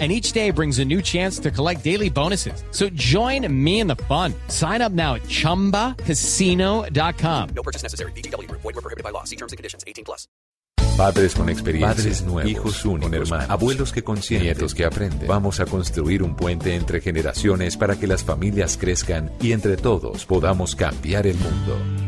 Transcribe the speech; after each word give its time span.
and 0.00 0.10
each 0.10 0.32
day 0.32 0.50
brings 0.50 0.80
a 0.80 0.84
new 0.84 1.00
chance 1.00 1.38
to 1.38 1.52
collect 1.52 1.84
daily 1.84 2.10
bonuses. 2.10 2.64
So 2.72 2.88
join 2.94 3.46
me 3.64 3.78
in 3.78 3.86
the 3.86 3.94
fun. 3.94 4.34
Sign 4.48 4.82
up 4.82 4.90
now 4.90 5.14
at 5.14 5.22
ChumbaCasino.com. 5.22 7.48
No 7.54 7.62
purchase 7.62 7.84
necessary. 7.84 8.10
BGW. 8.12 8.50
Void 8.50 8.64
were 8.64 8.72
prohibited 8.72 9.04
by 9.04 9.10
law. 9.10 9.22
See 9.22 9.36
terms 9.36 9.52
and 9.52 9.56
conditions. 9.56 9.84
18 9.86 10.04
plus. 10.04 10.26
Padres 10.96 11.34
con 11.34 11.48
experiencia, 11.48 11.88
Padres 11.88 12.22
nuevos, 12.22 12.50
hijos 12.50 12.84
únicos, 12.84 13.12
hermanos, 13.12 13.50
abuelos 13.50 13.92
que 13.92 14.04
consienten, 14.04 14.46
nietos 14.46 14.76
que 14.76 14.84
aprenden. 14.84 15.26
Vamos 15.26 15.58
a 15.58 15.66
construir 15.66 16.22
un 16.22 16.36
puente 16.36 16.76
entre 16.76 17.00
generaciones 17.00 17.76
para 17.76 17.96
que 17.96 18.06
las 18.06 18.22
familias 18.22 18.76
crezcan 18.76 19.32
y 19.40 19.50
entre 19.52 19.76
todos 19.76 20.24
podamos 20.24 20.76
cambiar 20.76 21.26
el 21.26 21.36
mundo. 21.36 22.03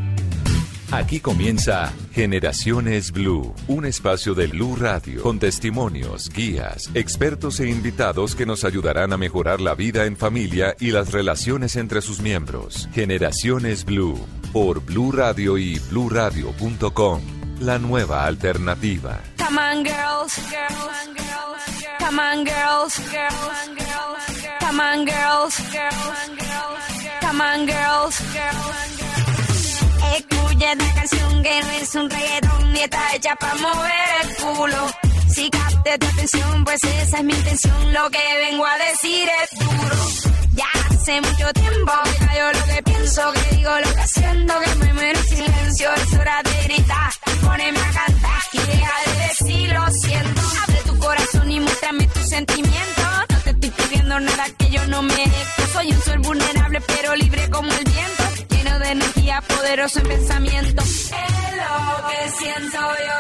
Aquí 0.92 1.18
comienza 1.20 1.92
Generaciones 2.12 3.10
Blue, 3.10 3.54
un 3.66 3.86
espacio 3.86 4.34
de 4.34 4.46
Blue 4.46 4.76
Radio 4.76 5.20
con 5.20 5.38
testimonios, 5.38 6.30
guías, 6.30 6.90
expertos 6.94 7.58
e 7.60 7.68
invitados 7.68 8.36
que 8.36 8.46
nos 8.46 8.64
ayudarán 8.64 9.12
a 9.12 9.16
mejorar 9.16 9.60
la 9.60 9.74
vida 9.74 10.06
en 10.06 10.16
familia 10.16 10.76
y 10.78 10.92
las 10.92 11.12
relaciones 11.12 11.74
entre 11.76 12.02
sus 12.02 12.20
miembros. 12.20 12.88
Generaciones 12.92 13.84
Blue 13.84 14.16
por 14.52 14.80
Blue 14.80 15.10
Radio 15.10 15.58
y 15.58 15.78
bluradio.com, 15.90 17.20
la 17.60 17.78
nueva 17.78 18.24
alternativa. 18.24 19.20
Come 19.38 19.58
on. 19.60 19.84
Come 21.98 22.20
on, 22.20 22.44
girls. 22.44 23.00
Come 24.60 24.80
on, 24.80 25.04
girls. 25.04 25.60
Come 27.20 27.40
on, 27.40 27.66
girls. 27.66 28.22
Escucha 30.56 30.72
esta 30.72 30.94
canción 30.94 31.42
que 31.42 31.60
no 31.60 31.70
es 31.70 31.94
un 31.96 32.08
reggaetón 32.10 32.72
ni 32.72 32.80
está 32.80 33.14
hecha 33.14 33.36
para 33.36 33.54
mover 33.56 33.92
el 34.22 34.36
culo. 34.36 34.90
Si 35.28 35.50
capte 35.50 35.98
tu 35.98 36.06
atención, 36.06 36.64
pues 36.64 36.82
esa 36.82 37.18
es 37.18 37.24
mi 37.24 37.34
intención. 37.34 37.92
Lo 37.92 38.08
que 38.08 38.18
vengo 38.38 38.64
a 38.64 38.78
decir 38.78 39.28
es 39.42 39.58
duro. 39.58 40.38
Ya 40.54 40.64
hace 40.88 41.20
mucho 41.20 41.52
tiempo 41.52 41.92
que 42.04 42.26
callo 42.26 42.52
lo 42.52 42.74
que 42.74 42.82
pienso, 42.84 43.32
que 43.32 43.56
digo 43.56 43.70
lo 43.80 43.94
que 43.96 44.06
siento, 44.06 44.54
que 44.60 44.74
me 44.76 44.92
muero 44.94 45.18
en 45.18 45.26
silencio. 45.26 45.90
Es 45.92 46.12
hora 46.14 46.42
de 46.42 46.62
gritar, 46.64 47.12
poneme 47.44 47.78
a 47.78 47.92
cantar 47.92 48.42
y 48.52 48.58
deja 48.58 48.92
de 49.04 49.28
decir 49.28 49.72
lo 49.74 49.90
siento. 49.90 50.42
Abre 50.62 50.82
tu 50.86 50.98
corazón 50.98 51.50
y 51.50 51.60
muéstrame 51.60 52.06
tus 52.06 52.28
sentimientos. 52.30 53.04
No 53.28 53.38
te 53.40 53.50
estoy 53.50 53.70
pidiendo 53.70 54.20
nada 54.20 54.46
que 54.56 54.70
yo 54.70 54.86
no 54.86 55.02
merezco. 55.02 55.62
Soy 55.74 55.92
un 55.92 56.00
ser 56.00 56.18
vulnerable, 56.20 56.80
pero 56.80 57.14
libre 57.14 57.50
como 57.50 57.70
el 57.70 57.84
viento. 57.84 58.35
Poderoso 59.42 60.00
en 60.00 60.06
pensamiento. 60.08 60.82
Es 60.82 61.10
lo 61.12 62.08
que 62.08 62.30
siento 62.38 62.78
yo. 62.78 63.18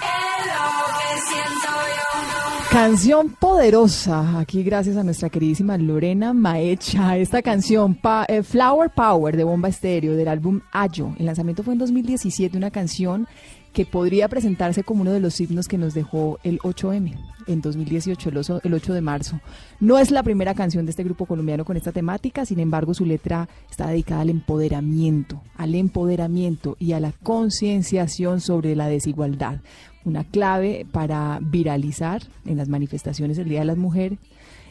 Es 0.00 0.46
lo 0.46 0.64
que 0.98 1.20
siento 1.28 1.70
yo. 1.96 2.70
Canción 2.70 3.30
poderosa, 3.30 4.38
aquí 4.40 4.62
gracias 4.62 4.96
a 4.96 5.04
nuestra 5.04 5.28
queridísima 5.28 5.76
Lorena 5.76 6.32
Maecha. 6.32 7.16
Esta 7.16 7.42
canción, 7.42 7.94
Pa- 7.94 8.24
eh, 8.28 8.42
Flower 8.42 8.90
Power 8.90 9.36
de 9.36 9.44
Bomba 9.44 9.68
Estéreo 9.68 10.14
del 10.16 10.28
álbum 10.28 10.60
Ayo. 10.72 11.14
El 11.18 11.26
lanzamiento 11.26 11.62
fue 11.62 11.74
en 11.74 11.78
2017, 11.80 12.56
una 12.56 12.70
canción 12.70 13.28
que 13.74 13.84
podría 13.84 14.28
presentarse 14.28 14.84
como 14.84 15.02
uno 15.02 15.12
de 15.12 15.20
los 15.20 15.38
himnos 15.40 15.68
que 15.68 15.76
nos 15.76 15.92
dejó 15.92 16.38
el 16.44 16.58
8M 16.60 17.18
en 17.46 17.60
2018, 17.60 18.28
el, 18.30 18.36
oso- 18.38 18.60
el 18.64 18.72
8 18.72 18.94
de 18.94 19.00
marzo. 19.02 19.40
No 19.80 19.98
es 19.98 20.10
la 20.10 20.22
primera 20.22 20.54
canción 20.54 20.86
de 20.86 20.90
este 20.90 21.04
grupo 21.04 21.26
colombiano 21.26 21.64
con 21.66 21.76
esta 21.76 21.92
temática, 21.92 22.46
sin 22.46 22.60
embargo 22.60 22.94
su 22.94 23.04
letra 23.04 23.48
está 23.70 23.88
dedicada 23.88 24.22
al 24.22 24.30
empoderamiento, 24.30 25.42
al 25.56 25.74
empoderamiento 25.74 26.76
y 26.78 26.92
a 26.92 27.00
la 27.00 27.12
concienciación 27.22 28.40
sobre 28.40 28.74
la 28.76 28.86
desigualdad 28.88 29.58
una 30.06 30.22
clave 30.22 30.86
para 30.92 31.38
viralizar 31.40 32.20
en 32.44 32.58
las 32.58 32.68
manifestaciones 32.68 33.38
del 33.38 33.48
Día 33.48 33.60
de 33.60 33.64
las 33.64 33.78
Mujeres. 33.78 34.18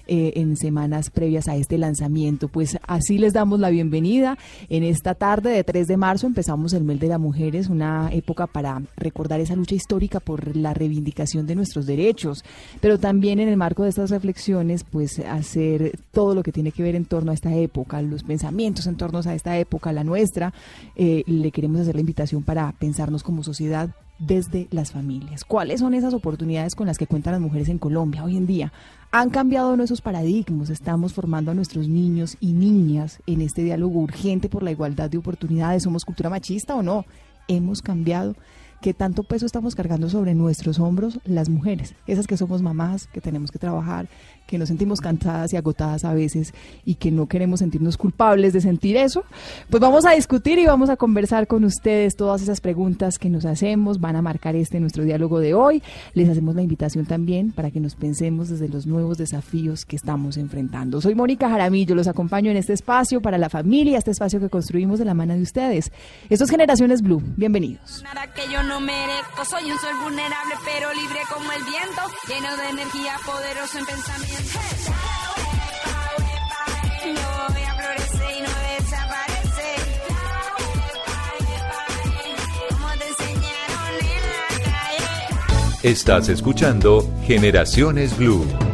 Eh, 0.08 0.34
en 0.36 0.58
semanas 0.58 1.10
previas 1.10 1.48
a 1.48 1.56
este 1.56 1.78
lanzamiento. 1.78 2.48
Pues 2.48 2.78
así 2.88 3.18
les 3.18 3.34
damos 3.34 3.60
la 3.60 3.70
bienvenida. 3.70 4.38
En 4.70 4.84
esta 4.84 5.16
tarde 5.16 5.52
de 5.52 5.64
3 5.64 5.88
de 5.88 5.98
marzo 5.98 6.28
empezamos 6.28 6.74
el 6.74 6.84
mes 6.84 7.00
de 7.00 7.08
las 7.08 7.20
mujeres, 7.20 7.70
una 7.70 8.10
época 8.12 8.48
para 8.48 8.82
recordar 8.98 9.40
esa 9.40 9.56
lucha 9.56 9.76
histórica 9.76 10.20
por 10.20 10.56
la 10.56 10.74
reivindicación 10.74 11.48
de 11.48 11.56
nuestros 11.56 11.86
derechos, 11.86 12.44
pero 12.82 13.00
también 13.00 13.40
en 13.40 13.50
el 13.50 13.58
marco 13.58 13.84
de 13.84 13.90
estas 13.90 14.10
reflexiones, 14.10 14.84
pues 14.84 15.20
hacer 15.20 15.98
todo 16.12 16.36
lo 16.36 16.44
que 16.44 16.52
tiene 16.52 16.72
que 16.72 16.84
ver 16.84 16.96
en 16.96 17.06
torno 17.06 17.32
a 17.32 17.34
esta 17.34 17.54
época, 17.56 18.02
los 18.02 18.24
pensamientos 18.24 18.88
en 18.88 18.96
torno 18.96 19.22
a 19.24 19.34
esta 19.34 19.58
época, 19.58 19.92
la 19.94 20.04
nuestra. 20.04 20.54
Eh, 20.96 21.24
le 21.26 21.52
queremos 21.52 21.82
hacer 21.82 21.96
la 21.96 22.02
invitación 22.02 22.44
para 22.44 22.72
pensarnos 22.74 23.24
como 23.24 23.44
sociedad 23.44 23.90
desde 24.20 24.68
las 24.72 24.92
familias. 24.92 25.44
¿Cuáles 25.44 25.80
son 25.80 25.94
esas 25.94 26.14
oportunidades 26.14 26.76
con 26.76 26.88
las 26.88 26.98
que 26.98 27.08
cuentan 27.08 27.34
las 27.34 27.42
mujeres 27.42 27.70
en 27.70 27.78
Colombia 27.78 28.24
hoy 28.24 28.38
en 28.38 28.46
día? 28.46 28.72
Han 29.16 29.30
cambiado 29.30 29.78
nuestros 29.78 30.02
paradigmas, 30.02 30.72
estamos 30.72 31.14
formando 31.14 31.52
a 31.52 31.54
nuestros 31.54 31.88
niños 31.88 32.36
y 32.40 32.52
niñas 32.54 33.20
en 33.28 33.42
este 33.42 33.62
diálogo 33.62 34.00
urgente 34.00 34.50
por 34.50 34.64
la 34.64 34.72
igualdad 34.72 35.08
de 35.08 35.20
oportunidades. 35.20 35.84
¿Somos 35.84 36.04
cultura 36.04 36.32
machista 36.32 36.74
o 36.74 36.82
no? 36.82 37.06
Hemos 37.48 37.84
cambiado. 37.84 38.36
¿Qué 38.84 38.94
tanto 38.94 39.24
peso 39.24 39.46
estamos 39.46 39.76
cargando 39.76 40.10
sobre 40.10 40.36
nuestros 40.36 40.78
hombros 40.78 41.18
las 41.24 41.48
mujeres? 41.48 41.96
Esas 42.06 42.28
que 42.28 42.36
somos 42.36 42.62
mamás, 42.62 43.08
que 43.08 43.22
tenemos 43.22 43.50
que 43.50 43.58
trabajar, 43.58 44.10
que 44.46 44.58
nos 44.58 44.68
sentimos 44.68 45.00
cansadas 45.00 45.54
y 45.54 45.56
agotadas 45.56 46.04
a 46.04 46.14
veces 46.14 46.54
y 46.84 46.96
que 46.96 47.10
no 47.10 47.28
queremos 47.28 47.62
sentirnos 47.62 47.96
culpables 47.96 48.52
de 48.52 48.60
sentir 48.60 48.98
eso. 48.98 49.24
Pues 49.70 49.80
vamos 49.80 50.06
a 50.06 50.12
discutir 50.12 50.60
y 50.60 50.66
vamos 50.66 50.90
a 50.90 50.98
conversar 50.98 51.48
con 51.48 51.64
ustedes 51.64 52.18
todas 52.18 52.42
esas 52.42 52.60
preguntas 52.60 53.18
que 53.18 53.30
nos 53.30 53.46
hacemos, 53.46 54.02
van 54.02 54.18
a 54.18 54.22
marcar 54.22 54.58
este 54.58 54.82
nuestro 54.82 55.06
diálogo 55.06 55.40
de 55.40 55.54
hoy. 55.54 55.82
Les 56.14 56.28
hacemos 56.28 56.54
la 56.54 56.62
invitación 56.62 57.06
también 57.06 57.54
para 57.54 57.72
que 57.72 57.80
nos 57.80 57.96
pensemos 57.96 58.50
desde 58.50 58.68
los 58.68 58.86
nuevos 58.86 59.18
desafíos 59.18 59.86
que 59.86 59.96
estamos 59.96 60.36
enfrentando. 60.36 61.00
Soy 61.00 61.16
Mónica 61.16 61.50
Jaramillo, 61.50 61.96
los 61.96 62.10
acompaño 62.10 62.52
en 62.52 62.58
este 62.58 62.74
espacio 62.74 63.22
para 63.22 63.38
la 63.38 63.50
familia, 63.50 63.98
este 63.98 64.12
espacio 64.12 64.42
que 64.42 64.50
construimos 64.50 65.00
de 65.00 65.06
la 65.06 65.14
mano 65.14 65.36
de 65.36 65.42
ustedes. 65.42 65.90
Esto 66.30 66.44
es 66.44 66.52
Generaciones 66.52 67.02
Blue. 67.02 67.24
Bienvenidos. 67.38 68.04
Nada 68.04 68.28
que 68.34 68.42
yo 68.52 68.62
no 68.62 68.73
merezco, 68.80 69.46
soy 69.46 69.72
un 69.72 69.80
ser 69.80 69.96
vulnerable 69.96 70.56
pero 70.66 70.94
libre 70.94 71.20
como 71.32 71.52
el 71.52 71.64
viento, 71.64 72.02
lleno 72.28 72.56
de 72.58 72.70
energía, 72.70 73.18
poderoso 73.26 73.78
en 73.80 73.86
pensamiento. 73.86 74.60
No 77.06 77.48
florecer 77.78 78.38
y 78.38 78.42
no. 78.42 78.50
Como 82.70 82.88
te 82.98 83.08
enseñaron 83.08 83.96
en 84.02 84.22
la. 84.72 85.90
Estás 85.90 86.30
escuchando 86.30 87.10
Generaciones 87.26 88.18
Blue. 88.18 88.73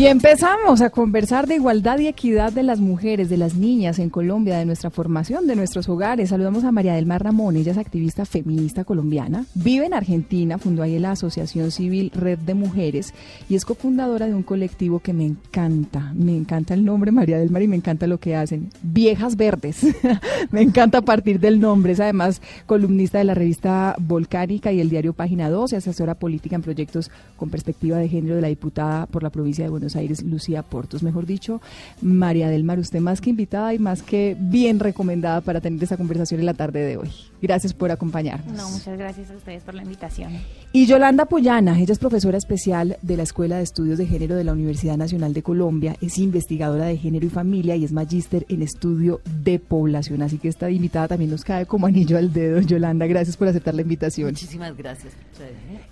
Y 0.00 0.06
empezamos 0.06 0.80
a 0.80 0.88
conversar 0.88 1.46
de 1.46 1.56
igualdad 1.56 1.98
y 1.98 2.06
equidad 2.06 2.54
de 2.54 2.62
las 2.62 2.80
mujeres, 2.80 3.28
de 3.28 3.36
las 3.36 3.54
niñas 3.54 3.98
en 3.98 4.08
Colombia, 4.08 4.56
de 4.56 4.64
nuestra 4.64 4.88
formación, 4.88 5.46
de 5.46 5.56
nuestros 5.56 5.90
hogares. 5.90 6.30
Saludamos 6.30 6.64
a 6.64 6.72
María 6.72 6.94
del 6.94 7.04
Mar 7.04 7.22
Ramón, 7.22 7.54
ella 7.56 7.72
es 7.72 7.76
activista 7.76 8.24
feminista 8.24 8.84
colombiana, 8.84 9.44
vive 9.54 9.84
en 9.84 9.92
Argentina, 9.92 10.56
fundó 10.56 10.82
ahí 10.82 10.98
la 10.98 11.10
Asociación 11.10 11.70
Civil 11.70 12.10
Red 12.14 12.38
de 12.38 12.54
Mujeres 12.54 13.12
y 13.50 13.56
es 13.56 13.66
cofundadora 13.66 14.26
de 14.26 14.34
un 14.34 14.42
colectivo 14.42 15.00
que 15.00 15.12
me 15.12 15.26
encanta, 15.26 16.14
me 16.14 16.34
encanta 16.34 16.72
el 16.72 16.82
nombre 16.82 17.12
María 17.12 17.38
del 17.38 17.50
Mar 17.50 17.60
y 17.60 17.68
me 17.68 17.76
encanta 17.76 18.06
lo 18.06 18.16
que 18.16 18.34
hacen, 18.34 18.70
Viejas 18.82 19.36
Verdes. 19.36 19.86
me 20.50 20.62
encanta 20.62 20.96
a 20.96 21.02
partir 21.02 21.40
del 21.40 21.60
nombre, 21.60 21.92
es 21.92 22.00
además 22.00 22.40
columnista 22.64 23.18
de 23.18 23.24
la 23.24 23.34
revista 23.34 23.96
Volcánica 23.98 24.72
y 24.72 24.80
el 24.80 24.88
diario 24.88 25.12
Página 25.12 25.50
2 25.50 25.74
y 25.74 25.76
asesora 25.76 26.14
política 26.14 26.56
en 26.56 26.62
proyectos 26.62 27.10
con 27.36 27.50
perspectiva 27.50 27.98
de 27.98 28.08
género 28.08 28.36
de 28.36 28.40
la 28.40 28.48
diputada 28.48 29.04
por 29.04 29.22
la 29.22 29.28
provincia 29.28 29.62
de 29.62 29.70
Buenos 29.70 29.89
Aires, 29.96 30.22
Lucía 30.22 30.62
Portos. 30.62 31.02
Mejor 31.02 31.26
dicho, 31.26 31.60
María 32.02 32.48
del 32.48 32.64
Mar, 32.64 32.78
usted 32.78 33.00
más 33.00 33.20
que 33.20 33.30
invitada 33.30 33.74
y 33.74 33.78
más 33.78 34.02
que 34.02 34.36
bien 34.38 34.80
recomendada 34.80 35.40
para 35.40 35.60
tener 35.60 35.82
esta 35.82 35.96
conversación 35.96 36.40
en 36.40 36.46
la 36.46 36.54
tarde 36.54 36.80
de 36.80 36.96
hoy. 36.96 37.10
Gracias 37.42 37.72
por 37.72 37.90
acompañarnos. 37.90 38.54
No, 38.54 38.68
muchas 38.70 38.98
gracias 38.98 39.30
a 39.30 39.36
ustedes 39.36 39.62
por 39.62 39.74
la 39.74 39.82
invitación. 39.82 40.32
Y 40.72 40.86
Yolanda 40.86 41.24
Puyana, 41.24 41.78
ella 41.78 41.92
es 41.92 41.98
profesora 41.98 42.38
especial 42.38 42.98
de 43.02 43.16
la 43.16 43.22
Escuela 43.22 43.56
de 43.56 43.62
Estudios 43.62 43.98
de 43.98 44.06
Género 44.06 44.36
de 44.36 44.44
la 44.44 44.52
Universidad 44.52 44.96
Nacional 44.96 45.32
de 45.32 45.42
Colombia, 45.42 45.96
es 46.00 46.18
investigadora 46.18 46.86
de 46.86 46.96
género 46.96 47.26
y 47.26 47.30
familia 47.30 47.76
y 47.76 47.84
es 47.84 47.92
magíster 47.92 48.46
en 48.48 48.62
estudio 48.62 49.20
de 49.42 49.58
población. 49.58 50.22
Así 50.22 50.38
que 50.38 50.48
esta 50.48 50.70
invitada 50.70 51.08
también 51.08 51.30
nos 51.30 51.44
cae 51.44 51.66
como 51.66 51.86
anillo 51.86 52.18
al 52.18 52.32
dedo. 52.32 52.60
Yolanda, 52.60 53.06
gracias 53.06 53.36
por 53.36 53.48
aceptar 53.48 53.74
la 53.74 53.82
invitación. 53.82 54.28
Muchísimas 54.28 54.76
gracias. 54.76 55.12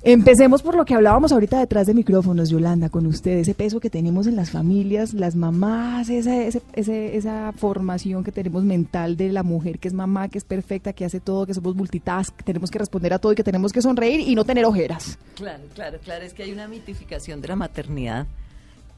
Empecemos 0.02 0.62
por 0.62 0.76
lo 0.76 0.84
que 0.84 0.94
hablábamos 0.94 1.32
ahorita 1.32 1.58
detrás 1.58 1.86
de 1.86 1.94
micrófonos, 1.94 2.50
Yolanda, 2.50 2.88
con 2.88 3.06
usted, 3.06 3.38
ese 3.38 3.54
peso 3.54 3.80
que 3.80 3.87
que 3.88 3.98
tenemos 3.98 4.26
en 4.26 4.36
las 4.36 4.50
familias, 4.50 5.14
las 5.14 5.34
mamás, 5.34 6.10
esa, 6.10 6.42
ese- 6.44 7.16
esa 7.16 7.52
formación 7.56 8.22
que 8.22 8.30
tenemos 8.32 8.62
mental 8.62 9.16
de 9.16 9.32
la 9.32 9.42
mujer 9.42 9.78
que 9.78 9.88
es 9.88 9.94
mamá, 9.94 10.28
que 10.28 10.36
es 10.36 10.44
perfecta, 10.44 10.92
que 10.92 11.06
hace 11.06 11.20
todo, 11.20 11.46
que 11.46 11.54
somos 11.54 11.74
multitask, 11.74 12.36
que 12.36 12.44
tenemos 12.44 12.70
que 12.70 12.78
responder 12.78 13.14
a 13.14 13.18
todo 13.18 13.32
y 13.32 13.34
que 13.34 13.42
tenemos 13.44 13.72
que 13.72 13.80
sonreír 13.80 14.20
y 14.20 14.34
no 14.34 14.44
tener 14.44 14.66
ojeras. 14.66 15.18
Claro, 15.36 15.64
claro, 15.74 15.98
claro. 16.04 16.22
Es 16.26 16.34
que 16.34 16.42
hay 16.42 16.52
una 16.52 16.68
mitificación 16.68 17.40
de 17.40 17.48
la 17.48 17.56
maternidad 17.56 18.26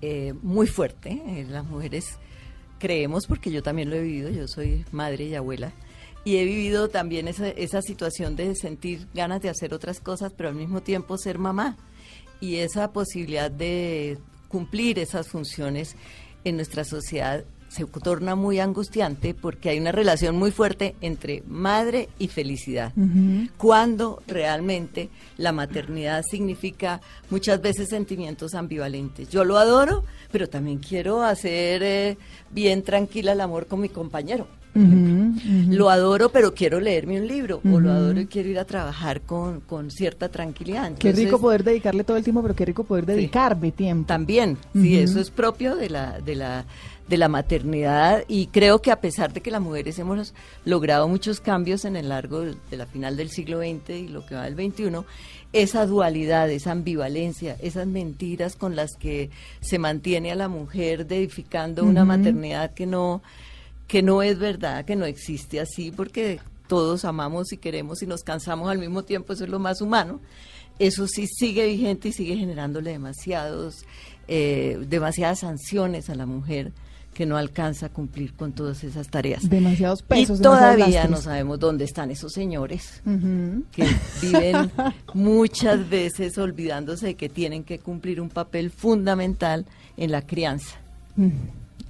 eh, 0.02 0.34
muy 0.42 0.66
fuerte. 0.66 1.22
Eh, 1.24 1.46
las 1.48 1.64
mujeres 1.64 2.18
creemos, 2.80 3.28
porque 3.28 3.52
yo 3.52 3.62
también 3.62 3.90
lo 3.90 3.96
he 3.96 4.02
vivido, 4.02 4.28
yo 4.30 4.48
soy 4.48 4.84
madre 4.90 5.26
y 5.26 5.34
abuela, 5.36 5.70
y 6.24 6.36
he 6.38 6.44
vivido 6.44 6.88
también 6.88 7.28
esa, 7.28 7.48
esa 7.48 7.80
situación 7.80 8.34
de 8.34 8.56
sentir 8.56 9.06
ganas 9.14 9.40
de 9.40 9.50
hacer 9.50 9.72
otras 9.72 10.00
cosas, 10.00 10.32
pero 10.36 10.48
al 10.48 10.56
mismo 10.56 10.80
tiempo 10.80 11.16
ser 11.16 11.38
mamá. 11.38 11.76
Y 12.40 12.56
esa 12.56 12.90
posibilidad 12.92 13.50
de 13.50 14.16
cumplir 14.50 14.98
esas 14.98 15.28
funciones 15.28 15.96
en 16.44 16.56
nuestra 16.56 16.84
sociedad 16.84 17.44
se 17.70 17.84
torna 17.84 18.34
muy 18.34 18.58
angustiante 18.58 19.32
porque 19.32 19.70
hay 19.70 19.78
una 19.78 19.92
relación 19.92 20.36
muy 20.36 20.50
fuerte 20.50 20.96
entre 21.00 21.44
madre 21.46 22.08
y 22.18 22.26
felicidad 22.26 22.92
cuando 23.56 24.22
realmente 24.26 25.08
la 25.36 25.52
maternidad 25.52 26.24
significa 26.28 27.00
muchas 27.30 27.62
veces 27.62 27.88
sentimientos 27.88 28.54
ambivalentes. 28.54 29.28
Yo 29.28 29.44
lo 29.44 29.56
adoro, 29.56 30.02
pero 30.32 30.48
también 30.48 30.78
quiero 30.78 31.22
hacer 31.22 31.82
eh, 31.84 32.18
bien 32.50 32.82
tranquila 32.82 33.32
el 33.32 33.40
amor 33.40 33.66
con 33.66 33.80
mi 33.80 33.88
compañero. 33.88 34.48
Lo 34.72 35.90
adoro, 35.90 36.30
pero 36.30 36.54
quiero 36.54 36.78
leerme 36.80 37.20
un 37.20 37.26
libro, 37.26 37.60
o 37.64 37.80
lo 37.80 37.90
adoro 37.90 38.20
y 38.20 38.26
quiero 38.26 38.50
ir 38.50 38.58
a 38.58 38.64
trabajar 38.64 39.22
con, 39.22 39.60
con 39.60 39.90
cierta 39.90 40.28
tranquilidad. 40.28 40.92
Qué 40.96 41.12
rico 41.12 41.40
poder 41.40 41.64
dedicarle 41.64 42.04
todo 42.04 42.16
el 42.16 42.22
tiempo, 42.22 42.42
pero 42.42 42.54
qué 42.54 42.64
rico 42.64 42.84
poder 42.84 43.06
dedicarme 43.06 43.72
tiempo. 43.72 44.06
también, 44.06 44.58
sí, 44.72 44.96
eso 44.96 45.18
es 45.20 45.30
propio 45.30 45.74
de 45.74 45.90
la, 45.90 46.20
de 46.20 46.36
la, 46.36 46.64
de 47.10 47.18
la 47.18 47.28
maternidad 47.28 48.22
y 48.28 48.46
creo 48.46 48.80
que 48.80 48.92
a 48.92 49.00
pesar 49.00 49.32
de 49.32 49.40
que 49.40 49.50
las 49.50 49.60
mujeres 49.60 49.98
hemos 49.98 50.32
logrado 50.64 51.08
muchos 51.08 51.40
cambios 51.40 51.84
en 51.84 51.96
el 51.96 52.08
largo 52.08 52.42
de 52.42 52.76
la 52.76 52.86
final 52.86 53.16
del 53.16 53.30
siglo 53.30 53.58
XX 53.58 53.90
y 53.90 54.08
lo 54.08 54.24
que 54.24 54.36
va 54.36 54.48
del 54.48 54.54
XXI, 54.54 55.04
esa 55.52 55.86
dualidad, 55.86 56.48
esa 56.50 56.70
ambivalencia, 56.70 57.56
esas 57.60 57.88
mentiras 57.88 58.54
con 58.54 58.76
las 58.76 58.92
que 58.96 59.30
se 59.60 59.80
mantiene 59.80 60.30
a 60.30 60.36
la 60.36 60.48
mujer 60.48 61.04
edificando 61.10 61.84
una 61.84 62.04
maternidad 62.04 62.74
que 62.74 62.86
no, 62.86 63.22
que 63.88 64.02
no 64.02 64.22
es 64.22 64.38
verdad, 64.38 64.84
que 64.84 64.94
no 64.94 65.04
existe 65.04 65.58
así, 65.58 65.90
porque 65.90 66.38
todos 66.68 67.04
amamos 67.04 67.52
y 67.52 67.56
queremos 67.56 68.02
y 68.02 68.06
nos 68.06 68.22
cansamos 68.22 68.70
al 68.70 68.78
mismo 68.78 69.02
tiempo, 69.02 69.32
eso 69.32 69.42
es 69.42 69.50
lo 69.50 69.58
más 69.58 69.80
humano 69.80 70.20
eso 70.78 71.06
sí 71.06 71.26
sigue 71.26 71.66
vigente 71.66 72.08
y 72.08 72.12
sigue 72.12 72.36
generándole 72.36 72.92
demasiados, 72.92 73.84
eh, 74.28 74.82
demasiadas 74.88 75.40
sanciones 75.40 76.08
a 76.08 76.14
la 76.14 76.24
mujer 76.24 76.72
que 77.20 77.26
no 77.26 77.36
alcanza 77.36 77.84
a 77.84 77.88
cumplir 77.90 78.32
con 78.32 78.52
todas 78.52 78.82
esas 78.82 79.08
tareas. 79.08 79.46
Demasiados 79.46 80.00
pesos. 80.00 80.40
y 80.40 80.42
todavía 80.42 81.06
no 81.06 81.18
sabemos 81.18 81.60
dónde 81.60 81.84
están 81.84 82.10
esos 82.10 82.32
señores 82.32 83.02
que 83.72 83.86
viven 84.22 84.70
muchas 85.12 85.86
veces 85.90 86.38
olvidándose 86.38 87.08
de 87.08 87.14
que 87.16 87.28
tienen 87.28 87.62
que 87.62 87.78
cumplir 87.78 88.22
un 88.22 88.30
papel 88.30 88.70
fundamental 88.70 89.66
en 89.98 90.12
la 90.12 90.22
crianza. 90.22 90.78
Mm. 91.16 91.28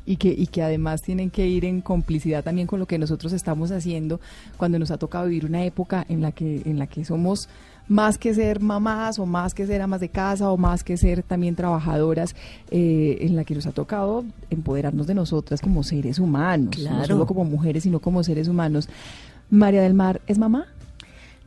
Y 0.05 0.17
que, 0.17 0.35
y 0.37 0.49
que 0.49 0.65
además 0.65 1.01
tienen 1.01 1.31
que 1.31 1.47
ir 1.47 1.65
en 1.65 1.81
complicidad 1.81 2.43
también 2.43 2.67
con 2.67 2.81
lo 2.81 2.87
que 2.87 2.99
nosotros 2.99 3.33
estamos 3.33 3.71
haciendo 3.71 4.19
cuando 4.57 4.81
nos 4.81 4.91
ha 4.91 4.99
tocado 4.99 5.27
vivir 5.27 5.47
una 5.47 5.65
época 5.65 6.05
en 6.09 6.23
la 6.23 6.33
que, 6.33 6.63
en 6.65 6.77
la 6.81 6.89
que 6.89 7.05
somos 7.05 7.49
más 7.89 8.19
que 8.19 8.35
ser 8.35 8.61
mamás 8.61 9.19
o 9.19 9.27
más 9.27 9.55
que 9.55 9.67
ser 9.67 9.83
amas 9.83 10.01
de 10.01 10.09
casa 10.09 10.51
o 10.51 10.57
más 10.57 10.85
que 10.85 10.97
ser 10.97 11.23
también 11.23 11.55
trabajadoras, 11.57 12.35
eh, 12.71 13.19
en 13.23 13.37
la 13.37 13.45
que 13.45 13.55
nos 13.55 13.67
ha 13.67 13.73
tocado 13.73 14.25
empoderarnos 14.51 15.07
de 15.07 15.15
nosotras 15.15 15.61
como 15.61 15.83
seres 15.83 16.19
humanos, 16.19 16.77
no 16.79 17.05
solo 17.07 17.27
como 17.27 17.45
mujeres, 17.45 17.83
sino 17.83 18.01
como 18.01 18.23
seres 18.23 18.49
humanos. 18.49 18.89
María 19.51 19.83
del 19.83 19.95
Mar, 19.95 20.21
¿es 20.27 20.39
mamá? 20.39 20.67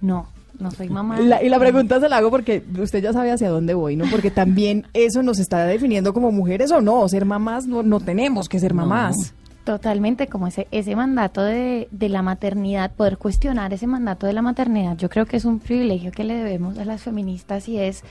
No, 0.01 0.27
no 0.59 0.69
soy 0.71 0.89
mamá. 0.89 1.19
La- 1.21 1.41
y 1.41 1.47
la 1.49 1.59
pregunta 1.59 1.99
se 2.01 2.09
la 2.09 2.17
hago 2.17 2.29
porque 2.29 2.61
usted 2.81 3.01
ya 3.01 3.13
sabe 3.13 3.31
hacia 3.31 3.49
dónde 3.49 3.73
voy, 3.73 3.95
¿no? 3.95 4.05
Porque 4.11 4.29
también 4.31 4.85
eso 4.93 5.23
nos 5.23 5.39
está 5.39 5.65
definiendo 5.65 6.13
como 6.13 6.31
mujeres 6.31 6.71
o 6.71 6.81
no. 6.81 7.07
Ser 7.07 7.23
mamás 7.25 7.65
no, 7.67 7.83
no 7.83 7.99
tenemos 8.01 8.49
que 8.49 8.59
ser 8.59 8.73
mamás. 8.73 9.33
Totalmente, 9.63 10.27
como 10.27 10.47
ese, 10.47 10.67
ese 10.71 10.95
mandato 10.95 11.41
de, 11.41 11.87
de 11.91 12.09
la 12.09 12.21
maternidad, 12.21 12.91
poder 12.91 13.17
cuestionar 13.17 13.73
ese 13.73 13.87
mandato 13.87 14.27
de 14.27 14.33
la 14.33 14.41
maternidad, 14.41 14.97
yo 14.97 15.09
creo 15.09 15.25
que 15.25 15.37
es 15.37 15.45
un 15.45 15.59
privilegio 15.59 16.11
que 16.11 16.25
le 16.25 16.35
debemos 16.35 16.77
a 16.77 16.85
las 16.85 17.01
feministas 17.01 17.69
y 17.69 17.79
es 17.79 18.03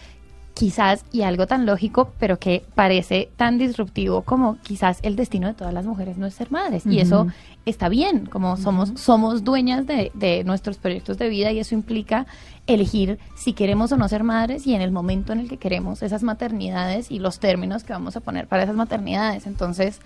quizás, 0.54 1.04
y 1.12 1.22
algo 1.22 1.46
tan 1.46 1.66
lógico, 1.66 2.12
pero 2.18 2.38
que 2.38 2.64
parece 2.74 3.30
tan 3.36 3.58
disruptivo 3.58 4.22
como 4.22 4.58
quizás 4.62 4.98
el 5.02 5.16
destino 5.16 5.48
de 5.48 5.54
todas 5.54 5.72
las 5.72 5.86
mujeres 5.86 6.18
no 6.18 6.26
es 6.26 6.34
ser 6.34 6.50
madres. 6.50 6.84
Y 6.86 7.00
eso 7.00 7.26
está 7.64 7.88
bien, 7.88 8.26
como 8.26 8.56
somos, 8.56 8.92
somos 8.96 9.44
dueñas 9.44 9.86
de, 9.86 10.10
de 10.14 10.44
nuestros 10.44 10.76
proyectos 10.78 11.18
de 11.18 11.28
vida 11.28 11.52
y 11.52 11.58
eso 11.58 11.74
implica 11.74 12.26
elegir 12.66 13.18
si 13.36 13.54
queremos 13.54 13.92
o 13.92 13.96
no 13.96 14.08
ser 14.08 14.24
madres 14.24 14.66
y 14.66 14.74
en 14.74 14.82
el 14.82 14.92
momento 14.92 15.32
en 15.32 15.40
el 15.40 15.48
que 15.48 15.56
queremos 15.56 16.02
esas 16.02 16.22
maternidades 16.22 17.10
y 17.10 17.18
los 17.18 17.40
términos 17.40 17.82
que 17.82 17.92
vamos 17.92 18.16
a 18.16 18.20
poner 18.20 18.46
para 18.46 18.64
esas 18.64 18.76
maternidades. 18.76 19.46
Entonces, 19.46 20.00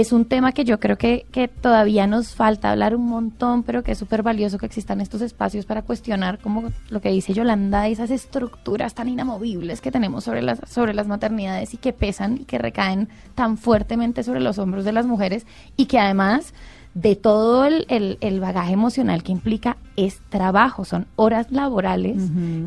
es 0.00 0.12
un 0.12 0.26
tema 0.26 0.52
que 0.52 0.64
yo 0.64 0.78
creo 0.78 0.98
que, 0.98 1.24
que 1.32 1.48
todavía 1.48 2.06
nos 2.06 2.34
falta 2.34 2.70
hablar 2.70 2.94
un 2.94 3.06
montón, 3.06 3.62
pero 3.62 3.82
que 3.82 3.92
es 3.92 3.98
súper 3.98 4.22
valioso 4.22 4.58
que 4.58 4.66
existan 4.66 5.00
estos 5.00 5.22
espacios 5.22 5.64
para 5.64 5.80
cuestionar 5.80 6.38
como 6.38 6.64
lo 6.90 7.00
que 7.00 7.08
dice 7.08 7.32
Yolanda, 7.32 7.88
esas 7.88 8.10
estructuras 8.10 8.92
tan 8.92 9.08
inamovibles 9.08 9.80
que 9.80 9.90
tenemos 9.90 10.24
sobre 10.24 10.42
las, 10.42 10.60
sobre 10.68 10.92
las 10.92 11.06
maternidades 11.06 11.72
y 11.72 11.78
que 11.78 11.94
pesan 11.94 12.36
y 12.42 12.44
que 12.44 12.58
recaen 12.58 13.08
tan 13.34 13.56
fuertemente 13.56 14.22
sobre 14.22 14.40
los 14.40 14.58
hombros 14.58 14.84
de 14.84 14.92
las 14.92 15.06
mujeres 15.06 15.46
y 15.78 15.86
que 15.86 15.98
además 15.98 16.52
de 16.96 17.14
todo 17.14 17.66
el, 17.66 17.84
el- 17.90 18.16
el 18.22 18.40
bagaje 18.40 18.72
emocional 18.72 19.22
que 19.22 19.30
implica 19.30 19.76
es 19.96 20.18
trabajo, 20.30 20.84
son 20.86 21.06
horas 21.16 21.46
laborales 21.50 22.16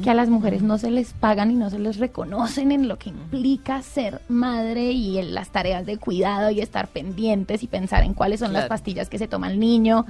que 0.04 0.10
a 0.10 0.14
las 0.16 0.30
mujeres 0.30 0.62
no 0.64 0.78
se 0.80 0.90
les 0.92 1.14
pagan 1.14 1.52
y 1.52 1.56
no 1.56 1.70
se 1.70 1.78
les 1.80 1.98
reconocen 1.98 2.72
en 2.72 2.88
lo 2.88 2.98
que 2.98 3.10
implica 3.10 3.82
ser 3.84 4.22
madre 4.30 4.92
y 4.92 5.18
en 5.20 5.34
las 5.36 5.50
tareas 5.52 5.86
de 5.86 5.98
cuidado 5.98 6.50
y 6.52 6.60
estar 6.60 6.88
pendientes 6.88 7.62
y 7.64 7.68
pensar 7.68 8.04
en 8.04 8.14
cuáles 8.16 8.40
son 8.40 8.52
las 8.54 8.64
pastillas 8.70 9.10
que 9.10 9.18
se 9.20 9.28
toma 9.28 9.52
el 9.52 9.60
niño. 9.60 10.06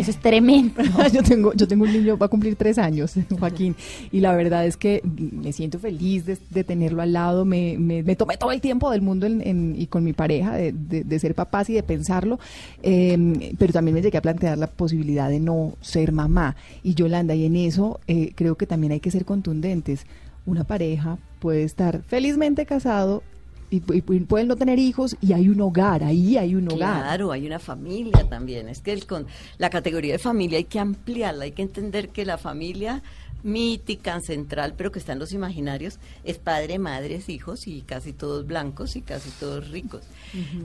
Eso 0.00 0.10
es 0.10 0.18
tremendo. 0.20 0.82
yo 1.12 1.22
tengo 1.22 1.52
yo 1.54 1.66
tengo 1.68 1.84
un 1.84 1.92
niño 1.92 2.16
va 2.18 2.26
a 2.26 2.28
cumplir 2.28 2.56
tres 2.56 2.78
años 2.78 3.14
Joaquín 3.38 3.74
y 4.12 4.20
la 4.20 4.34
verdad 4.34 4.66
es 4.66 4.76
que 4.76 5.00
me 5.04 5.52
siento 5.52 5.78
feliz 5.80 6.26
de, 6.26 6.38
de 6.50 6.64
tenerlo 6.64 7.02
al 7.02 7.12
lado 7.12 7.44
me, 7.44 7.76
me, 7.78 8.02
me 8.04 8.14
tomé 8.16 8.36
todo 8.36 8.50
el 8.52 8.60
tiempo 8.60 8.90
del 8.90 9.02
mundo 9.02 9.26
en- 9.26 9.42
en- 9.46 9.74
y 9.78 9.86
con 9.86 10.02
mi 10.04 10.12
pareja 10.12 10.54
de, 10.54 10.72
de- 10.72 11.04
de 11.04 11.18
ser 11.18 11.34
papás 11.36 11.70
y 11.70 11.74
de 11.74 11.82
pensarlo 11.84 12.38
eh, 12.82 13.54
pero 13.64 13.72
también 13.72 13.94
me 13.94 14.02
llegué 14.02 14.18
a 14.18 14.20
plantear 14.20 14.58
la 14.58 14.66
posibilidad 14.66 15.30
de 15.30 15.40
no 15.40 15.78
ser 15.80 16.12
mamá. 16.12 16.54
Y 16.82 16.92
Yolanda 16.92 17.34
y 17.34 17.46
en 17.46 17.56
eso 17.56 17.98
eh, 18.06 18.32
creo 18.34 18.56
que 18.56 18.66
también 18.66 18.92
hay 18.92 19.00
que 19.00 19.10
ser 19.10 19.24
contundentes. 19.24 20.04
Una 20.44 20.64
pareja 20.64 21.16
puede 21.38 21.62
estar 21.62 22.02
felizmente 22.02 22.66
casado 22.66 23.22
y, 23.70 23.76
y 23.90 24.02
pueden 24.02 24.48
no 24.48 24.56
tener 24.56 24.78
hijos 24.78 25.16
y 25.22 25.32
hay 25.32 25.48
un 25.48 25.62
hogar 25.62 26.04
ahí 26.04 26.36
hay 26.36 26.56
un 26.56 26.70
hogar. 26.70 27.04
Claro, 27.04 27.32
hay 27.32 27.46
una 27.46 27.58
familia 27.58 28.28
también. 28.28 28.68
Es 28.68 28.82
que 28.82 28.92
el 28.92 29.06
con, 29.06 29.26
la 29.56 29.70
categoría 29.70 30.12
de 30.12 30.18
familia 30.18 30.58
hay 30.58 30.64
que 30.64 30.78
ampliarla, 30.78 31.44
hay 31.44 31.52
que 31.52 31.62
entender 31.62 32.10
que 32.10 32.26
la 32.26 32.36
familia 32.36 33.02
mítica, 33.44 34.20
central, 34.20 34.74
pero 34.76 34.90
que 34.90 34.98
está 34.98 35.12
en 35.12 35.20
los 35.20 35.32
imaginarios, 35.32 35.98
es 36.24 36.38
padre, 36.38 36.78
madres, 36.80 37.28
hijos 37.28 37.66
y 37.68 37.82
casi 37.82 38.12
todos 38.12 38.46
blancos 38.46 38.96
y 38.96 39.02
casi 39.02 39.30
todos 39.38 39.70
ricos. 39.70 40.02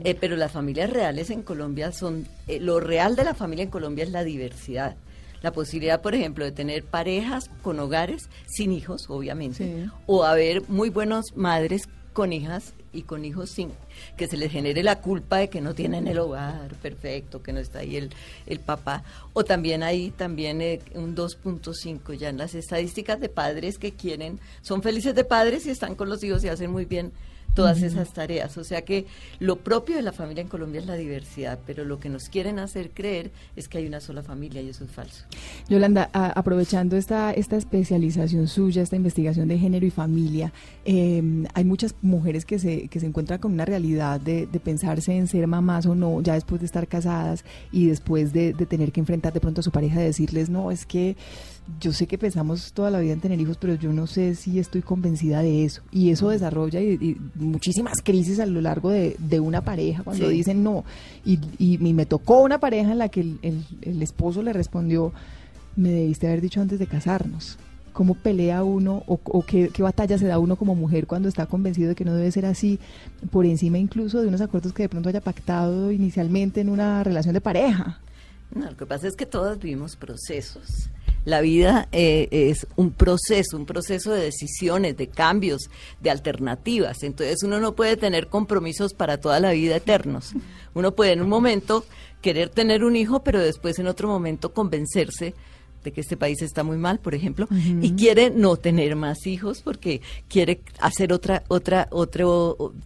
Eh, 0.02 0.16
pero 0.18 0.34
las 0.36 0.50
familias 0.50 0.90
reales 0.90 1.30
en 1.30 1.42
Colombia 1.42 1.92
son, 1.92 2.26
eh, 2.48 2.58
lo 2.58 2.80
real 2.80 3.14
de 3.14 3.24
la 3.24 3.34
familia 3.34 3.62
en 3.64 3.70
Colombia 3.70 4.02
es 4.04 4.10
la 4.10 4.24
diversidad. 4.24 4.96
La 5.42 5.52
posibilidad, 5.52 6.02
por 6.02 6.14
ejemplo, 6.14 6.44
de 6.44 6.52
tener 6.52 6.84
parejas 6.84 7.50
con 7.62 7.78
hogares 7.80 8.28
sin 8.46 8.72
hijos, 8.72 9.06
obviamente, 9.08 9.64
Sí. 9.84 9.90
o 10.06 10.24
haber 10.24 10.68
muy 10.68 10.90
buenas 10.90 11.34
madres 11.36 11.82
con 12.12 12.32
hijas 12.32 12.72
y 12.92 13.02
con 13.02 13.24
hijos 13.24 13.50
sin 13.50 13.70
que 14.16 14.26
se 14.26 14.36
les 14.36 14.50
genere 14.50 14.82
la 14.82 15.00
culpa 15.00 15.38
de 15.38 15.48
que 15.48 15.60
no 15.60 15.74
tienen 15.74 16.08
el 16.08 16.18
hogar 16.18 16.74
perfecto, 16.76 17.42
que 17.42 17.52
no 17.52 17.60
está 17.60 17.80
ahí 17.80 17.96
el, 17.96 18.10
el 18.46 18.58
papá. 18.58 19.04
O 19.32 19.44
también 19.44 19.82
hay 19.82 20.10
también 20.10 20.60
eh, 20.60 20.80
un 20.94 21.14
2.5 21.14 22.14
ya 22.14 22.28
en 22.28 22.38
las 22.38 22.54
estadísticas 22.54 23.20
de 23.20 23.28
padres 23.28 23.78
que 23.78 23.92
quieren, 23.92 24.40
son 24.62 24.82
felices 24.82 25.14
de 25.14 25.24
padres 25.24 25.66
y 25.66 25.70
están 25.70 25.94
con 25.94 26.08
los 26.08 26.22
hijos 26.24 26.42
y 26.44 26.48
hacen 26.48 26.70
muy 26.70 26.84
bien 26.84 27.12
todas 27.54 27.82
esas 27.82 28.12
tareas. 28.12 28.56
O 28.58 28.64
sea 28.64 28.82
que 28.82 29.06
lo 29.38 29.56
propio 29.56 29.96
de 29.96 30.02
la 30.02 30.12
familia 30.12 30.42
en 30.42 30.48
Colombia 30.48 30.80
es 30.80 30.86
la 30.86 30.94
diversidad, 30.96 31.58
pero 31.66 31.84
lo 31.84 31.98
que 32.00 32.08
nos 32.08 32.28
quieren 32.28 32.58
hacer 32.58 32.90
creer 32.90 33.30
es 33.56 33.68
que 33.68 33.78
hay 33.78 33.86
una 33.86 34.00
sola 34.00 34.22
familia 34.22 34.62
y 34.62 34.68
eso 34.68 34.84
es 34.84 34.90
falso. 34.90 35.24
Yolanda, 35.68 36.10
a- 36.12 36.30
aprovechando 36.38 36.96
esta, 36.96 37.32
esta 37.32 37.56
especialización 37.56 38.48
suya, 38.48 38.82
esta 38.82 38.96
investigación 38.96 39.48
de 39.48 39.58
género 39.58 39.86
y 39.86 39.90
familia, 39.90 40.52
eh, 40.84 41.22
hay 41.54 41.64
muchas 41.64 41.94
mujeres 42.02 42.44
que 42.44 42.58
se, 42.58 42.88
que 42.88 43.00
se 43.00 43.06
encuentran 43.06 43.38
con 43.40 43.52
una 43.52 43.64
realidad 43.64 44.20
de, 44.20 44.46
de 44.46 44.60
pensarse 44.60 45.16
en 45.16 45.26
ser 45.26 45.46
mamás 45.46 45.86
o 45.86 45.94
no, 45.94 46.20
ya 46.20 46.34
después 46.34 46.60
de 46.60 46.66
estar 46.66 46.86
casadas 46.88 47.44
y 47.72 47.86
después 47.86 48.32
de, 48.32 48.52
de 48.52 48.66
tener 48.66 48.92
que 48.92 49.00
enfrentar 49.00 49.32
de 49.32 49.40
pronto 49.40 49.60
a 49.60 49.64
su 49.64 49.70
pareja, 49.70 49.98
de 50.00 50.06
decirles, 50.06 50.48
no, 50.50 50.70
es 50.70 50.86
que 50.86 51.16
yo 51.80 51.92
sé 51.92 52.06
que 52.06 52.18
pensamos 52.18 52.72
toda 52.72 52.90
la 52.90 52.98
vida 53.00 53.12
en 53.12 53.20
tener 53.20 53.40
hijos, 53.40 53.56
pero 53.58 53.74
yo 53.74 53.92
no 53.92 54.06
sé 54.06 54.34
si 54.34 54.58
estoy 54.58 54.82
convencida 54.82 55.42
de 55.42 55.64
eso. 55.64 55.82
Y 55.92 56.10
eso 56.10 56.28
desarrolla 56.30 56.80
y, 56.80 56.92
y 56.94 57.16
muchísimas 57.34 58.00
crisis 58.02 58.40
a 58.40 58.46
lo 58.46 58.60
largo 58.60 58.90
de, 58.90 59.16
de 59.18 59.40
una 59.40 59.60
pareja 59.62 60.02
cuando 60.02 60.28
Sí. 60.28 60.32
dicen 60.34 60.62
no. 60.62 60.84
Y, 61.24 61.38
y, 61.58 61.74
y 61.86 61.92
me 61.94 62.06
tocó 62.06 62.40
una 62.42 62.58
pareja 62.58 62.92
en 62.92 62.98
la 62.98 63.08
que 63.08 63.20
el, 63.20 63.38
el- 63.42 63.64
el 63.82 64.02
esposo 64.02 64.42
le 64.42 64.52
respondió, 64.52 65.12
me 65.76 65.90
debiste 65.90 66.26
haber 66.26 66.40
dicho 66.40 66.60
antes 66.60 66.78
de 66.78 66.86
casarnos. 66.86 67.58
¿Cómo 67.92 68.14
pelea 68.14 68.62
uno 68.62 69.02
o, 69.08 69.18
o 69.24 69.42
qué, 69.42 69.68
qué 69.72 69.82
batalla 69.82 70.16
se 70.16 70.26
da 70.26 70.38
uno 70.38 70.54
como 70.56 70.74
mujer 70.76 71.06
cuando 71.08 71.28
está 71.28 71.46
convencido 71.46 71.88
de 71.88 71.94
que 71.96 72.04
no 72.04 72.14
debe 72.14 72.30
ser 72.30 72.46
así, 72.46 72.78
por 73.30 73.44
encima 73.46 73.78
incluso 73.78 74.20
de 74.22 74.28
unos 74.28 74.40
acuerdos 74.40 74.72
que 74.72 74.84
de 74.84 74.88
pronto 74.88 75.08
haya 75.08 75.20
pactado 75.20 75.90
inicialmente 75.90 76.60
en 76.60 76.68
una 76.68 77.02
relación 77.02 77.34
de 77.34 77.40
pareja? 77.40 77.98
No, 78.54 78.68
lo 78.70 78.76
que 78.76 78.86
pasa 78.86 79.06
es 79.08 79.16
que 79.16 79.26
todas 79.26 79.58
vivimos 79.58 79.96
procesos. 79.96 80.88
La 81.24 81.40
vida 81.40 81.88
eh, 81.92 82.28
es 82.30 82.66
un 82.76 82.92
proceso, 82.92 83.56
un 83.56 83.66
proceso 83.66 84.12
de 84.12 84.22
decisiones, 84.22 84.96
de 84.96 85.08
cambios, 85.08 85.68
de 86.00 86.10
alternativas. 86.10 87.02
Entonces 87.02 87.42
uno 87.42 87.60
no 87.60 87.74
puede 87.74 87.96
tener 87.96 88.28
compromisos 88.28 88.94
para 88.94 89.18
toda 89.18 89.38
la 89.38 89.52
vida 89.52 89.76
eternos. 89.76 90.32
Uno 90.74 90.94
puede 90.94 91.12
en 91.12 91.20
un 91.20 91.28
momento 91.28 91.84
querer 92.22 92.48
tener 92.48 92.84
un 92.84 92.96
hijo, 92.96 93.22
pero 93.22 93.40
después 93.40 93.78
en 93.78 93.86
otro 93.86 94.08
momento 94.08 94.52
convencerse 94.52 95.34
de 95.84 95.92
que 95.92 96.00
este 96.00 96.16
país 96.16 96.42
está 96.42 96.62
muy 96.62 96.76
mal, 96.76 96.98
por 96.98 97.14
ejemplo, 97.14 97.48
y 97.80 97.92
quiere 97.92 98.30
no 98.30 98.56
tener 98.56 98.96
más 98.96 99.26
hijos 99.26 99.62
porque 99.62 100.00
quiere 100.28 100.60
hacer 100.78 101.12
otra 101.12 101.42
otra 101.48 101.88
otra 101.90 102.26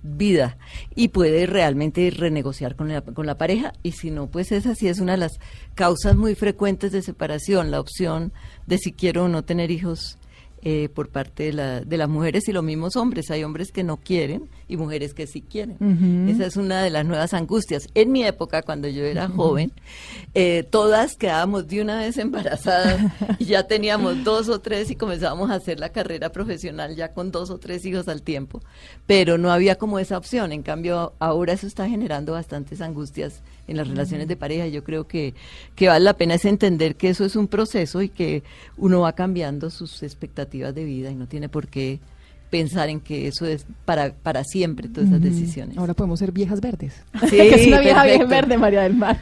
vida 0.02 0.58
y 0.94 1.08
puede 1.08 1.46
realmente 1.46 2.10
renegociar 2.10 2.76
con 2.76 2.88
la, 2.88 3.02
con 3.02 3.26
la 3.26 3.36
pareja. 3.36 3.72
Y 3.82 3.92
si 3.92 4.10
no, 4.10 4.28
pues 4.28 4.52
esa 4.52 4.74
sí 4.74 4.88
es 4.88 5.00
una 5.00 5.12
de 5.12 5.18
las 5.18 5.38
causas 5.74 6.16
muy 6.16 6.34
frecuentes 6.34 6.92
de 6.92 7.02
separación, 7.02 7.70
la 7.70 7.80
opción 7.80 8.32
de 8.66 8.78
si 8.78 8.92
quiero 8.92 9.24
o 9.24 9.28
no 9.28 9.44
tener 9.44 9.70
hijos 9.70 10.18
eh, 10.66 10.88
por 10.88 11.11
parte 11.11 11.42
de, 11.42 11.52
la, 11.52 11.80
de 11.83 11.99
las 11.99 12.09
mujeres 12.09 12.49
y 12.49 12.52
los 12.52 12.64
mismos 12.64 12.97
hombres. 12.97 13.30
Hay 13.30 13.44
hombres 13.44 13.71
que 13.71 13.85
no 13.85 13.99
quieren 13.99 14.49
y 14.66 14.78
mujeres 14.78 15.12
que 15.12 15.26
sí 15.26 15.42
quieren. 15.42 15.76
Esa 16.28 16.47
es 16.47 16.56
una 16.56 16.83
de 16.83 16.88
las 16.88 17.04
nuevas 17.04 17.35
angustias. 17.35 17.87
En 17.94 18.11
mi 18.11 18.25
época, 18.25 18.62
cuando 18.62 18.88
yo 18.88 19.04
era 19.04 19.28
joven, 19.28 19.73
eh, 20.33 20.64
todas 20.68 21.16
quedábamos 21.16 21.68
de 21.68 21.83
una 21.83 21.99
vez 21.99 22.16
embarazadas 22.16 22.99
y 23.38 23.44
ya 23.44 23.66
teníamos 23.66 24.25
dos 24.25 24.49
o 24.49 24.61
tres 24.61 24.90
y 24.90 24.97
comenzábamos 24.97 25.50
a 25.50 25.56
hacer 25.56 25.78
la 25.78 25.90
carrera 25.90 26.33
profesional 26.33 26.97
ya 26.97 27.12
con 27.12 27.30
dos 27.30 27.50
o 27.50 27.59
tres 27.59 27.85
hijos 27.85 28.09
al 28.09 28.23
tiempo. 28.23 28.62
Pero 29.06 29.37
no 29.37 29.52
había 29.52 29.76
como 29.76 29.99
esa 29.99 30.16
opción. 30.16 30.50
En 30.50 30.62
cambio, 30.62 31.12
ahora 31.18 31.52
eso 31.52 31.66
está 31.66 31.87
generando 31.88 32.33
bastantes 32.33 32.80
angustias 32.80 33.42
en 33.66 33.76
las 33.76 33.88
relaciones 33.88 34.28
de 34.28 34.37
pareja. 34.37 34.66
Yo 34.66 34.85
creo 34.85 35.06
que, 35.06 35.35
que 35.75 35.88
vale 35.88 36.04
la 36.04 36.14
pena 36.14 36.35
es 36.35 36.44
entender 36.44 36.97
que 36.97 37.09
eso 37.09 37.25
es 37.25 37.37
un 37.37 37.49
proceso 37.49 38.02
y 38.02 38.09
que 38.09 38.42
uno 38.76 39.00
va 39.00 39.12
cambiando 39.12 39.71
sus 39.71 40.02
expectativas 40.02 40.75
de 40.75 40.85
vida 40.85 41.11
y 41.11 41.14
no 41.14 41.26
tiene 41.26 41.49
por 41.49 41.68
qué 41.68 42.00
pensar 42.50 42.88
en 42.88 43.00
que 43.00 43.26
eso 43.26 43.47
es 43.47 43.66
para, 43.85 44.12
para 44.12 44.44
siempre, 44.44 44.88
todas 44.88 45.09
esas 45.09 45.23
decisiones. 45.23 45.76
Ahora 45.76 45.94
podemos 45.94 46.21
ser 46.21 46.30
viejas 46.30 46.61
verdes. 46.61 47.02
Sí, 47.28 47.37
que 47.37 47.54
es 47.54 47.66
una 47.66 47.80
vieja 47.80 48.04
bien 48.04 48.28
verde, 48.28 48.59
María 48.59 48.83
del 48.83 48.94
Mar. 48.94 49.18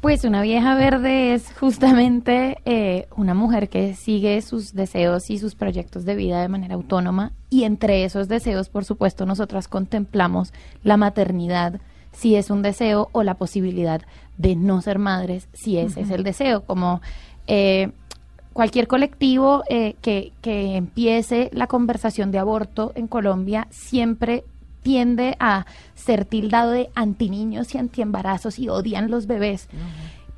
Pues 0.00 0.24
una 0.24 0.40
vieja 0.40 0.74
verde 0.76 1.34
es 1.34 1.52
justamente 1.52 2.56
eh, 2.64 3.06
una 3.16 3.34
mujer 3.34 3.68
que 3.68 3.94
sigue 3.94 4.40
sus 4.40 4.72
deseos 4.72 5.28
y 5.28 5.36
sus 5.36 5.54
proyectos 5.54 6.06
de 6.06 6.14
vida 6.14 6.40
de 6.40 6.48
manera 6.48 6.74
autónoma 6.74 7.32
y 7.50 7.64
entre 7.64 8.04
esos 8.04 8.26
deseos, 8.26 8.70
por 8.70 8.86
supuesto, 8.86 9.26
nosotras 9.26 9.68
contemplamos 9.68 10.54
la 10.84 10.96
maternidad, 10.96 11.82
si 12.12 12.36
es 12.36 12.50
un 12.50 12.62
deseo, 12.62 13.08
o 13.12 13.22
la 13.22 13.34
posibilidad 13.34 14.02
de 14.38 14.56
no 14.56 14.80
ser 14.82 14.98
madres, 14.98 15.48
si 15.52 15.78
ese 15.78 16.02
es 16.02 16.10
el 16.10 16.22
deseo, 16.24 16.64
como... 16.64 17.00
eh, 17.46 17.90
cualquier 18.52 18.88
colectivo 18.88 19.62
eh, 19.68 19.94
que, 20.02 20.32
que 20.42 20.76
empiece 20.76 21.50
la 21.52 21.68
conversación 21.68 22.32
de 22.32 22.38
aborto 22.40 22.92
en 22.96 23.06
Colombia 23.06 23.68
siempre 23.70 24.42
tiende 24.82 25.36
a 25.38 25.66
ser 25.94 26.24
tildado 26.24 26.72
de 26.72 26.90
antiniños 26.96 27.74
y 27.74 27.78
antiembarazos 27.78 28.58
y 28.58 28.68
odian 28.68 29.08
los 29.08 29.26
bebés. 29.26 29.68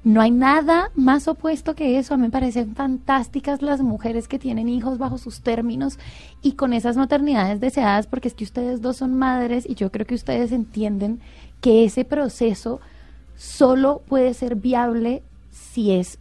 No 0.04 0.20
hay 0.20 0.30
nada 0.30 0.90
más 0.94 1.26
opuesto 1.26 1.74
que 1.74 1.98
eso. 1.98 2.12
A 2.12 2.16
mí 2.16 2.24
me 2.24 2.30
parecen 2.30 2.74
fantásticas 2.74 3.62
las 3.62 3.80
mujeres 3.80 4.28
que 4.28 4.38
tienen 4.38 4.68
hijos 4.68 4.98
bajo 4.98 5.16
sus 5.16 5.40
términos 5.40 5.98
y 6.42 6.52
con 6.52 6.74
esas 6.74 6.96
maternidades 6.96 7.60
deseadas, 7.60 8.06
porque 8.06 8.28
es 8.28 8.34
que 8.34 8.44
ustedes 8.44 8.82
dos 8.82 8.98
son 8.98 9.14
madres 9.14 9.64
y 9.66 9.74
yo 9.74 9.90
creo 9.90 10.06
que 10.06 10.16
ustedes 10.16 10.52
entienden 10.52 11.20
que 11.62 11.84
ese 11.84 12.04
proceso 12.04 12.80
solo 13.36 14.02
puede 14.06 14.34
ser 14.34 14.56
viable 14.56 15.22
si 15.50 15.92
es 15.92 16.18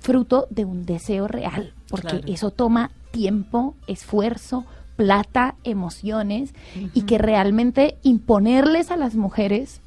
fruto 0.00 0.46
de 0.48 0.64
un 0.64 0.86
deseo 0.86 1.28
real, 1.28 1.74
porque 1.90 2.18
Claro. 2.20 2.32
eso 2.32 2.50
toma 2.50 2.90
tiempo, 3.10 3.74
esfuerzo, 3.86 4.64
plata, 4.96 5.56
emociones 5.64 6.54
y 6.94 7.02
que 7.02 7.18
realmente 7.18 7.98
imponerles 8.02 8.90
a 8.90 8.96
las 8.96 9.14
mujeres 9.14 9.80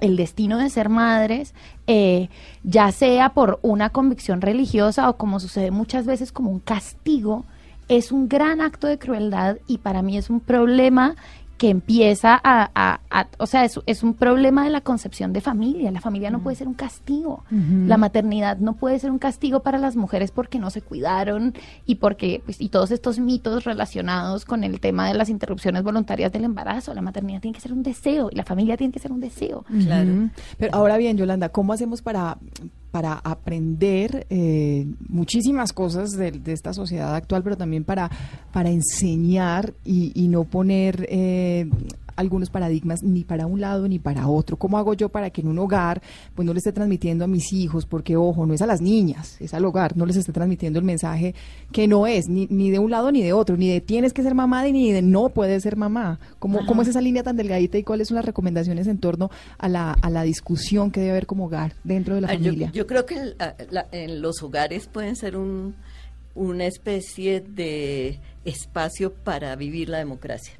el 0.00 0.16
destino 0.16 0.58
de 0.58 0.68
ser 0.68 0.88
madres, 0.88 1.54
eh, 1.86 2.28
ya 2.64 2.90
sea 2.90 3.30
por 3.30 3.60
una 3.62 3.90
convicción 3.90 4.40
religiosa 4.40 5.08
o 5.08 5.16
como 5.16 5.38
sucede 5.40 5.70
muchas 5.70 6.06
veces 6.06 6.32
como 6.32 6.50
un 6.50 6.58
castigo, 6.58 7.44
es 7.88 8.10
un 8.10 8.28
gran 8.28 8.60
acto 8.60 8.86
de 8.86 8.98
crueldad 8.98 9.58
y 9.68 9.78
para 9.78 10.02
mí 10.02 10.16
es 10.16 10.28
un 10.28 10.40
problema 10.40 11.14
que 11.62 11.70
empieza 11.70 12.34
a, 12.42 12.72
a- 12.74 13.00
a- 13.08 13.28
o 13.38 13.46
sea, 13.46 13.64
es, 13.64 13.78
es 13.86 14.02
un 14.02 14.14
problema 14.14 14.64
de 14.64 14.70
la 14.70 14.80
concepción 14.80 15.32
de 15.32 15.40
familia. 15.40 15.92
La 15.92 16.00
familia 16.00 16.28
no 16.28 16.40
puede 16.42 16.56
ser 16.56 16.66
un 16.66 16.74
castigo. 16.74 17.44
La 17.86 17.96
maternidad 17.98 18.56
no 18.58 18.72
puede 18.74 18.98
ser 18.98 19.12
un 19.12 19.20
castigo 19.20 19.60
para 19.60 19.78
las 19.78 19.94
mujeres 19.94 20.32
porque 20.32 20.58
no 20.58 20.70
se 20.70 20.82
cuidaron 20.82 21.54
y 21.86 21.94
porque, 21.94 22.42
pues, 22.44 22.60
y 22.60 22.68
todos 22.68 22.90
estos 22.90 23.20
mitos 23.20 23.62
relacionados 23.62 24.44
con 24.44 24.64
el 24.64 24.80
tema 24.80 25.06
de 25.06 25.14
las 25.14 25.28
interrupciones 25.28 25.84
voluntarias 25.84 26.32
del 26.32 26.42
embarazo. 26.42 26.94
La 26.94 27.00
maternidad 27.00 27.40
tiene 27.40 27.54
que 27.54 27.60
ser 27.60 27.72
un 27.72 27.84
deseo 27.84 28.28
y 28.32 28.34
la 28.34 28.44
familia 28.44 28.76
tiene 28.76 28.92
que 28.92 28.98
ser 28.98 29.12
un 29.12 29.20
deseo. 29.20 29.64
Claro. 29.84 30.30
Pero 30.58 30.74
ahora 30.74 30.96
bien, 30.96 31.16
Yolanda, 31.16 31.50
¿cómo 31.50 31.72
hacemos 31.74 32.02
para, 32.02 32.38
para 32.92 33.14
aprender 33.14 34.26
eh, 34.28 34.86
muchísimas 35.08 35.72
cosas 35.72 36.10
de, 36.10 36.30
de 36.30 36.52
esta 36.52 36.74
sociedad 36.74 37.14
actual, 37.16 37.42
pero 37.42 37.56
también 37.56 37.84
para, 37.84 38.10
para 38.52 38.70
enseñar 38.70 39.72
y, 39.82 40.12
y 40.14 40.28
no 40.28 40.44
poner 40.44 41.06
eh, 41.08 41.68
algunos 42.16 42.50
paradigmas 42.50 43.02
ni 43.02 43.24
para 43.24 43.46
un 43.46 43.60
lado 43.60 43.88
ni 43.88 43.98
para 43.98 44.28
otro? 44.28 44.56
¿Cómo 44.56 44.78
hago 44.78 44.94
yo 44.94 45.08
para 45.08 45.30
que 45.30 45.40
en 45.40 45.48
un 45.48 45.58
hogar 45.58 46.02
pues 46.34 46.44
no 46.46 46.52
le 46.52 46.58
esté 46.58 46.72
transmitiendo 46.72 47.24
a 47.24 47.28
mis 47.28 47.52
hijos, 47.52 47.86
porque 47.86 48.16
ojo, 48.16 48.46
no 48.46 48.54
es 48.54 48.62
a 48.62 48.66
las 48.66 48.80
niñas, 48.80 49.36
es 49.40 49.54
al 49.54 49.64
hogar, 49.64 49.96
no 49.96 50.06
les 50.06 50.16
esté 50.16 50.32
transmitiendo 50.32 50.78
el 50.78 50.84
mensaje 50.84 51.34
que 51.72 51.86
no 51.88 52.06
es 52.06 52.28
ni, 52.28 52.46
ni 52.50 52.70
de 52.70 52.78
un 52.78 52.90
lado 52.90 53.10
ni 53.12 53.22
de 53.22 53.32
otro, 53.32 53.56
ni 53.56 53.68
de 53.68 53.80
tienes 53.80 54.12
que 54.12 54.22
ser 54.22 54.34
mamá 54.34 54.64
ni 54.64 54.92
de 54.92 55.02
no 55.02 55.28
puedes 55.30 55.62
ser 55.62 55.76
mamá? 55.76 56.18
¿Cómo, 56.38 56.64
¿Cómo 56.66 56.82
es 56.82 56.88
esa 56.88 57.00
línea 57.00 57.22
tan 57.22 57.36
delgadita 57.36 57.78
y 57.78 57.82
cuáles 57.82 58.08
son 58.08 58.16
las 58.16 58.24
recomendaciones 58.24 58.86
en 58.86 58.98
torno 58.98 59.30
a 59.58 59.68
la, 59.68 59.92
a 59.92 60.10
la 60.10 60.22
discusión 60.22 60.90
que 60.90 61.00
debe 61.00 61.12
haber 61.12 61.26
como 61.26 61.46
hogar 61.46 61.74
dentro 61.84 62.14
de 62.14 62.20
la 62.20 62.28
Ah, 62.28 62.34
familia? 62.34 62.70
Yo, 62.72 62.86
creo 62.86 63.06
que 63.06 63.14
el- 63.14 63.36
a- 63.38 63.54
la- 63.70 63.86
en 63.92 64.22
los 64.22 64.42
hogares 64.42 64.86
pueden 64.86 65.16
ser 65.16 65.36
un, 65.36 65.74
una 66.34 66.64
especie 66.66 67.40
de 67.40 68.18
espacio 68.44 69.12
para 69.12 69.54
vivir 69.56 69.88
la 69.88 69.98
democracia. 69.98 70.54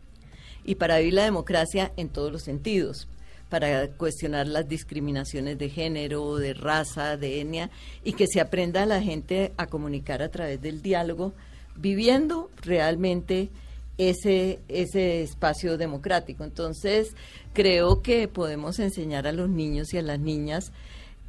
Y 0.65 0.77
para 0.77 0.99
vivir 0.99 1.15
la 1.15 1.25
democracia 1.25 1.93
en 1.97 2.09
todos 2.09 2.33
los 2.33 2.43
sentidos, 2.43 3.09
para 3.49 3.89
cuestionar 3.89 4.47
las 4.47 4.69
discriminaciones 4.69 5.59
de 5.59 5.69
género, 5.69 6.37
de 6.37 6.55
raza, 6.55 7.17
de 7.17 7.41
etnia, 7.41 7.71
y 8.05 8.15
que 8.15 8.27
se 8.27 8.41
aprenda 8.41 8.83
a 8.83 8.87
la 8.87 9.03
gente 9.03 9.53
a 9.57 9.67
comunicar 9.67 10.23
a 10.23 10.31
través 10.31 10.61
del 10.61 10.83
diálogo, 10.83 11.33
viviendo 11.77 12.51
realmente 12.63 13.51
ese, 13.99 14.61
ese 14.69 15.23
espacio 15.23 15.77
democrático. 15.77 16.45
Entonces, 16.45 17.15
creo 17.53 18.03
que 18.03 18.29
podemos 18.29 18.79
enseñar 18.79 19.27
a 19.27 19.33
los 19.33 19.49
niños 19.49 19.93
y 19.93 19.99
a 19.99 20.03
las 20.03 20.19
niñas 20.19 20.73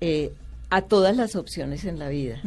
eh, 0.01 0.33
a 0.75 0.81
todas 0.81 1.15
las 1.15 1.35
opciones 1.35 1.85
en 1.85 1.99
la 1.99 2.09
vida, 2.09 2.41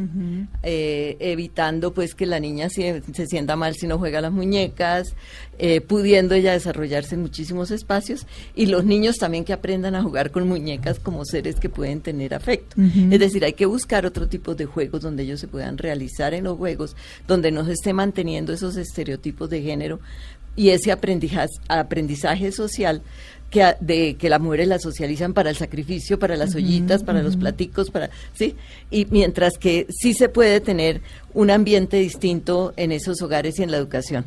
eh, 0.61 1.15
evitando 1.21 1.93
pues 1.93 2.13
que 2.13 2.25
la 2.25 2.41
niña 2.41 2.67
se, 2.69 3.01
se 3.13 3.25
sienta 3.25 3.55
mal 3.55 3.75
si 3.75 3.87
no 3.87 3.97
juega 3.97 4.19
las 4.19 4.33
muñecas, 4.33 5.15
eh, 5.59 5.79
pudiendo 5.79 6.35
ella 6.35 6.51
desarrollarse 6.51 7.15
en 7.15 7.21
muchísimos 7.21 7.71
espacios 7.71 8.27
y 8.53 8.65
los 8.65 8.83
niños 8.83 9.15
también 9.15 9.45
que 9.45 9.53
aprendan 9.53 9.95
a 9.95 10.03
jugar 10.03 10.31
con 10.31 10.45
muñecas 10.45 10.99
como 10.99 11.23
seres 11.23 11.55
que 11.55 11.69
pueden 11.69 12.01
tener 12.01 12.33
afecto. 12.33 12.75
Es 13.09 13.17
decir, 13.17 13.45
hay 13.45 13.53
que 13.53 13.65
buscar 13.65 14.05
otro 14.05 14.27
tipo 14.27 14.55
de 14.55 14.65
juegos 14.65 15.03
donde 15.03 15.23
ellos 15.23 15.39
se 15.39 15.47
puedan 15.47 15.77
realizar 15.77 16.33
en 16.33 16.43
los 16.43 16.57
juegos, 16.57 16.97
donde 17.29 17.49
no 17.53 17.63
se 17.63 17.71
esté 17.71 17.93
manteniendo 17.93 18.51
esos 18.51 18.75
estereotipos 18.75 19.49
de 19.49 19.61
género 19.61 20.01
y 20.57 20.71
ese 20.71 20.91
aprendizaje, 20.91 21.53
aprendizaje 21.69 22.51
social 22.51 23.03
que, 23.49 23.63
a- 23.63 23.77
de, 23.79 24.15
que 24.15 24.29
las 24.29 24.41
mujeres 24.41 24.67
la 24.67 24.79
socializan 24.79 25.33
para 25.33 25.49
el 25.49 25.55
sacrificio, 25.55 26.19
para 26.19 26.35
las 26.35 26.53
ollitas, 26.55 27.03
para 27.03 27.21
los 27.23 27.37
platicos, 27.37 27.89
para 27.91 28.09
sí, 28.33 28.55
y 28.91 29.05
mientras 29.09 29.57
que 29.57 29.85
sí 29.89 30.13
se 30.13 30.27
puede 30.29 30.59
tener 30.61 31.01
un 31.33 31.49
ambiente 31.51 31.97
distinto 31.97 32.73
en 32.75 32.91
esos 32.91 33.21
hogares 33.21 33.57
y 33.59 33.63
en 33.63 33.71
la 33.71 33.77
educación. 33.77 34.25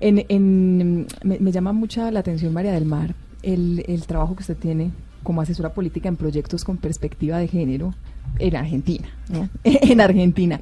En, 0.00 0.24
en- 0.28 1.06
me, 1.24 1.38
me 1.40 1.52
llama 1.52 1.72
mucha 1.72 2.10
la 2.10 2.20
atención, 2.20 2.52
María 2.52 2.72
del 2.72 2.84
Mar, 2.84 3.14
el, 3.42 3.84
el 3.88 4.06
trabajo 4.06 4.36
que 4.36 4.42
usted 4.42 4.56
tiene 4.56 4.90
como 5.22 5.40
asesora 5.40 5.72
política 5.74 6.08
en 6.08 6.16
proyectos 6.16 6.62
con 6.64 6.76
perspectiva 6.76 7.38
de 7.38 7.48
género. 7.48 7.94
En 8.38 8.56
Argentina, 8.56 9.08
¿no? 9.28 9.48
en 9.64 10.00
Argentina. 10.00 10.60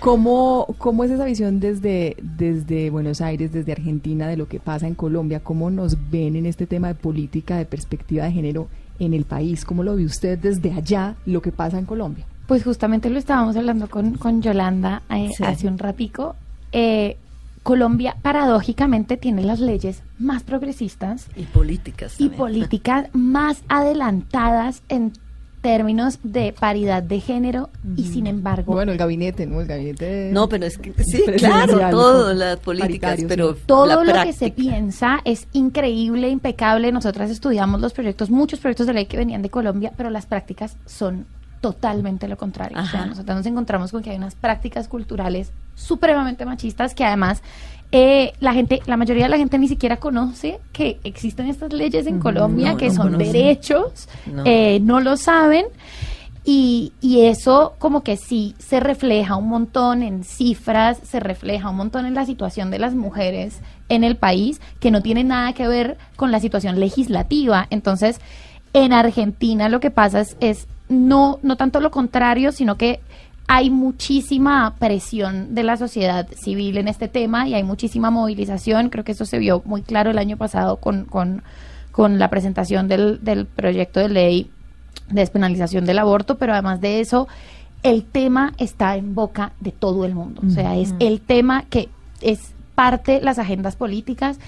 ¿Cómo, 0.00 0.66
¿Cómo 0.78 1.04
es 1.04 1.10
esa 1.10 1.24
visión 1.24 1.60
desde, 1.60 2.16
desde 2.22 2.90
Buenos 2.90 3.20
Aires, 3.20 3.52
desde 3.52 3.72
Argentina, 3.72 4.28
de 4.28 4.36
lo 4.36 4.48
que 4.48 4.60
pasa 4.60 4.86
en 4.86 4.94
Colombia? 4.94 5.40
¿Cómo 5.40 5.70
nos 5.70 5.96
ven 6.10 6.36
en 6.36 6.46
este 6.46 6.66
tema 6.66 6.88
de 6.88 6.94
política, 6.94 7.56
de 7.56 7.66
perspectiva 7.66 8.24
de 8.24 8.32
género 8.32 8.68
en 8.98 9.14
el 9.14 9.24
país? 9.24 9.64
¿Cómo 9.64 9.82
lo 9.82 9.96
ve 9.96 10.04
usted 10.04 10.38
desde 10.38 10.72
allá, 10.72 11.16
lo 11.26 11.42
que 11.42 11.52
pasa 11.52 11.78
en 11.78 11.86
Colombia? 11.86 12.24
Pues 12.46 12.64
justamente 12.64 13.10
lo 13.10 13.18
estábamos 13.18 13.56
hablando 13.56 13.88
con, 13.88 14.14
con 14.14 14.42
Yolanda 14.42 15.02
eh, 15.10 15.28
Sí. 15.36 15.44
hace 15.44 15.68
un 15.68 15.78
ratico. 15.78 16.34
Eh, 16.72 17.16
Colombia 17.62 18.16
paradójicamente 18.22 19.16
tiene 19.18 19.42
las 19.44 19.60
leyes 19.60 20.02
más 20.18 20.42
progresistas 20.42 21.26
Y 21.36 21.42
políticas 21.44 22.18
y 22.18 22.30
políticas 22.30 23.08
más 23.12 23.62
adelantadas 23.68 24.82
en 24.88 25.12
términos 25.60 26.18
de 26.22 26.52
paridad 26.58 27.02
de 27.02 27.20
género 27.20 27.68
y 27.96 28.04
sin 28.04 28.26
embargo 28.26 28.72
Bueno, 28.72 28.92
el 28.92 28.98
gabinete, 28.98 29.46
¿no? 29.46 29.60
El 29.60 29.66
gabinete. 29.66 30.30
No, 30.32 30.48
pero 30.48 30.66
es 30.66 30.78
que 30.78 30.92
sí, 31.04 31.22
claro, 31.38 31.78
todo, 31.90 32.26
con- 32.28 32.38
las 32.38 32.58
políticas, 32.58 33.20
pero 33.28 33.54
sí. 33.54 33.60
todo 33.66 33.86
la 33.86 34.02
lo 34.02 34.24
que 34.24 34.32
se 34.32 34.50
piensa 34.50 35.20
es 35.24 35.46
increíble, 35.52 36.28
impecable. 36.28 36.92
Nosotras 36.92 37.30
estudiamos 37.30 37.80
los 37.80 37.92
proyectos, 37.92 38.30
muchos 38.30 38.58
proyectos 38.58 38.86
de 38.86 38.94
ley 38.94 39.06
que 39.06 39.16
venían 39.16 39.42
de 39.42 39.50
Colombia, 39.50 39.92
pero 39.96 40.10
las 40.10 40.26
prácticas 40.26 40.76
son 40.86 41.26
totalmente 41.60 42.26
lo 42.26 42.38
contrario. 42.38 42.78
O 42.80 42.86
sea, 42.86 43.04
nosotros 43.04 43.36
nos 43.36 43.46
encontramos 43.46 43.90
con 43.92 44.02
que 44.02 44.10
hay 44.10 44.16
unas 44.16 44.34
prácticas 44.34 44.88
culturales 44.88 45.52
supremamente 45.74 46.46
machistas 46.46 46.94
que 46.94 47.04
además 47.04 47.42
eh, 47.92 48.32
la 48.40 48.52
gente, 48.52 48.80
la 48.86 48.96
mayoría 48.96 49.24
de 49.24 49.30
la 49.30 49.36
gente 49.38 49.58
ni 49.58 49.66
siquiera 49.68 49.96
conoce 49.96 50.60
que 50.72 50.98
existen 51.04 51.46
estas 51.48 51.72
leyes 51.72 52.06
en 52.06 52.20
Colombia, 52.20 52.72
no, 52.72 52.76
que 52.78 52.88
no 52.88 52.94
son 52.94 53.12
conocen. 53.12 53.32
derechos, 53.32 54.08
No. 54.26 54.42
eh, 54.46 54.78
no 54.82 55.00
lo 55.00 55.16
saben. 55.16 55.66
Y, 56.42 56.92
y 57.02 57.26
eso 57.26 57.74
como 57.78 58.02
que 58.02 58.16
sí 58.16 58.54
se 58.58 58.80
refleja 58.80 59.36
un 59.36 59.48
montón 59.48 60.02
en 60.02 60.24
cifras, 60.24 60.98
se 61.04 61.20
refleja 61.20 61.68
un 61.68 61.76
montón 61.76 62.06
en 62.06 62.14
la 62.14 62.24
situación 62.24 62.70
de 62.70 62.78
las 62.78 62.94
mujeres 62.94 63.60
en 63.90 64.04
el 64.04 64.16
país, 64.16 64.60
que 64.80 64.90
no 64.90 65.02
tiene 65.02 65.22
nada 65.22 65.52
que 65.52 65.68
ver 65.68 65.98
con 66.16 66.30
la 66.32 66.40
situación 66.40 66.80
legislativa. 66.80 67.66
Entonces, 67.70 68.20
en 68.72 68.92
Argentina 68.94 69.68
lo 69.68 69.80
que 69.80 69.90
pasa 69.90 70.20
es, 70.20 70.36
es 70.40 70.66
no, 70.88 71.38
no 71.42 71.56
tanto 71.56 71.78
lo 71.80 71.90
contrario, 71.90 72.52
sino 72.52 72.76
que 72.76 73.00
hay 73.52 73.68
muchísima 73.68 74.76
presión 74.78 75.56
de 75.56 75.64
la 75.64 75.76
sociedad 75.76 76.28
civil 76.40 76.78
en 76.78 76.86
este 76.86 77.08
tema 77.08 77.48
y 77.48 77.54
hay 77.54 77.64
muchísima 77.64 78.08
movilización. 78.08 78.90
Creo 78.90 79.02
que 79.02 79.10
eso 79.10 79.26
se 79.26 79.40
vio 79.40 79.60
muy 79.64 79.82
claro 79.82 80.12
el 80.12 80.18
año 80.18 80.36
pasado 80.36 80.76
con, 80.76 81.04
con, 81.04 81.42
con 81.90 82.20
la 82.20 82.30
presentación 82.30 82.86
del, 82.86 83.18
del 83.24 83.46
proyecto 83.46 83.98
de 83.98 84.08
ley 84.08 84.50
de 85.08 85.22
despenalización 85.22 85.84
del 85.84 85.98
aborto, 85.98 86.38
pero 86.38 86.52
además 86.52 86.80
de 86.80 87.00
eso, 87.00 87.26
el 87.82 88.04
tema 88.04 88.52
está 88.56 88.94
en 88.94 89.16
boca 89.16 89.50
de 89.58 89.72
todo 89.72 90.04
el 90.04 90.14
mundo. 90.14 90.42
O 90.46 90.50
sea, 90.50 90.76
es 90.76 90.94
el 91.00 91.20
tema 91.20 91.64
que 91.68 91.88
es 92.20 92.52
parte 92.76 93.14
de 93.14 93.22
las 93.22 93.40
agendas 93.40 93.74
políticas, 93.74 94.38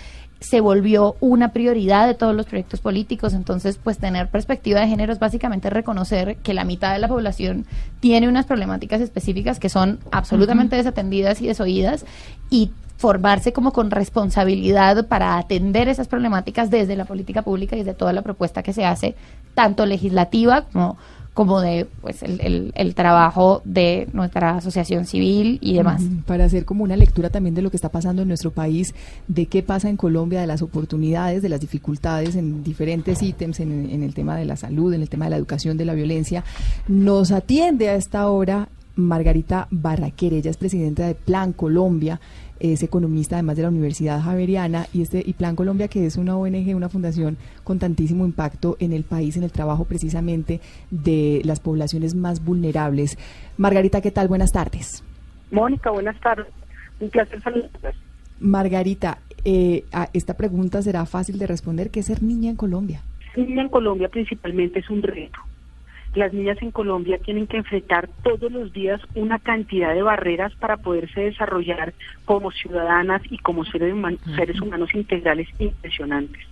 se 0.42 0.60
volvió 0.60 1.16
una 1.20 1.52
prioridad 1.52 2.06
de 2.06 2.14
todos 2.14 2.34
los 2.34 2.46
proyectos 2.46 2.80
políticos, 2.80 3.32
entonces 3.32 3.78
pues 3.82 3.98
tener 3.98 4.28
perspectiva 4.28 4.80
de 4.80 4.88
género 4.88 5.12
es 5.12 5.18
básicamente 5.18 5.70
reconocer 5.70 6.36
que 6.38 6.54
la 6.54 6.64
mitad 6.64 6.92
de 6.92 6.98
la 6.98 7.08
población 7.08 7.66
tiene 8.00 8.28
unas 8.28 8.46
problemáticas 8.46 9.00
específicas 9.00 9.58
que 9.58 9.68
son 9.68 10.00
absolutamente 10.10 10.76
desatendidas 10.76 11.40
y 11.40 11.46
desoídas 11.46 12.04
y 12.50 12.72
formarse 12.96 13.52
como 13.52 13.72
con 13.72 13.90
responsabilidad 13.90 15.08
para 15.08 15.36
atender 15.36 15.88
esas 15.88 16.06
problemáticas 16.06 16.70
desde 16.70 16.94
la 16.94 17.04
política 17.04 17.42
pública 17.42 17.74
y 17.74 17.80
desde 17.80 17.94
toda 17.94 18.12
la 18.12 18.22
propuesta 18.22 18.62
que 18.62 18.72
se 18.72 18.84
hace, 18.84 19.16
tanto 19.54 19.86
legislativa 19.86 20.66
como, 20.72 20.96
como 21.34 21.62
de 21.62 21.86
pues 22.02 22.22
el, 22.22 22.40
el- 22.42 22.72
el 22.74 22.94
trabajo 22.94 23.62
de 23.64 24.06
nuestra 24.12 24.56
asociación 24.56 25.06
civil 25.06 25.58
y 25.62 25.74
demás. 25.74 26.02
Para 26.26 26.44
hacer 26.44 26.64
como 26.66 26.84
una 26.84 26.94
lectura 26.96 27.30
también 27.30 27.54
de 27.54 27.62
lo 27.62 27.70
que 27.70 27.76
está 27.78 27.88
pasando 27.88 28.20
en 28.22 28.28
nuestro 28.28 28.50
país, 28.50 28.94
de 29.28 29.46
qué 29.46 29.62
pasa 29.62 29.88
en 29.88 29.96
Colombia, 29.96 30.40
de 30.42 30.46
las 30.46 30.60
oportunidades, 30.60 31.40
de 31.40 31.48
las 31.48 31.60
dificultades 31.60 32.36
en 32.36 32.62
diferentes 32.62 33.22
ítems, 33.22 33.60
en, 33.60 33.88
en 33.90 34.02
el 34.02 34.12
tema 34.12 34.36
de 34.36 34.44
la 34.44 34.56
salud, 34.56 34.92
en 34.92 35.00
el 35.00 35.08
tema 35.08 35.24
de 35.26 35.30
la 35.30 35.36
educación, 35.38 35.76
de 35.78 35.86
la 35.86 35.94
violencia. 35.94 36.44
Nos 36.86 37.32
atiende 37.32 37.88
a 37.88 37.94
esta 37.94 38.28
hora 38.28 38.68
Margarita 38.94 39.68
Barraquer, 39.70 40.34
ella 40.34 40.50
es 40.50 40.58
presidenta 40.58 41.06
de 41.06 41.14
Plan 41.14 41.54
Colombia, 41.54 42.20
es 42.62 42.82
economista 42.84 43.36
además 43.36 43.56
de 43.56 43.62
la 43.64 43.68
Universidad 43.70 44.22
Javeriana 44.22 44.86
y 44.94 45.02
este 45.02 45.22
y 45.26 45.32
Plan 45.32 45.56
Colombia 45.56 45.88
que 45.88 46.06
es 46.06 46.16
una 46.16 46.36
ONG, 46.36 46.76
una 46.76 46.88
fundación 46.88 47.36
con 47.64 47.80
tantísimo 47.80 48.24
impacto 48.24 48.76
en 48.78 48.92
el 48.92 49.02
país 49.02 49.36
en 49.36 49.42
el 49.42 49.50
trabajo 49.50 49.84
precisamente 49.84 50.60
de 50.90 51.42
las 51.44 51.58
poblaciones 51.58 52.14
más 52.14 52.44
vulnerables. 52.44 53.18
Margarita, 53.56 54.00
¿qué 54.00 54.12
tal? 54.12 54.28
Buenas 54.28 54.52
tardes. 54.52 55.02
Mónica, 55.50 55.90
buenas 55.90 56.18
tardes. 56.20 56.46
Un 57.00 57.10
placer 57.10 57.42
saludarlas. 57.42 57.96
Margarita, 58.38 59.18
eh, 59.44 59.84
a 59.92 60.08
esta 60.12 60.34
pregunta 60.34 60.82
será 60.82 61.04
fácil 61.04 61.38
de 61.38 61.48
responder. 61.48 61.90
¿Qué 61.90 62.00
es 62.00 62.06
ser 62.06 62.22
niña 62.22 62.50
en 62.50 62.56
Colombia? 62.56 63.02
Niña 63.36 63.62
en 63.62 63.68
Colombia 63.68 64.08
principalmente 64.08 64.78
es 64.78 64.88
un 64.88 65.02
reto. 65.02 65.40
Las 66.14 66.32
niñas 66.32 66.58
en 66.60 66.70
Colombia 66.70 67.18
tienen 67.24 67.46
que 67.46 67.56
enfrentar 67.56 68.08
todos 68.22 68.52
los 68.52 68.72
días 68.72 69.00
una 69.14 69.38
cantidad 69.38 69.94
de 69.94 70.02
barreras 70.02 70.52
para 70.56 70.76
poderse 70.76 71.20
desarrollar 71.22 71.94
como 72.26 72.50
ciudadanas 72.50 73.22
y 73.30 73.38
como 73.38 73.64
seres, 73.64 73.94
human- 73.94 74.18
seres 74.36 74.60
humanos 74.60 74.90
integrales 74.94 75.48
impresionantes. 75.58 76.42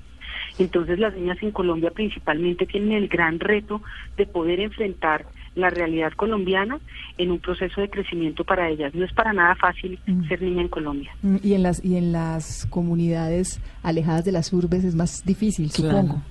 Entonces 0.59 0.99
las 0.99 1.15
niñas 1.15 1.39
en 1.43 1.51
Colombia 1.51 1.91
principalmente 1.91 2.67
tienen 2.67 2.93
el 2.93 3.09
gran 3.09 3.39
reto 3.39 3.83
de 4.17 4.27
poder 4.27 4.61
enfrentar 4.61 5.27
la 5.55 5.69
realidad 5.69 6.13
colombiana 6.13 6.79
en 7.19 7.31
un 7.31 7.39
proceso 7.39 7.81
de 7.81 7.91
crecimiento 7.91 8.45
para 8.45 8.69
ellas. 8.69 8.95
No 8.95 9.05
es 9.05 9.13
para 9.13 9.33
nada 9.33 9.55
fácil 9.57 9.99
Mm. 10.07 10.29
ser 10.29 10.41
niña 10.43 10.63
en 10.63 10.69
Colombia. 10.69 11.11
Mm, 11.23 11.37
Y 11.43 11.55
en 11.55 11.63
las 11.63 11.85
y 11.85 11.97
en 11.97 12.13
las 12.13 12.67
comunidades 12.67 13.61
alejadas 13.83 14.25
de 14.25 14.33
las 14.33 14.53
urbes 14.53 14.85
es 14.85 14.95
más 14.95 15.23
difícil, 15.25 15.71
Claro. 15.71 15.99
supongo. 15.99 16.23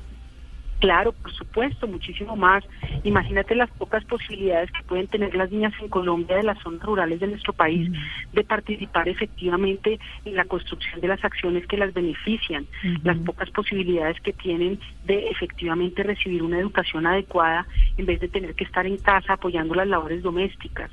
Claro, 0.79 1.11
por 1.11 1.31
supuesto, 1.33 1.87
muchísimo 1.87 2.37
más. 2.37 2.63
Imagínate 3.03 3.53
las 3.53 3.69
pocas 3.71 4.03
posibilidades 4.05 4.71
que 4.71 4.83
pueden 4.83 5.07
tener 5.07 5.35
las 5.35 5.51
niñas 5.51 5.73
en 5.81 5.89
Colombia 5.89 6.37
de 6.37 6.43
las 6.43 6.57
zonas 6.59 6.81
rurales 6.83 7.19
de 7.19 7.27
nuestro 7.27 7.51
país 7.51 7.91
de 8.31 8.43
participar 8.45 9.09
efectivamente 9.09 9.99
en 10.23 10.35
la 10.35 10.45
construcción 10.45 11.01
de 11.01 11.09
las 11.09 11.23
acciones 11.23 11.67
que 11.67 11.75
las 11.75 11.93
benefician, 11.93 12.65
las 13.03 13.17
pocas 13.17 13.49
posibilidades 13.51 14.21
que 14.21 14.31
tienen 14.31 14.79
de 15.03 15.27
efectivamente 15.29 16.01
recibir 16.03 16.43
una 16.43 16.59
educación 16.59 17.05
adecuada 17.05 17.67
en 17.97 18.05
vez 18.05 18.21
de 18.21 18.29
tener 18.29 18.55
que 18.55 18.63
estar 18.63 18.85
en 18.85 18.97
casa 18.97 19.33
apoyando 19.33 19.75
las 19.75 19.87
labores 19.87 20.23
domésticas. 20.23 20.91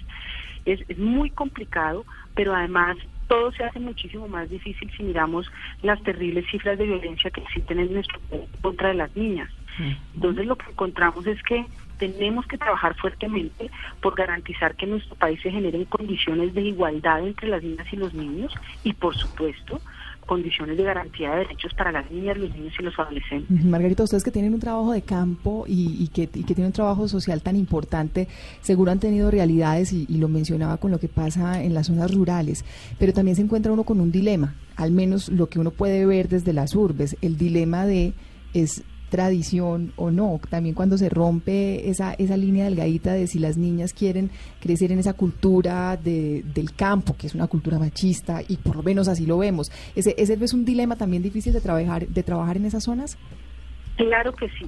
Es, 0.64 0.80
es 0.88 0.98
muy 0.98 1.30
complicado, 1.30 2.04
pero 2.34 2.56
además 2.56 2.96
todo 3.28 3.52
se 3.52 3.64
hace 3.64 3.80
muchísimo 3.80 4.28
más 4.28 4.48
difícil 4.48 4.90
si 4.96 5.02
miramos 5.02 5.46
las 5.82 6.02
terribles 6.02 6.46
cifras 6.50 6.78
de 6.78 6.86
violencia 6.86 7.30
que 7.30 7.40
existen 7.40 7.80
en 7.80 7.92
nuestro 7.92 8.20
país 8.30 8.48
contra 8.62 8.88
de 8.88 8.94
las 8.94 9.14
niñas. 9.16 9.50
Entonces 10.14 10.46
lo 10.46 10.56
que 10.56 10.70
encontramos 10.70 11.26
es 11.26 11.42
que 11.42 11.66
tenemos 11.98 12.46
que 12.46 12.58
trabajar 12.58 12.94
fuertemente 12.96 13.70
por 14.00 14.14
garantizar 14.14 14.74
que 14.74 14.84
en 14.84 14.92
nuestro 14.92 15.16
país 15.16 15.40
se 15.42 15.50
generen 15.50 15.84
condiciones 15.86 16.54
de 16.54 16.62
igualdad 16.62 17.26
entre 17.26 17.48
las 17.48 17.62
niñas 17.62 17.86
y 17.90 17.96
los 17.96 18.12
niños 18.14 18.54
y 18.82 18.92
por 18.92 19.16
supuesto 19.16 19.80
condiciones 20.26 20.76
de 20.76 20.82
garantía 20.84 21.30
de 21.30 21.38
derechos 21.38 21.72
para 21.74 21.92
las 21.92 22.10
niñas, 22.10 22.36
los 22.36 22.50
niños 22.54 22.74
y 22.78 22.82
los 22.82 22.98
adolescentes. 22.98 23.64
Margarita, 23.64 24.02
ustedes 24.02 24.24
que 24.24 24.30
tienen 24.30 24.52
un 24.54 24.60
trabajo 24.60 24.92
de 24.92 25.02
campo 25.02 25.64
y, 25.66 25.96
y 26.02 26.08
que, 26.08 26.22
y 26.22 26.44
que 26.44 26.54
tienen 26.54 26.66
un 26.66 26.72
trabajo 26.72 27.08
social 27.08 27.40
tan 27.42 27.56
importante, 27.56 28.28
seguro 28.60 28.90
han 28.92 29.00
tenido 29.00 29.30
realidades 29.30 29.92
y, 29.92 30.06
y 30.08 30.18
lo 30.18 30.28
mencionaba 30.28 30.76
con 30.76 30.90
lo 30.90 31.00
que 31.00 31.08
pasa 31.08 31.62
en 31.62 31.74
las 31.74 31.86
zonas 31.86 32.12
rurales, 32.12 32.64
pero 32.98 33.12
también 33.12 33.36
se 33.36 33.42
encuentra 33.42 33.72
uno 33.72 33.84
con 33.84 34.00
un 34.00 34.12
dilema, 34.12 34.54
al 34.76 34.90
menos 34.90 35.28
lo 35.28 35.48
que 35.48 35.58
uno 35.58 35.70
puede 35.70 36.04
ver 36.06 36.28
desde 36.28 36.52
las 36.52 36.74
urbes, 36.74 37.16
el 37.22 37.38
dilema 37.38 37.86
de 37.86 38.12
es 38.52 38.82
tradición 39.16 39.94
o 39.96 40.10
no, 40.10 40.38
también 40.50 40.74
cuando 40.74 40.98
se 40.98 41.08
rompe 41.08 41.88
esa, 41.88 42.12
esa 42.12 42.36
línea 42.36 42.66
delgadita 42.66 43.14
de 43.14 43.26
si 43.26 43.38
las 43.38 43.56
niñas 43.56 43.94
quieren 43.94 44.30
crecer 44.60 44.92
en 44.92 44.98
esa 44.98 45.14
cultura 45.14 45.96
de, 45.96 46.42
del 46.54 46.74
campo, 46.74 47.16
que 47.16 47.26
es 47.26 47.34
una 47.34 47.46
cultura 47.46 47.78
machista, 47.78 48.42
y 48.46 48.58
por 48.58 48.76
lo 48.76 48.82
menos 48.82 49.08
así 49.08 49.24
lo 49.24 49.38
vemos. 49.38 49.72
¿Ese, 49.94 50.14
ese 50.18 50.34
es 50.34 50.52
un 50.52 50.66
dilema 50.66 50.96
también 50.96 51.22
difícil 51.22 51.54
de 51.54 51.62
trabajar, 51.62 52.06
de 52.06 52.22
trabajar 52.22 52.58
en 52.58 52.66
esas 52.66 52.84
zonas? 52.84 53.16
Claro 53.96 54.34
que 54.34 54.50
sí, 54.50 54.66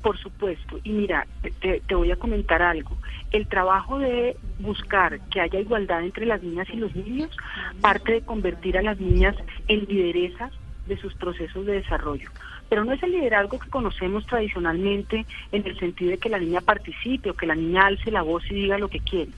por 0.00 0.16
supuesto. 0.16 0.78
Y 0.84 0.92
mira, 0.92 1.26
te, 1.60 1.80
te 1.80 1.94
voy 1.96 2.12
a 2.12 2.16
comentar 2.16 2.62
algo. 2.62 2.96
El 3.32 3.48
trabajo 3.48 3.98
de 3.98 4.36
buscar 4.60 5.18
que 5.28 5.40
haya 5.40 5.58
igualdad 5.58 6.04
entre 6.04 6.24
las 6.24 6.40
niñas 6.40 6.68
y 6.72 6.76
los 6.76 6.94
niños 6.94 7.36
parte 7.80 8.12
de 8.12 8.20
convertir 8.20 8.78
a 8.78 8.82
las 8.82 9.00
niñas 9.00 9.34
en 9.66 9.86
lideresas 9.86 10.52
de 10.86 10.96
sus 10.98 11.14
procesos 11.14 11.66
de 11.66 11.72
desarrollo. 11.72 12.30
Pero 12.72 12.86
no 12.86 12.94
es 12.94 13.02
el 13.02 13.12
liderazgo 13.12 13.58
que 13.58 13.68
conocemos 13.68 14.24
tradicionalmente 14.24 15.26
en 15.52 15.66
el 15.66 15.78
sentido 15.78 16.12
de 16.12 16.16
que 16.16 16.30
la 16.30 16.38
niña 16.38 16.62
participe 16.62 17.28
o 17.28 17.34
que 17.34 17.46
la 17.46 17.54
niña 17.54 17.84
alce 17.84 18.10
la 18.10 18.22
voz 18.22 18.50
y 18.50 18.54
diga 18.54 18.78
lo 18.78 18.88
que 18.88 19.00
quiere. 19.00 19.30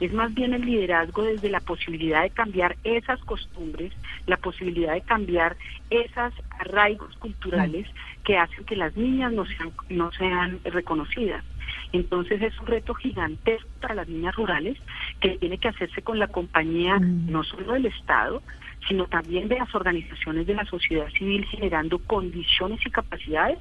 Es 0.00 0.12
más 0.12 0.34
bien 0.34 0.54
el 0.54 0.62
liderazgo 0.62 1.22
desde 1.22 1.50
la 1.50 1.60
posibilidad 1.60 2.22
de 2.22 2.30
cambiar 2.30 2.74
esas 2.82 3.20
costumbres, 3.20 3.92
la 4.26 4.38
posibilidad 4.38 4.94
de 4.94 5.02
cambiar 5.02 5.56
esos 5.88 6.34
arraigos 6.58 7.16
culturales 7.18 7.86
que 8.24 8.36
hacen 8.36 8.64
que 8.64 8.74
las 8.74 8.96
niñas 8.96 9.32
no 9.32 9.46
sean, 9.46 9.70
no 9.88 10.10
sean 10.10 10.58
reconocidas. 10.64 11.44
Entonces 11.92 12.42
es 12.42 12.58
un 12.58 12.66
reto 12.66 12.94
gigantesco 12.94 13.68
para 13.80 13.94
las 13.94 14.08
niñas 14.08 14.34
rurales 14.34 14.76
que 15.20 15.38
tiene 15.38 15.58
que 15.58 15.68
hacerse 15.68 16.02
con 16.02 16.18
la 16.18 16.26
compañía 16.26 16.98
no 16.98 17.44
solo 17.44 17.74
del 17.74 17.86
Estado, 17.86 18.42
sino 18.88 19.06
también 19.06 19.48
de 19.48 19.58
las 19.58 19.74
organizaciones 19.74 20.46
de 20.46 20.54
la 20.54 20.64
sociedad 20.64 21.08
civil 21.10 21.44
generando 21.46 21.98
condiciones 21.98 22.80
y 22.84 22.90
capacidades 22.90 23.58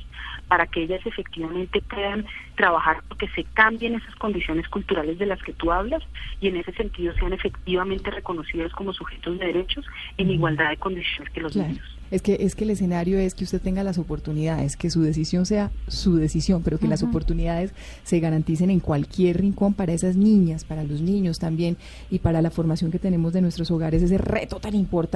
para 0.48 0.66
que 0.68 0.84
ellas 0.84 1.02
efectivamente 1.06 1.82
puedan 1.82 2.26
trabajar 2.56 3.04
porque 3.08 3.28
se 3.30 3.44
cambien 3.44 3.96
esas 3.96 4.16
condiciones 4.16 4.68
culturales 4.70 5.20
de 5.20 5.26
las 5.26 5.42
que 5.44 5.54
tú 5.54 5.72
hablas 5.72 6.04
y 6.42 6.48
en 6.48 6.58
ese 6.58 6.72
sentido 6.74 7.14
sean 7.16 7.34
efectivamente 7.34 8.12
reconocidas 8.12 8.72
como 8.72 8.94
sujetos 8.94 9.38
de 9.40 9.48
derechos 9.48 9.86
en 10.18 10.32
igualdad 10.32 10.70
de 10.70 10.78
condiciones 10.78 11.32
que 11.34 11.42
los 11.42 11.54
Claro. 11.54 11.70
niños. 11.70 11.96
Es 12.12 12.24
que, 12.24 12.38
es 12.40 12.56
que 12.56 12.64
el 12.64 12.72
escenario 12.72 13.20
es 13.20 13.36
que 13.36 13.44
usted 13.44 13.62
tenga 13.62 13.84
las 13.84 14.00
oportunidades, 14.00 14.76
que 14.76 14.90
su 14.90 15.04
decisión 15.04 15.46
sea 15.46 15.70
su 15.88 16.16
decisión, 16.16 16.64
pero 16.64 16.80
que 16.80 16.88
las 16.88 17.04
oportunidades 17.04 17.72
se 18.02 18.20
garanticen 18.20 18.72
en 18.72 18.80
cualquier 18.80 19.40
rincón 19.40 19.76
para 19.76 19.94
esas 19.94 20.16
niñas, 20.16 20.64
para 20.64 20.84
los 20.84 21.02
niños 21.02 21.38
también 21.38 21.78
y 22.10 22.18
para 22.18 22.42
la 22.42 22.50
formación 22.50 22.90
que 22.90 22.98
tenemos 22.98 23.32
de 23.32 23.42
nuestros 23.42 23.70
hogares, 23.70 24.02
ese 24.02 24.18
reto 24.18 24.60
tan 24.60 24.74
importante 24.74 25.09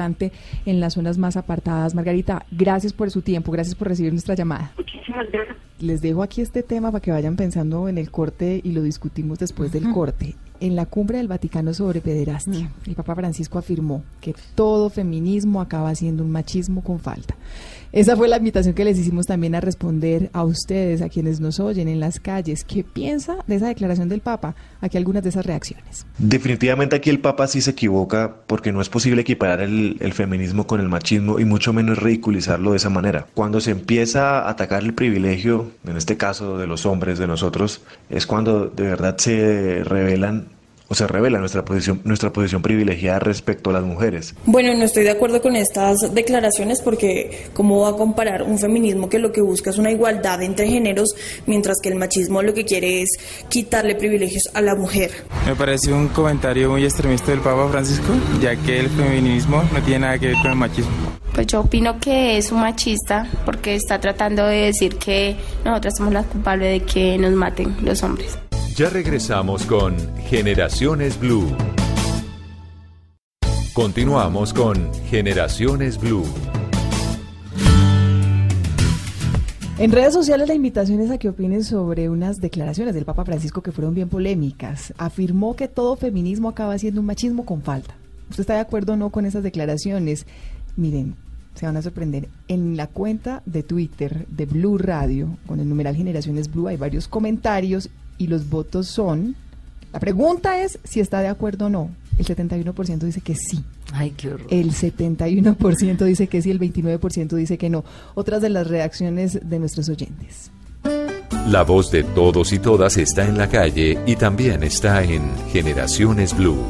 en 0.65 0.79
las 0.79 0.93
zonas 0.93 1.17
más 1.17 1.37
apartadas. 1.37 1.95
Margarita, 1.95 2.45
gracias 2.51 2.93
por 2.93 3.11
su 3.11 3.21
tiempo, 3.21 3.51
gracias 3.51 3.75
por 3.75 3.87
recibir 3.87 4.11
nuestra 4.11 4.35
llamada. 4.35 4.71
Muchísimas 4.77 5.29
gracias. 5.31 5.57
Les 5.79 6.01
dejo 6.01 6.23
aquí 6.23 6.41
este 6.41 6.63
tema 6.63 6.91
para 6.91 7.01
que 7.01 7.11
vayan 7.11 7.35
pensando 7.35 7.89
en 7.89 7.97
el 7.97 8.09
corte 8.09 8.61
y 8.63 8.71
lo 8.71 8.81
discutimos 8.81 9.39
después 9.39 9.71
del 9.71 9.91
corte. 9.91 10.35
En 10.59 10.75
la 10.77 10.85
cumbre 10.85 11.17
del 11.17 11.27
Vaticano 11.27 11.73
sobre 11.73 11.99
pederastia, 11.99 12.71
el 12.87 12.95
Papa 12.95 13.15
Francisco 13.15 13.59
afirmó 13.59 14.01
que 14.21 14.33
todo 14.55 14.89
feminismo 14.89 15.59
acaba 15.59 15.93
siendo 15.93 16.23
un 16.23 16.31
machismo 16.31 16.83
con 16.83 16.99
falta. 16.99 17.35
Esa 17.93 18.15
fue 18.15 18.27
la 18.27 18.37
invitación 18.37 18.73
que 18.73 18.85
les 18.85 18.97
hicimos 18.97 19.27
también 19.27 19.53
a 19.53 19.61
responder 19.61 20.31
a 20.33 20.43
ustedes, 20.43 21.03
a 21.03 21.09
quienes 21.09 21.39
nos 21.39 21.59
oyen 21.59 21.87
en 21.87 21.99
las 21.99 22.19
calles. 22.19 22.63
¿Qué 22.63 22.83
piensa 22.83 23.37
de 23.45 23.57
esa 23.57 23.67
declaración 23.67 24.09
del 24.09 24.19
Papa? 24.19 24.55
Aquí 24.81 24.97
algunas 24.97 25.21
de 25.21 25.29
esas 25.29 25.45
reacciones. 25.45 26.07
Definitivamente 26.17 26.95
aquí 26.95 27.11
el 27.11 27.19
Papa 27.19 27.45
sí 27.45 27.61
se 27.61 27.69
equivoca 27.69 28.33
porque 28.47 28.71
no 28.71 28.81
es 28.81 28.89
posible 28.89 29.21
equiparar 29.21 29.61
el, 29.61 29.97
el 29.99 30.13
feminismo 30.13 30.65
con 30.65 30.81
el 30.81 30.89
machismo 30.89 31.39
y 31.39 31.45
mucho 31.45 31.71
menos 31.71 31.99
ridiculizarlo 31.99 32.71
de 32.71 32.77
esa 32.77 32.89
manera. 32.89 33.27
Cuando 33.35 33.61
se 33.61 33.69
empieza 33.69 34.39
a 34.39 34.49
atacar 34.49 34.81
el 34.81 34.95
privilegio, 34.95 35.69
en 35.85 35.95
este 35.95 36.17
caso 36.17 36.57
de 36.57 36.65
los 36.65 36.87
hombres, 36.87 37.19
de 37.19 37.27
nosotros, 37.27 37.83
es 38.09 38.25
cuando 38.25 38.69
de 38.69 38.83
verdad 38.85 39.17
se 39.19 39.83
revelan 39.83 40.47
o 40.93 40.95
se 40.95 41.07
revela 41.07 41.39
nuestra 41.39 41.65
posición, 41.65 42.01
nuestra 42.03 42.31
posición 42.31 42.61
privilegiada 42.61 43.17
respecto 43.17 43.71
a 43.71 43.73
las 43.73 43.83
mujeres. 43.83 44.35
Bueno, 44.45 44.75
no 44.75 44.83
estoy 44.83 45.03
de 45.03 45.09
acuerdo 45.09 45.41
con 45.41 45.55
estas 45.55 45.97
declaraciones 46.13 46.81
porque 46.81 47.47
cómo 47.53 47.79
va 47.79 47.89
a 47.89 47.93
comparar 47.93 48.43
un 48.43 48.59
feminismo 48.59 49.09
que 49.09 49.17
lo 49.17 49.31
que 49.31 49.41
busca 49.41 49.71
es 49.71 49.79
una 49.79 49.89
igualdad 49.89 50.43
entre 50.43 50.67
géneros, 50.67 51.15
mientras 51.47 51.77
que 51.81 51.89
el 51.89 51.95
machismo 51.95 52.43
lo 52.43 52.53
que 52.53 52.63
quiere 52.63 53.01
es 53.01 53.09
quitarle 53.49 53.95
privilegios 53.95 54.43
a 54.53 54.61
la 54.61 54.75
mujer. 54.75 55.09
Me 55.47 55.55
parece 55.55 55.91
un 55.91 56.09
comentario 56.09 56.69
muy 56.69 56.83
extremista 56.83 57.31
del 57.31 57.39
Papa 57.39 57.67
Francisco, 57.71 58.13
ya 58.39 58.55
que 58.55 58.81
el 58.81 58.89
feminismo 58.89 59.63
no 59.73 59.81
tiene 59.81 60.01
nada 60.01 60.19
que 60.19 60.27
ver 60.27 60.35
con 60.43 60.51
el 60.51 60.57
machismo. 60.57 60.91
Pues 61.33 61.47
yo 61.47 61.61
opino 61.61 61.99
que 61.99 62.37
es 62.37 62.51
un 62.51 62.59
machista 62.59 63.27
porque 63.45 63.73
está 63.73 63.99
tratando 63.99 64.45
de 64.45 64.57
decir 64.57 64.97
que 64.97 65.35
nosotras 65.65 65.95
somos 65.97 66.13
las 66.13 66.27
culpables 66.27 66.79
de 66.79 66.85
que 66.85 67.17
nos 67.17 67.31
maten 67.31 67.75
los 67.81 68.03
hombres. 68.03 68.37
Ya 68.75 68.89
regresamos 68.89 69.67
con 69.67 69.95
Generaciones 70.17 71.19
Blue. 71.19 71.55
Continuamos 73.71 74.51
con 74.51 74.91
Generaciones 75.05 75.99
Blue. 75.99 76.23
En 79.77 79.91
redes 79.91 80.15
sociales 80.15 80.47
la 80.47 80.55
invitación 80.55 81.01
es 81.01 81.11
a 81.11 81.19
que 81.19 81.29
opinen 81.29 81.63
sobre 81.63 82.09
unas 82.09 82.41
declaraciones 82.41 82.95
del 82.95 83.05
Papa 83.05 83.25
Francisco 83.25 83.61
que 83.61 83.71
fueron 83.71 83.93
bien 83.93 84.09
polémicas. 84.09 84.91
Afirmó 84.97 85.55
que 85.55 85.67
todo 85.67 85.95
feminismo 85.95 86.49
acaba 86.49 86.75
siendo 86.79 87.01
un 87.01 87.05
machismo 87.05 87.45
con 87.45 87.61
falta. 87.61 87.93
¿Usted 88.31 88.41
está 88.41 88.55
de 88.55 88.61
acuerdo 88.61 88.93
o 88.93 88.95
no 88.95 89.11
con 89.11 89.27
esas 89.27 89.43
declaraciones? 89.43 90.25
Miren, 90.77 91.15
se 91.53 91.67
van 91.67 91.77
a 91.77 91.83
sorprender. 91.83 92.27
En 92.47 92.75
la 92.75 92.87
cuenta 92.87 93.43
de 93.45 93.61
Twitter 93.61 94.25
de 94.29 94.47
Blue 94.47 94.79
Radio, 94.79 95.37
con 95.45 95.59
el 95.59 95.69
numeral 95.69 95.95
Generaciones 95.95 96.51
Blue, 96.51 96.67
hay 96.67 96.77
varios 96.77 97.07
comentarios 97.07 97.91
y 98.17 98.27
los 98.27 98.49
votos 98.49 98.87
son... 98.87 99.35
La 99.91 99.99
pregunta 99.99 100.63
es 100.63 100.79
si 100.83 100.99
está 100.99 101.21
de 101.21 101.27
acuerdo 101.27 101.67
o 101.67 101.69
no. 101.69 101.89
El 102.17 102.25
71% 102.25 102.99
dice 102.99 103.21
que 103.21 103.35
sí. 103.35 103.63
Ay, 103.91 104.11
qué 104.11 104.29
horror. 104.29 104.47
El 104.49 104.71
71% 104.71 106.05
dice 106.05 106.27
que 106.27 106.41
sí, 106.41 106.51
el 106.51 106.59
29% 106.59 107.35
dice 107.35 107.57
que 107.57 107.69
no. 107.69 107.83
Otras 108.15 108.41
de 108.41 108.49
las 108.49 108.67
reacciones 108.67 109.39
de 109.47 109.59
nuestros 109.59 109.89
oyentes. 109.89 110.51
La 111.47 111.63
voz 111.63 111.91
de 111.91 112.03
todos 112.03 112.53
y 112.53 112.59
todas 112.59 112.97
está 112.97 113.27
en 113.27 113.37
la 113.37 113.49
calle 113.49 113.99
y 114.05 114.15
también 114.15 114.63
está 114.63 115.03
en 115.03 115.31
Generaciones 115.51 116.35
Blue. 116.35 116.63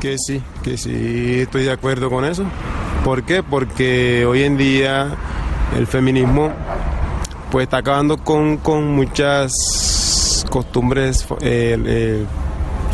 Que 0.00 0.16
sí, 0.18 0.40
que 0.62 0.76
sí, 0.76 1.40
estoy 1.40 1.64
de 1.64 1.72
acuerdo 1.72 2.08
con 2.10 2.24
eso. 2.24 2.44
¿Por 3.04 3.24
qué? 3.24 3.42
Porque 3.42 4.24
hoy 4.26 4.42
en 4.42 4.56
día 4.56 5.16
el 5.76 5.86
feminismo 5.86 6.52
pues 7.50 7.64
está 7.64 7.78
acabando 7.78 8.18
con, 8.18 8.58
con 8.58 8.92
muchas 8.92 9.52
costumbres 10.50 11.26
eh, 11.40 11.76
eh, 11.86 12.24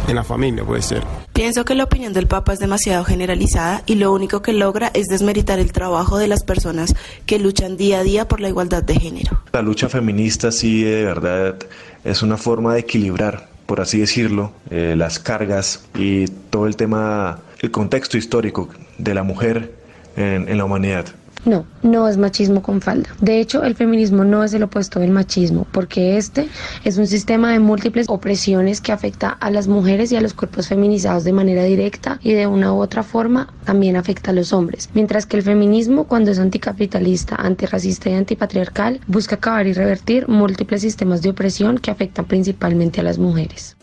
en 0.09 0.15
la 0.15 0.25
familia, 0.25 0.65
puede 0.65 0.83
ser. 0.83 1.03
Pienso 1.33 1.65
que 1.65 1.75
la 1.75 1.85
opinión 1.85 2.12
del 2.12 2.27
Papa 2.27 2.53
es 2.53 2.59
demasiado 2.59 3.05
generalizada 3.05 3.83
y 3.87 3.95
lo 3.95 4.12
único 4.12 4.43
que 4.43 4.53
logra 4.53 4.91
es 4.93 5.07
desmeritar 5.07 5.59
el 5.59 5.73
trabajo 5.73 6.19
de 6.19 6.29
las 6.29 6.45
personas 6.45 6.95
que 7.25 7.38
luchan 7.38 7.77
día 7.77 8.01
a 8.01 8.03
día 8.03 8.29
por 8.29 8.41
la 8.41 8.49
igualdad 8.49 8.83
de 8.83 9.01
género. 9.01 9.41
La 9.53 9.62
lucha 9.62 9.88
feminista 9.88 10.53
sí 10.53 10.83
de 10.83 11.05
verdad 11.05 11.57
es 12.05 12.23
una 12.23 12.37
forma 12.37 12.75
de 12.75 12.81
equilibrar, 12.81 13.49
por 13.65 13.81
así 13.81 13.99
decirlo, 13.99 14.53
eh, 14.71 14.95
las 14.97 15.19
cargas 15.19 15.87
y 15.95 16.27
todo 16.27 16.67
el 16.67 16.77
tema, 16.77 17.41
el 17.61 17.71
contexto 17.71 18.19
histórico 18.19 18.69
de 18.99 19.15
la 19.15 19.23
mujer 19.23 19.73
en, 20.17 20.49
en 20.49 20.59
la 20.59 20.65
humanidad. 20.67 21.07
No, 21.45 21.67
no 21.83 22.07
es 22.09 22.19
machismo 22.19 22.63
con 22.63 22.81
falda. 22.81 23.11
De 23.21 23.41
hecho, 23.41 23.65
el 23.65 23.75
feminismo 23.75 24.23
no 24.23 24.45
es 24.45 24.55
el 24.55 24.63
opuesto 24.63 25.01
del 25.01 25.11
machismo, 25.11 25.67
porque 25.73 26.17
este 26.17 26.49
es 26.85 26.99
un 26.99 27.09
sistema 27.09 27.51
de 27.51 27.59
múltiples 27.59 28.07
opresiones 28.09 28.81
que 28.81 28.93
afecta 28.93 29.31
a 29.31 29.51
las 29.51 29.67
mujeres 29.67 30.13
y 30.13 30.17
a 30.17 30.21
los 30.21 30.35
cuerpos 30.35 30.69
feminizados 30.69 31.25
de 31.25 31.33
manera 31.33 31.65
directa 31.65 32.21
y 32.23 32.33
de 32.33 32.47
una 32.47 32.73
u 32.73 32.81
otra 32.81 33.03
forma 33.03 33.53
también 33.65 33.97
afecta 33.97 34.31
a 34.31 34.35
los 34.35 34.53
hombres. 34.53 34.89
Mientras 34.95 35.27
que 35.27 35.37
el 35.37 35.43
feminismo, 35.43 36.05
cuando 36.05 36.31
es 36.31 36.39
anticapitalista, 36.39 37.35
antirracista 37.35 38.11
y 38.11 38.15
antipatriarcal, 38.15 39.01
busca 39.09 39.37
acabar 39.37 39.67
y 39.67 39.73
revertir 39.73 40.29
múltiples 40.29 40.83
sistemas 40.83 41.23
de 41.23 41.31
opresión 41.31 41.79
que 41.79 41.91
afectan 41.91 42.27
principalmente 42.27 43.01
a 43.01 43.05
las 43.05 43.19
mujeres. 43.19 43.77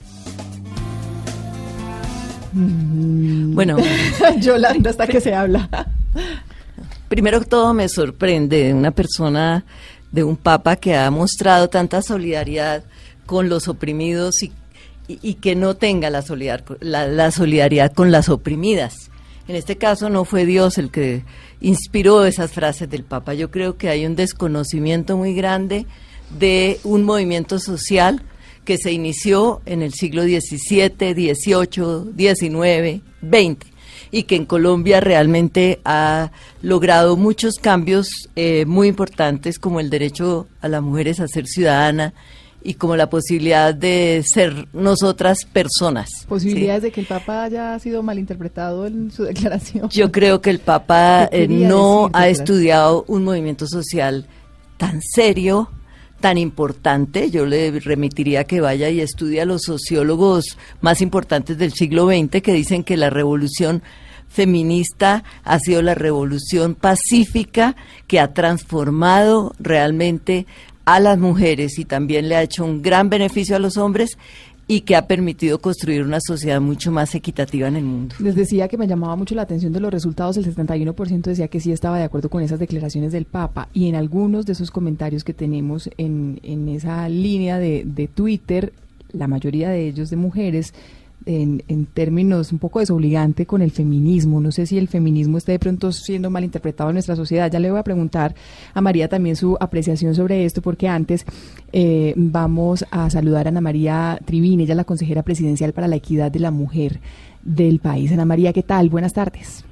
Bueno, 2.54 3.78
Yolanda, 4.40 4.90
hasta 4.92 5.08
que 5.08 5.20
se 5.20 5.34
habla. 5.34 5.70
Primero 7.10 7.40
que 7.40 7.46
todo 7.48 7.74
me 7.74 7.90
sorprende 7.90 8.66
de 8.66 8.74
una 8.74 8.92
persona, 8.92 9.66
de 10.12 10.24
un 10.24 10.38
papa 10.38 10.76
que 10.76 10.96
ha 10.96 11.10
mostrado 11.12 11.68
tanta 11.70 12.02
solidaridad 12.02 12.84
con 13.26 13.50
los 13.50 13.68
oprimidos 13.68 14.36
y, 15.08 15.34
que 15.36 15.56
no 15.56 15.76
tenga 15.76 16.10
la, 16.12 16.22
solidar- 16.22 16.64
la- 16.82 17.08
la 17.08 17.32
solidaridad 17.32 17.92
con 17.94 18.12
las 18.12 18.30
oprimidas. 18.30 19.10
En 19.48 19.56
este 19.56 19.78
caso 19.78 20.10
no 20.10 20.24
fue 20.26 20.46
Dios 20.46 20.78
el 20.78 20.92
que 20.92 21.24
inspiró 21.62 22.26
esas 22.26 22.52
frases 22.52 22.88
del 22.90 23.04
Papa. 23.04 23.34
Yo 23.34 23.50
creo 23.50 23.76
que 23.78 23.90
hay 23.90 24.06
un 24.06 24.16
desconocimiento 24.16 25.18
muy 25.18 25.34
grande 25.34 25.88
de 26.38 26.80
un 26.84 27.04
movimiento 27.04 27.58
social 27.60 28.22
que 28.66 28.78
se 28.78 28.92
inició 28.92 29.62
en 29.66 29.82
el 29.82 29.94
siglo 29.94 30.22
XVII, 30.22 30.92
XVIII, 31.34 32.14
XIX, 32.16 33.02
XX 33.24 33.69
y 34.12 34.24
que 34.24 34.36
en 34.36 34.46
Colombia 34.46 35.00
realmente 35.00 35.82
ha 35.86 36.32
logrado 36.62 37.16
muchos 37.18 37.56
cambios 37.56 38.30
eh, 38.36 38.66
muy 38.66 38.88
importantes 38.88 39.60
como 39.60 39.80
el 39.80 39.90
derecho 39.90 40.48
a 40.62 40.68
las 40.68 40.82
mujeres 40.82 41.20
a 41.20 41.28
ser 41.28 41.48
ciudadana 41.48 42.14
y 42.62 42.74
como 42.74 42.96
la 42.96 43.10
posibilidad 43.10 43.74
de 43.74 44.24
ser 44.26 44.68
nosotras 44.74 45.46
personas. 45.46 46.26
Posibilidades 46.28 46.84
de 46.84 46.92
que 46.92 47.02
el 47.02 47.08
Papa 47.08 47.44
haya 47.44 47.78
sido 47.80 48.04
malinterpretado 48.04 48.86
en 48.86 49.12
su 49.12 49.24
declaración. 49.26 49.90
Yo 49.90 50.12
creo 50.12 50.42
que 50.42 50.50
el 50.50 50.60
Papa 50.60 51.30
¿Qué 51.32 51.44
eh, 51.44 51.48
no 51.48 52.10
ha 52.14 52.28
estudiado 52.28 53.06
un 53.08 53.24
movimiento 53.24 53.68
social 53.68 54.26
tan 54.78 55.02
serio, 55.02 55.70
tan 56.20 56.38
importante. 56.38 57.32
Yo 57.32 57.46
le 57.46 57.72
remitiría 57.80 58.44
que 58.44 58.62
vaya 58.62 58.90
y 58.90 59.02
estudie 59.02 59.42
a 59.42 59.46
los 59.46 59.64
sociólogos 59.64 60.58
más 60.82 61.02
importantes 61.02 61.58
del 61.58 61.74
siglo 61.74 62.08
XX 62.08 62.42
que 62.42 62.54
dicen 62.54 62.84
que 62.84 62.98
la 62.98 63.10
revolución 63.10 63.82
feminista 64.28 65.24
ha 65.44 65.60
sido 65.60 65.82
la 65.82 65.96
revolución 65.96 66.76
pacífica 66.76 67.76
que 68.08 68.20
ha 68.20 68.34
transformado 68.34 69.54
realmente 69.60 70.46
a 70.86 71.00
las 71.00 71.20
mujeres 71.20 71.78
y 71.78 71.86
también 71.86 72.30
le 72.30 72.36
ha 72.36 72.42
hecho 72.42 72.66
un 72.66 72.82
gran 72.82 73.10
beneficio 73.10 73.56
a 73.56 73.60
los 73.60 73.78
hombres 73.78 74.18
y 74.72 74.82
que 74.82 74.96
ha 74.96 75.08
permitido 75.08 75.58
construir 75.58 76.04
una 76.04 76.20
sociedad 76.22 76.62
mucho 76.62 76.92
más 76.92 77.16
equitativa 77.16 77.68
en 77.68 77.76
el 77.76 77.84
mundo. 77.84 78.16
Les 78.20 78.36
decía 78.36 78.68
que 78.68 78.78
me 78.78 78.88
llamaba 78.88 79.16
mucho 79.16 79.34
la 79.34 79.42
atención 79.42 79.74
de 79.74 79.80
los 79.80 79.92
resultados, 79.92 80.38
el 80.38 80.46
71% 80.46 81.22
decía 81.24 81.48
que 81.48 81.60
sí 81.60 81.72
estaba 81.72 81.98
de 81.98 82.04
acuerdo 82.04 82.30
con 82.30 82.44
esas 82.44 82.60
declaraciones 82.60 83.12
del 83.12 83.26
Papa 83.26 83.68
y 83.74 83.90
en 83.90 83.96
algunos 83.96 84.46
de 84.46 84.54
esos 84.54 84.70
comentarios 84.70 85.24
que 85.24 85.34
tenemos 85.34 85.90
en, 85.98 86.40
en 86.44 86.70
esa 86.70 87.10
línea 87.10 87.58
de, 87.58 87.84
de 87.84 88.08
Twitter, 88.08 88.72
la 89.12 89.28
mayoría 89.28 89.70
de 89.70 89.88
ellos 89.88 90.12
de 90.12 90.18
mujeres, 90.18 90.76
en, 91.26 91.64
en, 91.68 91.86
términos 91.86 92.52
un 92.52 92.60
poco 92.60 92.80
desobligante 92.80 93.46
con 93.46 93.62
el 93.62 93.72
feminismo. 93.72 94.40
No 94.42 94.52
sé 94.52 94.66
si 94.66 94.78
el 94.78 94.88
feminismo 94.88 95.38
está 95.38 95.52
de 95.52 95.60
pronto 95.60 95.92
siendo 95.92 96.30
mal 96.30 96.44
interpretado 96.44 96.90
en 96.90 96.96
nuestra 96.96 97.16
sociedad. 97.16 97.52
Ya 97.52 97.60
le 97.60 97.72
voy 97.72 97.80
a 97.80 97.84
preguntar 97.84 98.36
a 98.74 98.82
María 98.82 99.08
también 99.08 99.36
su 99.36 99.58
apreciación 99.60 100.16
sobre 100.16 100.46
esto, 100.46 100.62
porque 100.62 100.88
antes 100.88 101.26
eh, 101.72 102.14
vamos 102.16 102.86
a 102.92 103.10
saludar 103.10 103.48
a 103.48 103.50
Ana 103.50 103.62
María 103.62 104.20
Trivini, 104.26 104.64
ella 104.64 104.74
es 104.74 104.78
la 104.78 104.84
consejera 104.84 105.24
presidencial 105.24 105.74
para 105.74 105.88
la 105.88 105.96
equidad 105.96 106.32
de 106.32 106.40
la 106.40 106.52
mujer 106.52 107.00
del 107.42 107.80
país. 107.80 108.12
Ana 108.12 108.26
María, 108.26 108.54
¿qué 108.54 108.64
tal? 108.64 108.90
Buenas 108.90 109.14
tardes. 109.14 109.66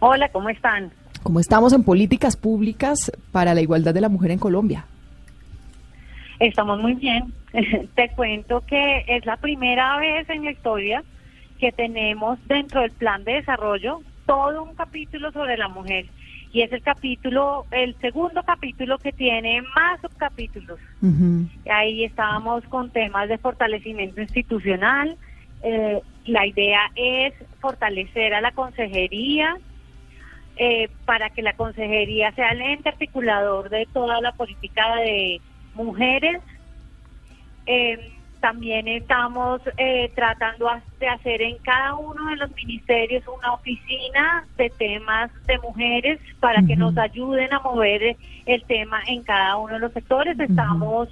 Hola, 0.00 0.28
¿cómo 0.32 0.48
están? 0.48 0.92
¿Cómo 1.22 1.40
estamos 1.40 1.72
en 1.72 1.84
políticas 1.84 2.36
públicas 2.36 3.10
para 3.32 3.54
la 3.54 3.62
igualdad 3.62 3.94
de 3.94 4.02
la 4.02 4.10
mujer 4.10 4.30
en 4.30 4.38
Colombia? 4.38 4.86
Estamos 6.40 6.80
muy 6.80 6.94
bien. 6.94 7.32
Te 7.94 8.08
cuento 8.10 8.62
que 8.66 9.04
es 9.06 9.24
la 9.26 9.36
primera 9.36 9.96
vez 9.98 10.28
en 10.30 10.44
la 10.44 10.50
historia 10.50 11.04
que 11.58 11.72
tenemos 11.72 12.38
dentro 12.46 12.80
del 12.80 12.90
plan 12.90 13.24
de 13.24 13.34
desarrollo 13.34 14.00
todo 14.26 14.62
un 14.62 14.74
capítulo 14.74 15.30
sobre 15.32 15.56
la 15.56 15.68
mujer. 15.68 16.06
Y 16.52 16.62
es 16.62 16.72
el 16.72 16.82
capítulo, 16.82 17.66
el 17.72 17.96
segundo 18.00 18.42
capítulo 18.44 18.98
que 18.98 19.12
tiene 19.12 19.62
más 19.74 20.00
subcapítulos. 20.00 20.78
Ahí 21.70 22.04
estábamos 22.04 22.64
con 22.66 22.90
temas 22.90 23.28
de 23.28 23.38
fortalecimiento 23.38 24.20
institucional. 24.20 25.16
Eh, 25.62 26.00
la 26.26 26.46
idea 26.46 26.80
es 26.94 27.34
fortalecer 27.60 28.34
a 28.34 28.40
la 28.40 28.52
consejería, 28.52 29.56
eh, 30.56 30.88
para 31.04 31.30
que 31.30 31.42
la 31.42 31.54
consejería 31.54 32.30
sea 32.32 32.50
el 32.50 32.62
ente 32.62 32.88
articulador 32.88 33.68
de 33.68 33.88
toda 33.92 34.20
la 34.20 34.32
política 34.32 34.94
de 34.96 35.40
mujeres. 35.74 36.40
Eh, 37.66 38.10
también 38.40 38.86
estamos 38.88 39.62
eh, 39.78 40.12
tratando 40.14 40.68
de 41.00 41.08
hacer 41.08 41.40
en 41.40 41.56
cada 41.58 41.94
uno 41.94 42.28
de 42.28 42.36
los 42.36 42.54
ministerios 42.54 43.24
una 43.26 43.54
oficina 43.54 44.44
de 44.58 44.68
temas 44.68 45.30
de 45.46 45.58
mujeres 45.60 46.20
para 46.40 46.62
que 46.62 46.76
nos 46.76 46.96
ayuden 46.98 47.54
a 47.54 47.60
mover 47.60 48.16
el 48.44 48.62
tema 48.64 49.00
en 49.06 49.22
cada 49.22 49.56
uno 49.56 49.74
de 49.74 49.78
los 49.80 49.92
sectores. 49.92 50.38
Estamos 50.38 51.08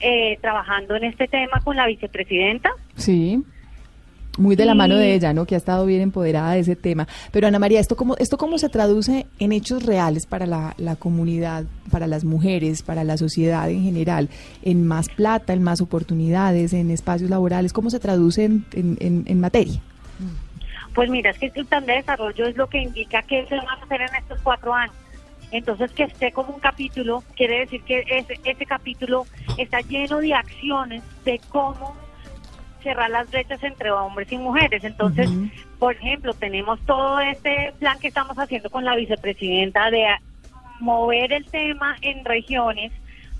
eh, 0.00 0.38
trabajando 0.42 0.96
en 0.96 1.04
este 1.04 1.28
tema 1.28 1.60
con 1.64 1.76
la 1.76 1.86
vicepresidenta. 1.86 2.70
Sí 2.94 3.42
muy 4.38 4.56
de 4.56 4.64
la 4.64 4.74
mano 4.74 4.96
de 4.96 5.14
ella, 5.14 5.32
¿no? 5.32 5.44
Que 5.44 5.54
ha 5.54 5.58
estado 5.58 5.86
bien 5.86 6.00
empoderada 6.00 6.52
de 6.52 6.60
ese 6.60 6.76
tema. 6.76 7.08
Pero 7.32 7.46
Ana 7.46 7.58
María, 7.58 7.80
¿esto 7.80 7.96
cómo, 7.96 8.16
esto 8.18 8.38
cómo 8.38 8.58
se 8.58 8.68
traduce 8.68 9.26
en 9.38 9.52
hechos 9.52 9.84
reales 9.84 10.26
para 10.26 10.46
la, 10.46 10.74
la 10.78 10.96
comunidad, 10.96 11.64
para 11.90 12.06
las 12.06 12.24
mujeres, 12.24 12.82
para 12.82 13.04
la 13.04 13.16
sociedad 13.16 13.68
en 13.70 13.82
general? 13.82 14.28
En 14.62 14.86
más 14.86 15.08
plata, 15.08 15.52
en 15.52 15.62
más 15.62 15.80
oportunidades, 15.80 16.72
en 16.72 16.90
espacios 16.90 17.30
laborales, 17.30 17.72
¿cómo 17.72 17.90
se 17.90 17.98
traduce 17.98 18.44
en, 18.44 18.64
en, 18.72 19.24
en, 19.26 19.40
materia? 19.40 19.80
Pues 20.94 21.10
mira, 21.10 21.30
es 21.30 21.38
que 21.38 21.52
el 21.54 21.66
plan 21.66 21.84
de 21.86 21.94
desarrollo 21.94 22.46
es 22.46 22.56
lo 22.56 22.68
que 22.68 22.78
indica 22.78 23.22
que 23.22 23.46
se 23.46 23.56
va 23.56 23.72
a 23.72 23.84
hacer 23.84 24.02
en 24.02 24.14
estos 24.14 24.40
cuatro 24.42 24.72
años. 24.74 24.94
Entonces, 25.52 25.90
que 25.92 26.04
esté 26.04 26.30
como 26.30 26.54
un 26.54 26.60
capítulo, 26.60 27.24
quiere 27.36 27.60
decir 27.60 27.82
que 27.82 28.04
ese, 28.08 28.38
ese 28.44 28.66
capítulo 28.66 29.26
está 29.58 29.80
lleno 29.80 30.18
de 30.18 30.32
acciones 30.32 31.02
de 31.24 31.40
cómo 31.48 31.96
cerrar 32.80 33.10
las 33.10 33.30
brechas 33.30 33.62
entre 33.62 33.90
hombres 33.90 34.30
y 34.32 34.38
mujeres. 34.38 34.84
Entonces, 34.84 35.30
por 35.78 35.94
ejemplo, 35.94 36.34
tenemos 36.34 36.80
todo 36.86 37.20
este 37.20 37.72
plan 37.78 37.98
que 37.98 38.08
estamos 38.08 38.38
haciendo 38.38 38.70
con 38.70 38.84
la 38.84 38.96
vicepresidenta 38.96 39.90
de 39.90 40.06
mover 40.80 41.32
el 41.32 41.44
tema 41.46 41.96
en 42.00 42.24
regiones 42.24 42.92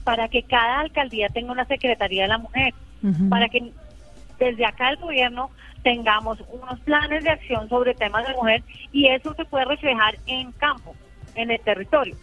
para 0.05 0.29
que 0.29 0.43
cada 0.43 0.81
alcaldía 0.81 1.29
tenga 1.29 1.53
una 1.53 1.65
secretaría 1.65 2.23
de 2.23 2.29
la 2.29 2.39
mujer, 2.39 2.75
para 3.29 3.49
que 3.49 3.73
desde 4.39 4.65
acá 4.65 4.91
el 4.91 4.97
gobierno 4.97 5.51
tengamos 5.83 6.43
unos 6.53 6.81
planes 6.81 7.25
de 7.25 7.31
acción 7.31 7.69
sobre 7.69 7.95
temas 7.95 8.27
de 8.27 8.35
mujer 8.35 8.63
y 8.93 9.07
eso 9.07 9.35
se 9.35 9.45
puede 9.45 9.65
reflejar 9.65 10.17
en 10.27 10.53
campo, 10.53 10.95
en 11.35 11.51
el 11.51 11.61
territorio. 11.61 12.17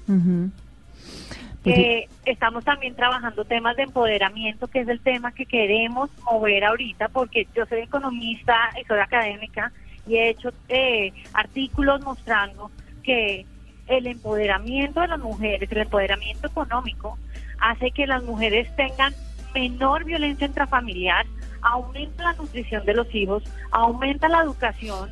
Eh, 1.68 2.08
estamos 2.26 2.64
también 2.64 2.96
trabajando 2.96 3.44
temas 3.46 3.76
de 3.76 3.84
empoderamiento, 3.84 4.68
que 4.68 4.82
es 4.82 4.88
el 4.88 5.00
tema 5.00 5.32
que 5.32 5.46
queremos 5.46 6.10
mover 6.24 6.64
ahorita, 6.64 7.10
porque 7.10 7.48
yo 7.56 7.66
soy 7.66 7.80
economista 7.80 8.56
y 8.80 8.86
soy 8.86 9.00
académica 9.00 9.72
y 10.08 10.16
he 10.16 10.30
hecho 10.30 10.52
eh, 10.70 11.12
artículos 11.34 12.02
mostrando 12.02 12.72
que 13.04 13.46
el 13.88 14.08
empoderamiento 14.08 15.02
de 15.02 15.08
las 15.08 15.20
mujeres, 15.20 15.72
el 15.72 15.80
empoderamiento 15.80 16.48
económico, 16.48 17.18
hace 17.60 17.92
que 17.92 18.08
las 18.08 18.24
mujeres 18.24 18.74
tengan 18.76 19.14
menor 19.54 20.04
violencia 20.06 20.48
intrafamiliar, 20.48 21.26
aumenta 21.62 22.24
la 22.24 22.34
nutrición 22.34 22.86
de 22.86 22.94
los 22.94 23.14
hijos, 23.14 23.44
aumenta 23.72 24.30
la 24.30 24.42
educación, 24.42 25.10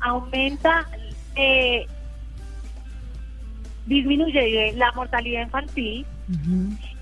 aumenta 0.00 0.86
eh, 1.34 1.86
disminuye 3.86 4.72
la 4.76 4.92
mortalidad 4.92 5.42
infantil 5.42 6.04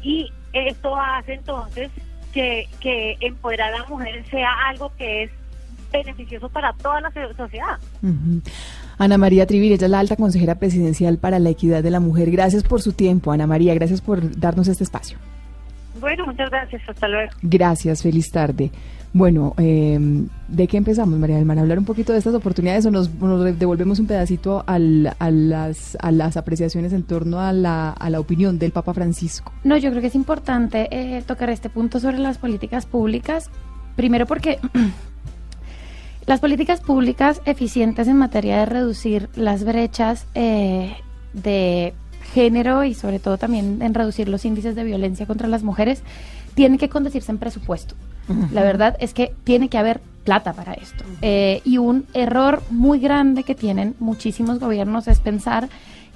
y 0.02 0.30
esto 0.52 0.96
hace 0.96 1.34
entonces 1.34 1.90
que, 2.32 2.68
que 2.80 3.16
empoderar 3.20 3.72
a 3.74 3.78
la 3.78 3.84
mujer 3.86 4.24
sea 4.30 4.50
algo 4.68 4.92
que 4.96 5.24
es 5.24 5.30
beneficioso 5.92 6.48
para 6.48 6.72
toda 6.74 7.00
la 7.00 7.12
sociedad. 7.36 7.78
Ana 8.98 9.18
María 9.18 9.46
Trivir, 9.46 9.72
ella 9.72 9.86
es 9.86 9.90
la 9.90 10.00
alta 10.00 10.16
consejera 10.16 10.56
presidencial 10.56 11.18
para 11.18 11.38
la 11.38 11.50
equidad 11.50 11.82
de 11.82 11.90
la 11.90 12.00
mujer. 12.00 12.30
Gracias 12.30 12.62
por 12.62 12.82
su 12.82 12.92
tiempo, 12.92 13.32
Ana 13.32 13.46
María, 13.46 13.74
gracias 13.74 14.00
por 14.00 14.38
darnos 14.38 14.68
este 14.68 14.84
espacio. 14.84 15.18
Bueno, 16.00 16.26
muchas 16.26 16.50
gracias, 16.50 16.82
hasta 16.88 17.08
luego. 17.08 17.30
Gracias, 17.42 18.02
feliz 18.02 18.30
tarde. 18.30 18.70
Bueno, 19.14 19.54
eh, 19.58 19.96
¿de 20.48 20.66
qué 20.66 20.76
empezamos, 20.76 21.16
María 21.20 21.36
del 21.36 21.44
Mar? 21.44 21.56
¿Hablar 21.60 21.78
un 21.78 21.84
poquito 21.84 22.12
de 22.12 22.18
estas 22.18 22.34
oportunidades 22.34 22.84
o 22.84 22.90
nos, 22.90 23.08
devolvemos 23.60 24.00
un 24.00 24.08
pedacito 24.08 24.64
a, 24.66 24.80
las, 24.80 25.96
a 26.00 26.10
las 26.10 26.36
apreciaciones 26.36 26.92
en 26.92 27.04
torno 27.04 27.38
a 27.38 27.52
la, 27.52 27.94
opinión 28.18 28.58
del 28.58 28.72
Papa 28.72 28.92
Francisco? 28.92 29.52
No, 29.62 29.76
yo 29.76 29.90
creo 29.90 30.00
que 30.00 30.08
es 30.08 30.16
importante 30.16 30.88
eh, 30.90 31.22
tocar 31.22 31.48
este 31.50 31.70
punto 31.70 32.00
sobre 32.00 32.18
las 32.18 32.38
políticas 32.38 32.86
públicas. 32.86 33.50
Primero 33.94 34.26
porque 34.26 34.58
las 36.26 36.40
políticas 36.40 36.80
públicas 36.80 37.40
eficientes 37.44 38.08
en 38.08 38.16
materia 38.16 38.58
de 38.58 38.66
reducir 38.66 39.28
las 39.36 39.62
brechas 39.62 40.26
eh, 40.34 40.92
de 41.34 41.94
género 42.32 42.82
y 42.82 42.94
sobre 42.94 43.20
todo 43.20 43.38
también 43.38 43.80
en 43.80 43.94
reducir 43.94 44.28
los 44.28 44.44
índices 44.44 44.74
de 44.74 44.82
violencia 44.82 45.24
contra 45.24 45.46
las 45.46 45.62
mujeres 45.62 46.02
tienen 46.56 46.78
que 46.78 46.88
conducirse 46.88 47.30
en 47.30 47.38
presupuesto. 47.38 47.94
La 48.52 48.62
verdad 48.62 48.96
es 49.00 49.14
que 49.14 49.34
tiene 49.44 49.68
que 49.68 49.78
haber 49.78 50.00
plata 50.24 50.52
para 50.54 50.72
esto. 50.72 51.04
Eh, 51.22 51.60
y 51.64 51.78
un 51.78 52.06
error 52.14 52.62
muy 52.70 52.98
grande 52.98 53.44
que 53.44 53.54
tienen 53.54 53.94
muchísimos 53.98 54.58
gobiernos 54.58 55.06
es 55.06 55.20
pensar 55.20 55.68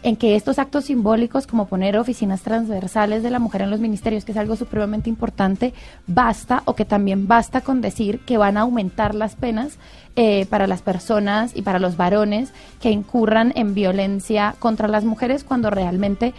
en 0.03 0.17
que 0.17 0.37
estos 0.37 0.59
actos 0.59 0.85
simbólicos 0.87 1.47
como 1.47 1.67
poner 1.67 1.97
oficinas 1.97 2.43
transversales 2.43 3.23
de 3.23 3.31
la 3.31 3.41
mujer 3.41 3.63
en 3.63 3.71
los 3.71 3.81
ministerios, 3.81 4.25
que 4.25 4.33
es 4.33 4.39
algo 4.39 4.55
supremamente 4.55 5.11
importante, 5.11 5.75
basta 6.07 6.63
o 6.67 6.75
que 6.75 6.85
también 6.85 7.27
basta 7.27 7.63
con 7.63 7.81
decir 7.81 8.21
que 8.21 8.39
van 8.39 8.57
a 8.57 8.61
aumentar 8.61 9.15
las 9.15 9.35
penas 9.35 9.79
eh, 10.15 10.47
para 10.47 10.67
las 10.67 10.83
personas 10.83 11.55
y 11.57 11.63
para 11.63 11.81
los 11.81 11.97
varones 11.97 12.53
que 12.81 12.91
incurran 12.91 13.53
en 13.57 13.75
violencia 13.75 14.55
contra 14.61 14.89
las 14.89 15.05
mujeres 15.05 15.43
cuando 15.43 15.69
realmente 15.71 16.33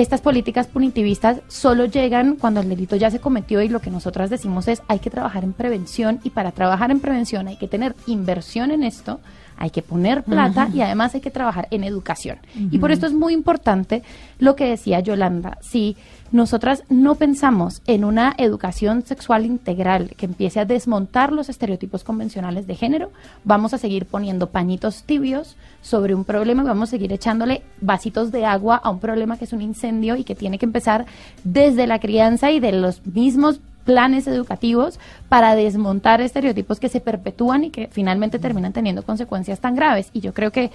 estas 0.00 0.20
políticas 0.20 0.68
punitivistas 0.68 1.40
solo 1.48 1.86
llegan 1.86 2.36
cuando 2.36 2.60
el 2.60 2.68
delito 2.68 2.94
ya 2.94 3.10
se 3.10 3.18
cometió 3.18 3.62
y 3.62 3.68
lo 3.68 3.80
que 3.80 3.90
nosotras 3.90 4.30
decimos 4.30 4.68
es 4.68 4.82
hay 4.86 5.00
que 5.00 5.10
trabajar 5.10 5.42
en 5.42 5.52
prevención 5.52 6.20
y 6.22 6.30
para 6.30 6.52
trabajar 6.52 6.92
en 6.92 7.00
prevención 7.00 7.48
hay 7.48 7.56
que 7.56 7.66
tener 7.66 7.96
inversión 8.06 8.70
en 8.70 8.84
esto, 8.84 9.18
hay 9.58 9.70
que 9.70 9.82
poner 9.82 10.22
plata 10.22 10.68
y 10.72 10.80
además 10.80 11.14
hay 11.14 11.20
que 11.20 11.30
trabajar 11.30 11.68
en 11.70 11.84
educación. 11.84 12.38
Y 12.70 12.78
por 12.78 12.92
esto 12.92 13.06
es 13.06 13.12
muy 13.12 13.34
importante 13.34 14.02
lo 14.38 14.56
que 14.56 14.66
decía 14.66 15.00
Yolanda, 15.00 15.58
si 15.60 15.96
nosotras 16.30 16.84
no 16.90 17.14
pensamos 17.14 17.80
en 17.86 18.04
una 18.04 18.34
educación 18.36 19.02
sexual 19.02 19.46
integral 19.46 20.14
que 20.16 20.26
empiece 20.26 20.60
a 20.60 20.66
desmontar 20.66 21.32
los 21.32 21.48
estereotipos 21.48 22.04
convencionales 22.04 22.66
de 22.66 22.74
género, 22.74 23.10
vamos 23.44 23.72
a 23.72 23.78
seguir 23.78 24.04
poniendo 24.04 24.50
pañitos 24.50 25.04
tibios 25.04 25.56
sobre 25.80 26.14
un 26.14 26.24
problema 26.24 26.62
y 26.62 26.66
vamos 26.66 26.90
a 26.90 26.92
seguir 26.92 27.12
echándole 27.12 27.62
vasitos 27.80 28.30
de 28.30 28.44
agua 28.44 28.76
a 28.76 28.90
un 28.90 29.00
problema 29.00 29.38
que 29.38 29.44
es 29.46 29.52
un 29.52 29.62
incendio 29.62 30.16
y 30.16 30.24
que 30.24 30.34
tiene 30.34 30.58
que 30.58 30.66
empezar 30.66 31.06
desde 31.44 31.86
la 31.86 31.98
crianza 31.98 32.50
y 32.50 32.60
de 32.60 32.72
los 32.72 33.06
mismos 33.06 33.60
planes 33.88 34.26
educativos 34.26 35.00
para 35.30 35.54
desmontar 35.54 36.20
estereotipos 36.20 36.78
que 36.78 36.90
se 36.90 37.00
perpetúan 37.00 37.64
y 37.64 37.70
que 37.70 37.88
finalmente 37.90 38.38
terminan 38.38 38.74
teniendo 38.74 39.02
consecuencias 39.02 39.60
tan 39.60 39.74
graves. 39.74 40.10
Y 40.12 40.20
yo 40.20 40.34
creo 40.34 40.50
que 40.52 40.70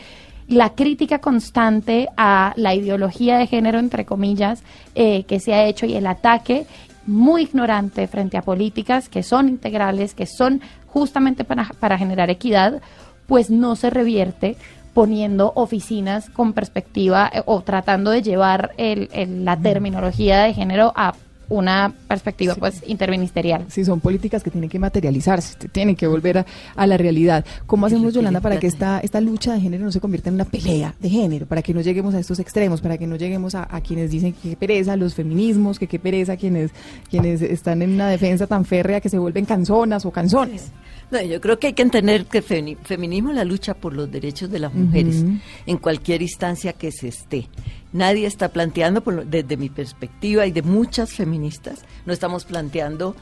la 0.47 0.71
crítica 0.71 1.19
constante 1.19 2.10
a 2.17 2.54
la 2.56 2.73
ideología 2.73 3.38
de 3.38 3.45
género, 3.45 3.78
entre 3.78 4.04
comillas, 4.04 4.63
eh, 4.95 5.26
que 5.26 5.39
se 5.39 5.54
ha 5.54 5.63
hecho 5.65 5.86
y 5.86 5.93
el 5.93 6.08
ataque 6.08 6.65
muy 7.06 7.43
ignorante 7.43 8.08
frente 8.08 8.36
a 8.38 8.41
políticas 8.41 9.10
que 9.10 9.21
son 9.21 9.47
integrales, 9.47 10.15
que 10.15 10.26
son 10.26 10.62
justamente 10.88 11.43
para, 11.43 11.65
para 11.80 11.99
generar 11.99 12.32
equidad, 12.32 12.82
pues 13.28 13.52
no 13.52 13.76
se 13.76 13.91
revierte 13.91 14.58
poniendo 14.95 15.52
oficinas 15.56 16.32
con 16.32 16.54
perspectiva 16.54 17.30
eh, 17.32 17.43
o 17.45 17.62
tratando 17.62 18.10
de 18.10 18.23
llevar 18.23 18.71
el, 18.78 19.10
el- 19.13 19.45
la 19.45 19.56
terminología 19.58 20.41
de 20.41 20.54
género 20.56 20.93
a 20.95 21.13
una 21.54 21.94
perspectiva 22.08 22.56
pues 22.56 22.82
interministerial. 22.88 23.66
Sí, 23.70 23.86
son 23.86 24.00
políticas 24.00 24.44
que 24.44 24.50
tienen 24.52 24.70
que 24.70 24.80
materializarse, 24.80 25.56
tienen 25.70 25.96
que 25.96 26.08
volver 26.08 26.39
a, 26.39 26.46
a 26.76 26.88
la 26.88 26.98
realidad. 26.98 27.46
¿Cómo 27.66 27.86
hacemos, 27.86 28.13
Yolanda, 28.13 28.42
para 28.42 28.60
que 28.60 28.68
esta, 28.68 29.00
esta 29.00 29.22
lucha 29.22 29.54
de 29.54 29.62
género 29.62 29.86
no 29.86 29.92
se 29.92 30.00
convierta 30.00 30.30
en 30.30 30.36
una 30.36 30.46
pelea 30.46 30.96
de 31.00 31.10
género? 31.10 31.46
Para 31.46 31.62
que 31.62 31.74
no 31.74 31.82
lleguemos 31.82 32.13
a 32.16 32.20
estos 32.20 32.39
extremos, 32.39 32.82
para 32.82 32.98
que 32.98 33.08
no 33.08 33.16
lleguemos 33.16 33.56
a, 33.56 33.68
a 33.70 33.82
quienes 33.82 34.12
dicen 34.12 34.34
que 34.34 34.50
qué 34.50 34.56
pereza 34.56 34.96
los 34.96 35.13
feminismos, 35.13 35.80
que 35.80 35.88
qué 35.88 36.00
pereza 36.00 36.38
quienes, 36.38 36.72
quienes 37.10 37.42
están 37.42 37.82
en 37.82 37.92
una 37.92 38.08
defensa 38.10 38.48
tan 38.48 38.66
férrea 38.66 39.00
que 39.02 39.10
se 39.10 39.18
vuelven 39.18 39.46
canzonas 39.46 40.06
o 40.06 40.12
canzones. 40.12 40.72
No, 41.12 41.22
yo 41.22 41.39
creo 41.39 41.60
que 41.60 41.68
hay 41.68 41.74
que 41.74 41.84
entender 41.84 42.26
que 42.26 42.42
femi- 42.44 42.78
feminismo 42.84 43.30
es 43.30 43.36
la 43.36 43.44
lucha 43.44 43.76
por 43.76 43.94
los 43.94 44.10
derechos 44.12 44.50
de 44.50 44.58
las 44.60 44.74
mujeres 44.74 45.24
en 45.66 45.78
cualquier 45.78 46.22
instancia 46.24 46.74
que 46.74 46.92
se 46.92 47.10
esté. 47.10 47.48
Nadie 47.94 48.26
está 48.26 48.50
planteando, 48.50 49.02
desde 49.02 49.56
mi 49.56 49.70
perspectiva 49.70 50.48
y 50.48 50.52
de 50.52 50.64
muchas 50.64 51.14
feministas, 51.14 51.86
no 52.06 52.14
estamos 52.14 52.44
planteando 52.44 53.16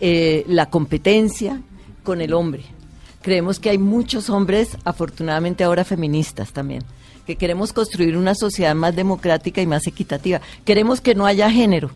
eh, 0.00 0.44
la 0.46 0.66
competencia 0.66 1.62
con 2.04 2.20
el 2.20 2.34
hombre. 2.34 2.64
Creemos 3.22 3.58
que 3.58 3.70
hay 3.70 3.78
muchos 3.78 4.30
hombres, 4.30 4.76
afortunadamente 4.84 5.64
ahora 5.64 5.84
feministas 5.84 6.52
también, 6.52 6.84
que 7.26 7.36
queremos 7.36 7.72
construir 7.72 8.16
una 8.16 8.34
sociedad 8.34 8.74
más 8.74 8.94
democrática 8.94 9.60
y 9.60 9.66
más 9.66 9.86
equitativa. 9.86 10.40
Queremos 10.64 11.00
que 11.00 11.14
no 11.14 11.26
haya 11.26 11.50
género, 11.50 11.90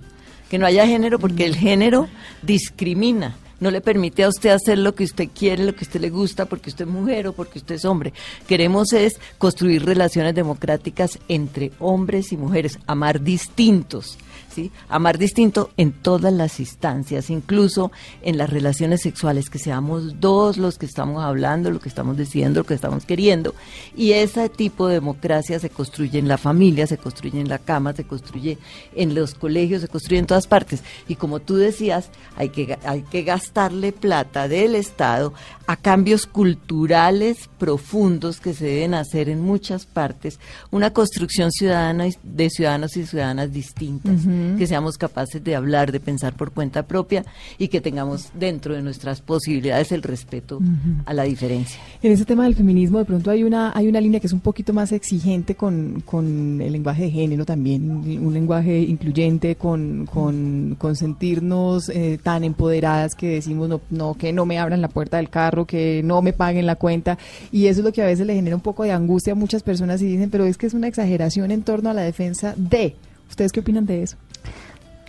que 0.51 0.59
no 0.59 0.66
haya 0.66 0.87
género 0.87 1.18
porque 1.18 1.45
el 1.45 1.55
género 1.55 2.09
discrimina. 2.42 3.37
No 3.62 3.70
le 3.70 3.81
permite 3.81 4.25
a 4.25 4.29
usted 4.29 4.51
hacer 4.51 4.77
lo 4.77 4.96
que 4.96 5.05
usted 5.05 5.29
quiere, 5.33 5.64
lo 5.64 5.77
que 5.77 5.85
usted 5.85 6.01
le 6.01 6.11
gusta, 6.11 6.46
porque 6.46 6.68
usted 6.68 6.85
es 6.85 6.90
mujer 6.90 7.29
o 7.29 7.33
porque 7.33 7.61
usted 7.61 7.77
es 7.77 7.85
hombre. 7.85 8.12
Queremos 8.48 8.92
es 8.92 9.20
construir 9.38 9.85
relaciones 9.85 10.35
democráticas 10.35 11.20
entre 11.29 11.70
hombres 11.79 12.33
y 12.33 12.37
mujeres, 12.37 12.81
amar 12.88 13.20
distintos, 13.20 14.18
¿sí? 14.54 14.70
Amar 14.88 15.18
distinto 15.18 15.70
en 15.76 15.92
todas 15.92 16.32
las 16.32 16.60
instancias, 16.60 17.30
incluso 17.30 17.92
en 18.22 18.38
las 18.38 18.50
relaciones 18.50 19.02
sexuales, 19.02 19.50
que 19.50 19.58
seamos 19.58 20.20
dos 20.20 20.58
los 20.58 20.78
que 20.78 20.86
estamos 20.86 21.22
hablando, 21.22 21.70
lo 21.70 21.80
que 21.80 21.88
estamos 21.88 22.16
diciendo, 22.16 22.60
lo 22.60 22.66
que 22.66 22.74
estamos 22.74 23.04
queriendo. 23.04 23.54
Y 23.96 24.12
ese 24.12 24.48
tipo 24.48 24.88
de 24.88 24.94
democracia 24.94 25.58
se 25.58 25.70
construye 25.70 26.18
en 26.18 26.28
la 26.28 26.38
familia, 26.38 26.86
se 26.86 26.98
construye 26.98 27.40
en 27.40 27.48
la 27.48 27.58
cama, 27.58 27.92
se 27.92 28.04
construye 28.04 28.58
en 28.94 29.14
los 29.14 29.34
colegios, 29.34 29.82
se 29.82 29.88
construye 29.88 30.18
en 30.18 30.26
todas 30.26 30.46
partes. 30.46 30.82
Y 31.08 31.16
como 31.16 31.40
tú 31.40 31.56
decías, 31.56 32.10
hay 32.36 32.50
que, 32.50 32.78
hay 32.84 33.02
que 33.02 33.22
gastarle 33.22 33.92
plata 33.92 34.48
del 34.48 34.74
Estado 34.74 35.32
a 35.66 35.76
cambios 35.76 36.26
culturales 36.26 37.48
profundos 37.58 38.40
que 38.40 38.54
se 38.54 38.66
deben 38.66 38.94
hacer 38.94 39.28
en 39.28 39.40
muchas 39.40 39.86
partes, 39.86 40.38
una 40.70 40.92
construcción 40.92 41.50
ciudadana 41.50 42.06
de 42.22 42.50
ciudadanos 42.50 42.96
y 42.96 43.06
ciudadanas 43.06 43.52
distintas, 43.52 44.26
Que 44.59 44.66
seamos 44.66 44.98
capaces 44.98 45.42
de 45.42 45.55
hablar, 45.55 45.92
de 45.92 46.00
pensar 46.00 46.35
por 46.35 46.52
cuenta 46.52 46.85
propia 46.85 47.24
y 47.59 47.68
que 47.68 47.81
tengamos 47.81 48.31
dentro 48.38 48.74
de 48.74 48.83
nuestras 48.83 49.20
posibilidades 49.20 49.92
el 49.92 50.02
respeto 50.02 50.61
a 51.05 51.14
la 51.14 51.24
diferencia. 51.24 51.81
En 52.02 52.12
ese 52.12 52.24
tema 52.24 52.44
del 52.44 52.55
feminismo, 52.55 52.98
de 52.98 53.05
pronto 53.05 53.31
hay 53.31 53.44
una 53.44 53.72
hay 53.74 53.88
una 53.88 54.00
línea 54.00 54.20
que 54.20 54.26
es 54.26 54.33
un 54.33 54.40
poquito 54.40 54.72
más 54.72 54.92
exigente 54.92 55.55
con, 55.55 56.02
con 56.05 56.61
el 56.61 56.72
lenguaje 56.72 57.05
de 57.05 57.11
género 57.11 57.44
también, 57.44 57.90
un 57.90 58.35
lenguaje 58.35 58.81
incluyente, 58.81 59.57
con, 59.57 60.07
con, 60.07 60.76
con 60.78 60.96
sentirnos 60.96 61.88
eh, 61.88 62.18
tan 62.22 62.44
empoderadas 62.44 63.14
que 63.14 63.28
decimos 63.28 63.68
no, 63.68 63.81
no, 63.90 64.14
que 64.14 64.33
no 64.33 64.46
me 64.46 64.59
abran 64.59 64.81
la 64.81 64.88
puerta 64.88 65.16
del 65.16 65.31
carro, 65.31 65.66
que 65.66 66.02
no 66.05 66.22
me 66.22 66.33
paguen 66.33 66.66
la 66.66 66.76
cuenta. 66.76 67.18
Y 67.50 67.66
eso 67.66 67.81
es 67.81 67.85
lo 67.85 67.92
que 67.92 68.02
a 68.02 68.07
veces 68.07 68.26
le 68.26 68.35
genera 68.35 68.57
un 68.57 68.62
poco 68.62 68.85
de 68.85 68.92
angustia 68.92 69.33
a 69.33 69.37
muchas 69.37 69.62
personas 69.62 70.02
y 70.02 70.07
dicen, 70.07 70.31
pero 70.31 70.44
es 70.44 70.57
que 70.57 70.66
es 70.66 70.74
una 70.74 70.88
exageración 70.88 71.50
en 71.50 71.62
torno 71.62 71.90
a 71.90 71.94
la 71.94 72.02
defensa 72.02 72.55
de. 72.57 72.96
¿Ustedes 73.28 73.52
qué 73.52 73.61
opinan 73.61 73.87
de 73.87 74.02
eso? 74.02 74.16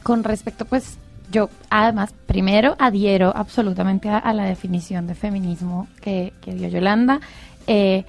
Con 0.03 0.23
respecto, 0.23 0.65
pues, 0.65 0.97
yo 1.31 1.49
además, 1.69 2.13
primero 2.27 2.75
adhiero 2.77 3.33
absolutamente 3.35 4.09
a, 4.09 4.17
a 4.17 4.33
la 4.33 4.45
definición 4.45 5.07
de 5.07 5.15
feminismo 5.15 5.87
que, 6.01 6.33
que 6.41 6.53
dio 6.53 6.67
Yolanda. 6.67 7.21
Eh, 7.67 8.05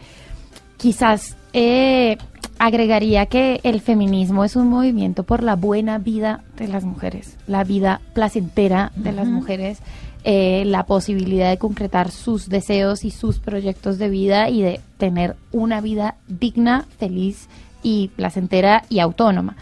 quizás 0.76 1.36
eh, 1.52 2.18
agregaría 2.58 3.26
que 3.26 3.60
el 3.62 3.80
feminismo 3.80 4.44
es 4.44 4.56
un 4.56 4.68
movimiento 4.68 5.22
por 5.22 5.42
la 5.42 5.56
buena 5.56 5.98
vida 5.98 6.42
de 6.56 6.68
las 6.68 6.84
mujeres, 6.84 7.36
la 7.46 7.64
vida 7.64 8.00
placentera 8.12 8.92
de 8.96 9.12
las 9.12 9.26
mujeres, 9.26 9.78
eh, 10.24 10.64
la 10.66 10.84
posibilidad 10.84 11.50
de 11.50 11.58
concretar 11.58 12.10
sus 12.10 12.48
deseos 12.48 13.04
y 13.04 13.10
sus 13.10 13.38
proyectos 13.38 13.98
de 13.98 14.08
vida 14.08 14.48
y 14.50 14.62
de 14.62 14.80
tener 14.98 15.36
una 15.52 15.80
vida 15.80 16.16
digna, 16.28 16.86
feliz 16.98 17.48
y 17.82 18.08
placentera 18.08 18.84
y 18.88 18.98
autónoma. 18.98 19.56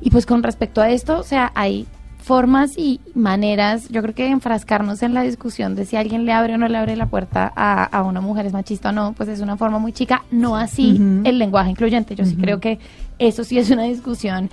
Y 0.00 0.10
pues 0.10 0.26
con 0.26 0.42
respecto 0.42 0.80
a 0.80 0.90
esto, 0.90 1.18
o 1.18 1.22
sea, 1.22 1.52
hay 1.54 1.86
formas 2.18 2.76
y 2.76 3.00
maneras, 3.14 3.88
yo 3.88 4.02
creo 4.02 4.14
que 4.14 4.26
enfrascarnos 4.26 5.02
en 5.04 5.14
la 5.14 5.22
discusión 5.22 5.76
de 5.76 5.84
si 5.84 5.94
alguien 5.94 6.24
le 6.24 6.32
abre 6.32 6.54
o 6.54 6.58
no 6.58 6.66
le 6.66 6.76
abre 6.76 6.96
la 6.96 7.06
puerta 7.06 7.52
a, 7.54 7.84
a 7.84 8.02
una 8.02 8.20
mujer 8.20 8.46
es 8.46 8.52
machista 8.52 8.88
o 8.88 8.92
no, 8.92 9.12
pues 9.12 9.28
es 9.28 9.40
una 9.40 9.56
forma 9.56 9.78
muy 9.78 9.92
chica, 9.92 10.24
no 10.32 10.56
así 10.56 11.00
el 11.24 11.38
lenguaje 11.38 11.70
incluyente. 11.70 12.16
Yo 12.16 12.24
sí 12.24 12.34
creo 12.34 12.58
que 12.58 12.80
eso 13.18 13.44
sí 13.44 13.58
es 13.58 13.70
una 13.70 13.84
discusión. 13.84 14.50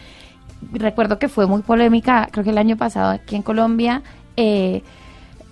Recuerdo 0.71 1.17
que 1.17 1.29
fue 1.29 1.47
muy 1.47 1.63
polémica, 1.63 2.29
creo 2.32 2.43
que 2.43 2.51
el 2.51 2.60
año 2.60 2.77
pasado 2.77 3.10
aquí 3.10 3.36
en 3.36 3.41
Colombia. 3.41 4.03
eh, 4.38 4.84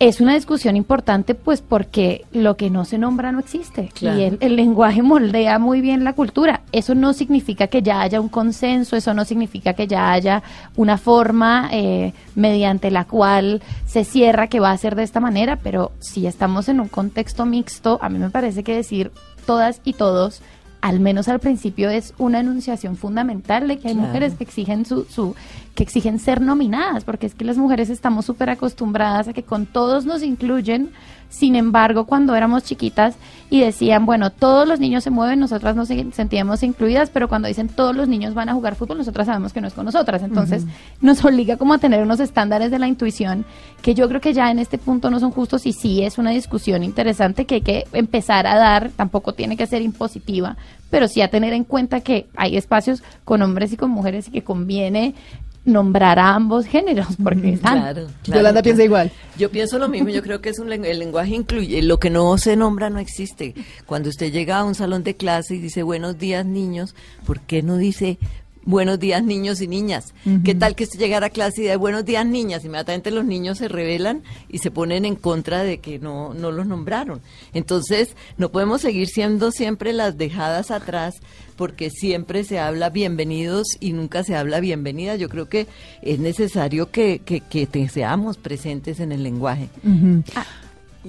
es 0.04 0.20
una 0.20 0.34
discusión 0.34 0.76
importante 0.76 1.36
pues 1.36 1.62
porque 1.62 2.26
lo 2.34 2.58
que 2.58 2.72
no 2.72 2.86
se 2.86 2.98
nombra 2.98 3.32
no 3.32 3.38
existe 3.40 3.90
Claro. 3.94 4.20
y 4.20 4.24
el, 4.24 4.38
el 4.42 4.56
lenguaje 4.56 5.04
moldea 5.04 5.60
muy 5.60 5.80
bien 5.80 6.04
la 6.04 6.14
cultura. 6.14 6.62
Eso 6.72 6.96
no 6.96 7.14
significa 7.14 7.68
que 7.68 7.84
ya 7.84 8.02
haya 8.02 8.20
un 8.20 8.28
consenso, 8.30 8.96
eso 8.96 9.14
no 9.14 9.26
significa 9.26 9.74
que 9.74 9.86
ya 9.86 10.12
haya 10.12 10.42
una 10.76 10.98
forma 10.98 11.70
eh, 11.72 12.14
mediante 12.34 12.90
la 12.90 13.06
cual 13.06 13.62
se 13.86 14.04
cierra 14.04 14.48
que 14.48 14.60
va 14.60 14.72
a 14.72 14.78
ser 14.78 14.96
de 14.96 15.04
esta 15.04 15.20
manera, 15.20 15.58
pero 15.58 15.92
si 16.00 16.26
estamos 16.26 16.68
en 16.68 16.80
un 16.80 16.88
contexto 16.88 17.46
mixto, 17.46 18.00
a 18.02 18.10
mí 18.10 18.18
me 18.18 18.32
parece 18.32 18.64
que 18.64 18.76
decir 18.76 19.12
todas 19.46 19.82
y 19.84 19.94
todos 19.94 20.42
al 20.82 21.00
menos 21.00 21.28
al 21.28 21.40
principio 21.40 21.92
es 21.92 22.16
una 22.18 22.40
enunciación 22.40 22.98
fundamental 22.98 23.68
de 23.68 23.78
que 23.78 23.90
hay 23.90 23.94
Claro. 23.94 24.08
mujeres 24.08 24.34
que 24.34 24.44
exigen 24.46 24.84
su, 24.84 25.06
su 25.06 25.36
que 25.76 25.84
exigen 25.84 26.20
ser 26.20 26.42
nominadas, 26.42 27.04
porque 27.06 27.26
es 27.28 27.34
que 27.36 27.46
las 27.46 27.58
mujeres 27.58 27.90
estamos 27.90 28.26
súper 28.26 28.50
acostumbradas 28.50 29.28
a 29.30 29.34
que 29.34 29.44
con 29.44 29.66
todos 29.66 30.06
nos 30.06 30.22
incluyen, 30.22 30.92
sin 31.30 31.56
embargo, 31.56 32.06
cuando 32.06 32.36
éramos 32.36 32.66
chiquitas 32.66 33.16
y 33.50 33.62
decían, 33.62 34.06
bueno, 34.06 34.32
todos 34.32 34.68
los 34.68 34.82
niños 34.82 35.06
se 35.06 35.12
mueven, 35.12 35.40
nosotras 35.40 35.78
nos 35.78 35.88
se- 35.88 36.12
sentíamos 36.12 36.62
incluidas, 36.62 37.10
pero 37.10 37.30
cuando 37.30 37.48
dicen 37.48 37.70
todos 37.70 37.96
los 37.96 38.10
niños 38.10 38.34
van 38.34 38.50
a 38.50 38.54
jugar 38.54 38.76
fútbol, 38.76 38.98
nosotras 38.98 39.28
sabemos 39.28 39.54
que 39.54 39.62
no 39.62 39.68
es 39.68 39.74
con 39.74 39.86
nosotras, 39.86 40.24
entonces 40.24 40.66
nos 41.00 41.24
obliga 41.24 41.56
como 41.56 41.74
a 41.74 41.78
tener 41.78 42.02
unos 42.04 42.20
estándares 42.20 42.70
de 42.70 42.80
la 42.80 42.88
intuición 42.90 43.46
que 43.82 43.94
yo 43.94 44.10
creo 44.10 44.20
que 44.20 44.34
ya 44.34 44.52
en 44.52 44.60
este 44.60 44.78
punto 44.78 45.10
no 45.10 45.22
son 45.22 45.32
justos 45.32 45.66
y 45.66 45.72
sí 45.72 46.04
es 46.04 46.18
una 46.18 46.32
discusión 46.32 46.84
interesante 46.84 47.46
que 47.46 47.56
hay 47.56 47.62
que 47.62 47.88
empezar 47.94 48.46
a 48.46 48.58
dar, 48.58 48.90
tampoco 48.98 49.32
tiene 49.34 49.56
que 49.56 49.68
ser 49.68 49.82
impositiva, 49.82 50.58
pero 50.90 51.08
sí 51.08 51.22
a 51.22 51.30
tener 51.30 51.54
en 51.54 51.64
cuenta 51.64 52.02
que 52.02 52.28
hay 52.36 52.58
espacios 52.58 53.04
con 53.24 53.42
hombres 53.42 53.72
y 53.72 53.78
con 53.78 53.90
mujeres 53.90 54.28
y 54.28 54.32
que 54.32 54.44
conviene 54.44 55.16
nombrar 55.64 56.18
a 56.20 56.34
ambos 56.36 56.66
géneros 56.66 57.16
porque 57.24 57.54
están. 57.54 57.80
Claro, 57.80 58.08
claro, 58.24 58.40
Yolanda 58.40 58.62
piensa 58.64 58.84
igual. 58.84 59.12
Yo 59.38 59.52
pienso 59.52 59.78
lo 59.78 59.88
mismo, 59.88 60.10
yo 60.10 60.24
creo 60.24 60.42
que 60.42 60.50
es 60.50 60.60
un 60.60 60.68
lengu- 60.70 60.86
el 60.88 61.00
lenguaje 61.00 61.36
incluye, 61.36 61.82
lo 61.84 62.00
que 62.00 62.10
no 62.10 62.38
se 62.38 62.56
nombra 62.56 62.90
no 62.90 63.00
existe. 63.00 63.54
Cuando 63.86 64.10
usted 64.10 64.32
llega 64.32 64.58
a 64.58 64.64
un 64.64 64.74
salón 64.76 65.04
de 65.04 65.16
clase 65.16 65.56
y 65.56 65.60
dice 65.60 65.84
buenos 65.84 66.18
días 66.18 66.46
niños, 66.46 66.96
¿por 67.26 67.42
qué 67.42 67.62
no 67.62 67.78
dice 67.78 68.18
buenos 68.64 69.00
días 69.00 69.24
niños 69.24 69.62
y 69.62 69.68
niñas? 69.68 70.14
¿Qué 70.44 70.54
tal 70.56 70.76
que 70.76 70.84
usted 70.84 71.00
llegara 71.00 71.28
a 71.28 71.30
clase 71.30 71.62
y 71.64 71.66
de 71.66 71.76
buenos 71.76 72.06
días 72.06 72.26
niñas? 72.26 72.64
Inmediatamente 72.66 73.12
los 73.12 73.26
niños 73.26 73.58
se 73.58 73.68
rebelan 73.68 74.24
y 74.50 74.60
se 74.60 74.72
ponen 74.72 75.06
en 75.06 75.16
contra 75.16 75.64
de 75.64 75.80
que 75.80 76.00
no, 76.00 76.34
no 76.34 76.52
los 76.52 76.66
nombraron. 76.68 77.22
Entonces, 77.54 78.16
no 78.38 78.50
podemos 78.52 78.82
seguir 78.82 79.08
siendo 79.08 79.52
siempre 79.52 79.94
las 79.94 80.18
dejadas 80.18 80.72
atrás 80.72 81.16
porque 81.56 81.90
siempre 81.90 82.44
se 82.44 82.60
habla 82.60 82.90
bienvenidos 82.90 83.68
y 83.80 83.94
nunca 83.94 84.24
se 84.24 84.36
habla 84.36 84.60
bienvenida. 84.60 85.16
Yo 85.16 85.30
creo 85.30 85.48
que 85.50 85.68
es 86.02 86.20
necesario 86.20 86.90
que, 86.92 87.20
que, 87.24 87.42
que 87.42 87.68
te- 87.68 87.88
seamos 87.90 88.38
presentes 88.38 89.00
en 89.00 89.12
el 89.12 89.22
lenguaje. 89.24 89.70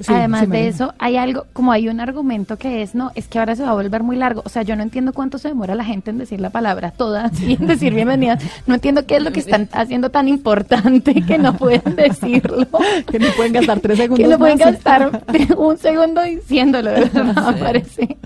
Sí, 0.00 0.10
Además 0.12 0.48
de 0.48 0.68
eso, 0.68 0.94
hay 0.98 1.16
algo, 1.18 1.44
como 1.52 1.70
hay 1.70 1.88
un 1.88 2.00
argumento 2.00 2.56
que 2.56 2.80
es, 2.82 2.94
no, 2.94 3.10
es 3.14 3.28
que 3.28 3.38
ahora 3.38 3.54
se 3.56 3.62
va 3.62 3.70
a 3.70 3.74
volver 3.74 4.02
muy 4.02 4.16
largo. 4.16 4.42
O 4.44 4.48
sea, 4.48 4.62
yo 4.62 4.74
no 4.74 4.82
entiendo 4.82 5.12
cuánto 5.12 5.36
se 5.36 5.48
demora 5.48 5.74
la 5.74 5.84
gente 5.84 6.10
en 6.10 6.16
decir 6.18 6.40
la 6.40 6.48
palabra 6.50 6.92
toda, 6.92 7.30
y 7.46 7.54
en 7.60 7.66
decir 7.66 7.92
bienvenida. 7.94 8.38
No 8.66 8.74
entiendo 8.74 9.04
qué 9.04 9.16
es 9.16 9.22
lo 9.22 9.32
que 9.32 9.40
están 9.40 9.68
haciendo 9.72 10.10
tan 10.10 10.28
importante 10.28 11.14
que 11.22 11.36
no 11.36 11.56
pueden 11.58 11.94
decirlo. 11.96 12.66
Que 13.10 13.18
no 13.18 13.26
pueden 13.36 13.52
gastar 13.52 13.80
tres 13.80 13.98
segundos 13.98 14.24
Que 14.24 14.30
no 14.32 14.38
pueden 14.38 14.58
más. 14.58 14.72
gastar 14.72 15.24
un 15.58 15.76
segundo 15.76 16.22
diciéndolo, 16.22 16.90
de 16.90 17.00
verdad, 17.00 17.56
parece. 17.60 18.16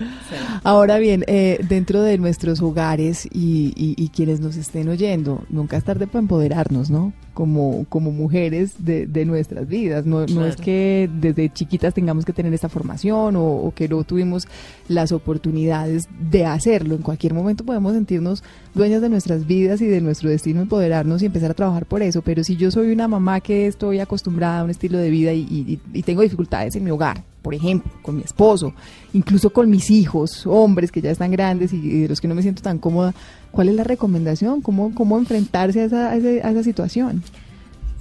Ahora 0.63 0.97
bien, 0.99 1.23
eh, 1.27 1.59
dentro 1.67 2.01
de 2.01 2.17
nuestros 2.17 2.61
hogares 2.61 3.25
y, 3.25 3.73
y- 3.75 3.95
y 3.97 4.09
quienes 4.09 4.39
nos 4.39 4.55
estén 4.55 4.87
oyendo, 4.89 5.43
nunca 5.49 5.77
es 5.77 5.83
tarde 5.83 6.07
para 6.07 6.19
empoderarnos, 6.21 6.89
¿no? 6.89 7.11
Como, 7.37 7.85
como 7.87 8.11
mujeres 8.11 8.73
de, 8.79 9.05
de 9.05 9.23
nuestras 9.23 9.67
vidas. 9.67 10.07
No, 10.07 10.25
no 10.25 10.43
es 10.47 10.55
que 10.55 11.07
desde 11.21 11.53
chiquitas 11.53 11.93
tengamos 11.93 12.25
que 12.25 12.33
tener 12.33 12.51
esta 12.51 12.67
formación 12.67 13.35
o, 13.35 13.43
o 13.45 13.71
que 13.75 13.87
no 13.87 14.03
tuvimos 14.03 14.47
las 14.87 15.11
oportunidades 15.11 16.07
de 16.31 16.47
hacerlo. 16.47 16.95
En 16.95 17.03
cualquier 17.03 17.35
momento 17.35 17.63
podemos 17.63 17.93
sentirnos 17.93 18.43
dueñas 18.73 19.03
de 19.03 19.09
nuestras 19.09 19.45
vidas 19.45 19.81
y 19.81 19.85
de 19.85 20.01
nuestro 20.01 20.31
destino, 20.31 20.61
empoderarnos 20.61 21.21
y 21.21 21.27
empezar 21.27 21.51
a 21.51 21.53
trabajar 21.53 21.85
por 21.85 22.01
eso. 22.01 22.23
Pero 22.23 22.43
si 22.43 22.55
yo 22.55 22.71
soy 22.71 22.91
una 22.91 23.07
mamá 23.07 23.39
que 23.39 23.67
estoy 23.67 23.99
acostumbrada 23.99 24.61
a 24.61 24.63
un 24.63 24.71
estilo 24.71 24.97
de 24.97 25.11
vida 25.11 25.31
y, 25.31 25.41
y- 25.41 25.79
y 25.93 26.01
tengo 26.01 26.23
dificultades 26.23 26.75
en 26.75 26.83
mi 26.85 26.89
hogar, 26.89 27.23
por 27.43 27.53
ejemplo, 27.53 27.91
con 28.01 28.15
mi 28.17 28.23
esposo, 28.23 28.73
incluso 29.13 29.51
con 29.51 29.69
mis 29.69 29.91
hijos, 29.91 30.45
hombres 30.47 30.91
que 30.91 31.01
ya 31.01 31.11
están 31.11 31.31
grandes 31.31 31.71
y 31.71 32.01
de 32.01 32.07
los 32.09 32.19
que 32.19 32.27
no 32.27 32.33
me 32.35 32.41
siento 32.41 32.61
tan 32.63 32.77
cómoda, 32.79 33.13
¿cuál 33.57 33.69
es 33.69 33.75
la 33.75 33.83
recomendación? 33.83 34.61
¿Cómo, 34.61 34.93
cómo 34.93 35.17
enfrentarse 35.17 35.81
a 35.81 35.85
esa, 35.85 36.11
a 36.11 36.15
esa 36.15 36.61
situación? 36.61 37.23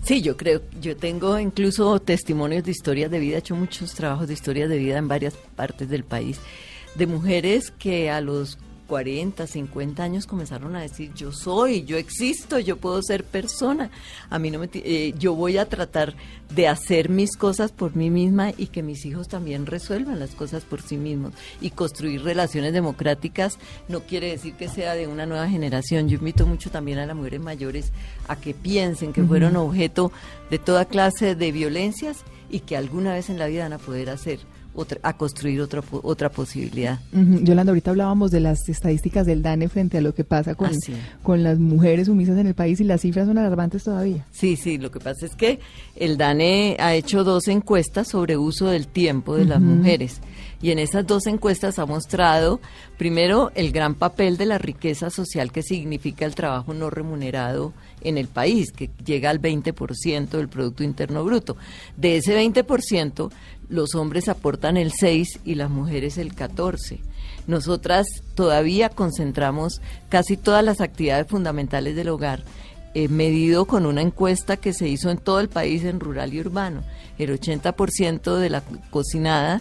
Sí, 0.03 0.21
yo 0.21 0.37
creo, 0.37 0.61
yo 0.83 0.99
tengo 0.99 1.39
incluso 1.39 1.99
testimonios 1.99 2.63
de 2.63 2.73
historias 2.73 3.11
de 3.11 3.19
vida, 3.19 3.37
he 3.37 3.39
hecho 3.39 3.57
muchos 3.57 3.95
trabajos 3.95 4.29
de 4.29 4.35
historias 4.35 4.69
de 4.69 4.77
vida 4.77 4.99
en 4.99 5.09
varias 5.09 5.33
partes 5.33 5.89
del 5.89 6.05
país, 6.05 6.41
de 6.95 7.07
mujeres 7.07 7.71
que 7.71 8.11
a 8.11 8.21
los 8.21 8.59
40, 8.87 9.47
50 9.47 10.03
años 10.03 10.27
comenzaron 10.27 10.77
a 10.77 10.81
decir, 10.81 11.13
yo 11.15 11.33
soy, 11.33 11.85
yo 11.85 11.97
existo, 11.97 12.59
yo 12.59 12.77
puedo 12.77 13.03
ser 13.03 13.25
persona. 13.25 13.91
A 14.31 14.39
mí 14.39 14.51
no 14.51 14.59
me, 14.59 14.69
eh, 14.73 15.15
yo 15.19 15.35
voy 15.35 15.59
a 15.59 15.69
tratar 15.69 16.15
de 16.55 16.69
hacer 16.69 17.09
mis 17.09 17.37
cosas 17.37 17.73
por 17.73 17.97
mí 17.97 18.11
misma 18.11 18.51
y 18.57 18.69
que 18.69 18.83
mis 18.83 19.05
hijos 19.05 19.29
también 19.29 19.67
resuelvan 19.67 20.21
las 20.21 20.31
cosas 20.31 20.65
por 20.65 20.83
sí 20.83 20.97
mismos. 20.97 21.33
Y 21.61 21.71
construir 21.71 22.23
relaciones 22.23 22.73
democráticas 22.73 23.59
no 23.89 24.01
quiere 24.01 24.31
decir 24.31 24.55
que 24.55 24.69
sea 24.69 24.95
de 24.95 25.07
una 25.07 25.27
nueva 25.27 25.49
generación. 25.49 26.09
Yo 26.09 26.19
invito 26.19 26.47
mucho 26.47 26.71
también 26.71 26.99
a 26.99 27.07
las 27.07 27.17
mujeres 27.17 27.41
mayores 27.41 27.93
a 28.29 28.37
que 28.37 28.55
piensen 28.55 29.13
que 29.13 29.25
fueron 29.25 29.57
objeto 29.57 30.13
de 30.51 30.59
toda 30.59 30.85
clase 30.85 31.35
de 31.35 31.53
violencias 31.53 32.19
y 32.49 32.61
que 32.61 32.77
alguna 32.77 33.15
vez 33.15 33.29
en 33.29 33.39
la 33.39 33.47
vida 33.47 33.65
van 33.65 33.73
a 33.73 33.79
poder 33.79 34.11
hacer 34.11 34.39
otra, 34.77 34.99
a 35.03 35.17
construir 35.17 35.61
otra 35.61 35.83
otra 36.03 36.31
posibilidad. 36.31 37.01
Yolanda, 37.13 37.71
ahorita 37.73 37.91
hablábamos 37.91 38.31
de 38.31 38.41
las 38.41 38.69
estadísticas 38.69 39.27
del 39.27 39.43
DANE 39.43 39.69
frente 39.69 39.99
a 39.99 40.01
lo 40.01 40.15
que 40.15 40.23
pasa 40.25 40.55
con, 40.55 40.69
Ah, 40.69 40.73
sí. 40.81 40.93
con 41.23 41.43
las 41.43 41.59
mujeres 41.59 42.07
sumisas 42.07 42.39
en 42.39 42.47
el 42.47 42.55
país 42.55 42.81
y 42.81 42.85
las 42.85 43.01
cifras 43.01 43.27
son 43.27 43.39
alarmantes 43.39 43.85
todavía. 43.85 44.25
Sí, 44.31 44.57
sí, 44.57 44.79
lo 44.79 44.91
que 44.91 45.01
pasa 45.01 45.27
es 45.27 45.35
que 45.35 45.59
el 45.97 46.17
DANE 46.17 46.77
ha 46.79 46.95
hecho 46.95 47.25
dos 47.25 47.49
encuestas 47.49 48.09
sobre 48.09 48.37
uso 48.37 48.67
del 48.69 48.87
tiempo 48.87 49.35
de 49.37 49.45
las 49.47 49.61
mujeres 49.61 50.21
y 50.63 50.71
en 50.71 50.79
esas 50.79 51.07
dos 51.07 51.27
encuestas 51.27 51.79
ha 51.79 51.87
mostrado 51.87 52.61
primero 52.97 53.53
el 53.55 53.73
gran 53.73 53.95
papel 53.95 54.37
de 54.39 54.47
la 54.47 54.59
riqueza 54.59 55.11
social 55.11 55.53
que 55.53 55.63
significa 55.63 56.25
el 56.25 56.35
trabajo 56.35 56.73
no 56.75 56.89
remunerado 56.91 57.73
en 58.03 58.19
el 58.19 58.29
país, 58.29 58.71
que 58.73 58.89
llega 59.05 59.31
al 59.31 59.41
20% 59.41 60.29
del 60.29 60.49
Producto 60.49 60.85
Interno 60.85 61.25
Bruto. 61.25 61.57
De 61.97 62.17
ese 62.19 62.35
20%, 62.37 63.31
los 63.69 63.95
hombres 63.95 64.29
aportan 64.29 64.77
el 64.77 64.93
6 64.93 65.41
y 65.45 65.55
las 65.55 65.71
mujeres 65.71 66.19
el 66.19 66.35
14. 66.35 67.01
Nosotras 67.47 68.07
todavía 68.35 68.89
concentramos 68.89 69.81
casi 70.09 70.37
todas 70.37 70.65
las 70.65 70.81
actividades 70.81 71.29
fundamentales 71.29 71.95
del 71.97 72.09
hogar 72.09 72.43
eh, 72.95 73.09
medido 73.09 73.67
con 73.67 73.85
una 73.87 74.01
encuesta 74.01 74.57
que 74.57 74.73
se 74.73 74.89
hizo 74.89 75.11
en 75.11 75.19
todo 75.19 75.41
el 75.41 75.49
país, 75.49 75.85
en 75.85 76.01
rural 76.01 76.33
y 76.33 76.41
urbano. 76.41 76.83
El 77.19 77.39
80% 77.39 78.37
de 78.37 78.51
la 78.51 78.63
cocinada 78.91 79.61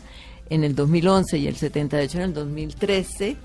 en 0.49 0.63
el 0.63 0.73
2011 0.73 1.37
y 1.39 1.47
el 1.47 1.57
78% 1.57 2.15
en 2.15 2.21
el 2.21 2.33
2013 2.33 3.35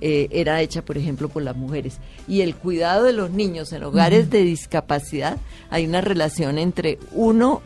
eh, 0.00 0.28
era 0.30 0.60
hecha, 0.60 0.82
por 0.82 0.98
ejemplo, 0.98 1.28
por 1.28 1.42
las 1.42 1.56
mujeres. 1.56 1.98
Y 2.26 2.40
el 2.40 2.54
cuidado 2.54 3.04
de 3.04 3.12
los 3.12 3.30
niños 3.30 3.72
en 3.72 3.84
hogares 3.84 4.30
de 4.30 4.42
discapacidad, 4.42 5.38
hay 5.70 5.86
una 5.86 6.00
relación 6.00 6.58
entre 6.58 6.98
1 7.12 7.62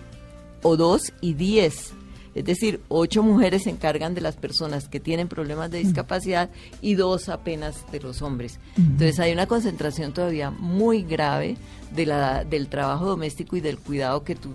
o 0.62 0.76
2 0.76 1.12
y 1.20 1.34
10. 1.34 1.94
Es 2.34 2.44
decir, 2.44 2.80
ocho 2.88 3.22
mujeres 3.22 3.64
se 3.64 3.70
encargan 3.70 4.14
de 4.14 4.20
las 4.20 4.36
personas 4.36 4.88
que 4.88 5.00
tienen 5.00 5.28
problemas 5.28 5.70
de 5.70 5.78
discapacidad 5.78 6.50
y 6.80 6.94
dos 6.94 7.28
apenas 7.28 7.84
de 7.90 8.00
los 8.00 8.22
hombres. 8.22 8.58
Entonces 8.76 9.18
hay 9.18 9.32
una 9.32 9.46
concentración 9.46 10.12
todavía 10.12 10.50
muy 10.50 11.02
grave 11.02 11.56
de 11.94 12.06
la, 12.06 12.44
del 12.44 12.68
trabajo 12.68 13.06
doméstico 13.06 13.56
y 13.56 13.60
del 13.60 13.78
cuidado 13.78 14.22
que 14.22 14.36
tú 14.36 14.54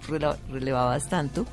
relevabas 0.50 1.10
tanto 1.10 1.46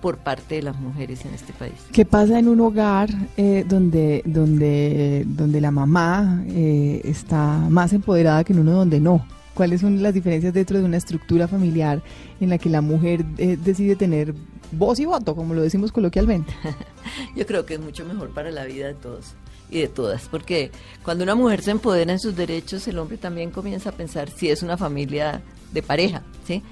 por 0.00 0.18
parte 0.18 0.56
de 0.56 0.62
las 0.62 0.78
mujeres 0.78 1.24
en 1.24 1.34
este 1.34 1.52
país. 1.52 1.74
¿Qué 1.92 2.04
pasa 2.04 2.38
en 2.38 2.48
un 2.48 2.60
hogar 2.60 3.10
eh, 3.36 3.64
donde, 3.68 4.22
donde, 4.24 5.24
donde 5.26 5.60
la 5.60 5.70
mamá 5.70 6.42
eh, 6.48 7.00
está 7.04 7.58
más 7.68 7.92
empoderada 7.92 8.44
que 8.44 8.52
en 8.52 8.60
uno 8.60 8.72
donde 8.72 9.00
no? 9.00 9.26
¿Cuáles 9.60 9.82
son 9.82 10.02
las 10.02 10.14
diferencias 10.14 10.54
dentro 10.54 10.78
de 10.78 10.84
una 10.84 10.96
estructura 10.96 11.46
familiar 11.46 12.02
en 12.40 12.48
la 12.48 12.56
que 12.56 12.70
la 12.70 12.80
mujer 12.80 13.26
eh, 13.36 13.58
decide 13.62 13.94
tener 13.94 14.32
voz 14.72 14.98
y 15.00 15.04
voto, 15.04 15.36
como 15.36 15.52
lo 15.52 15.60
decimos 15.60 15.92
coloquialmente? 15.92 16.50
Yo 17.36 17.44
creo 17.44 17.66
que 17.66 17.74
es 17.74 17.80
mucho 17.80 18.06
mejor 18.06 18.30
para 18.32 18.50
la 18.50 18.64
vida 18.64 18.86
de 18.86 18.94
todos 18.94 19.34
y 19.68 19.80
de 19.80 19.88
todas, 19.88 20.28
porque 20.30 20.70
cuando 21.02 21.24
una 21.24 21.34
mujer 21.34 21.60
se 21.60 21.72
empodera 21.72 22.10
en 22.10 22.18
sus 22.18 22.34
derechos, 22.34 22.88
el 22.88 22.98
hombre 22.98 23.18
también 23.18 23.50
comienza 23.50 23.90
a 23.90 23.92
pensar 23.92 24.30
si 24.30 24.48
es 24.48 24.62
una 24.62 24.78
familia 24.78 25.42
de 25.74 25.82
pareja, 25.82 26.22
¿sí? 26.46 26.62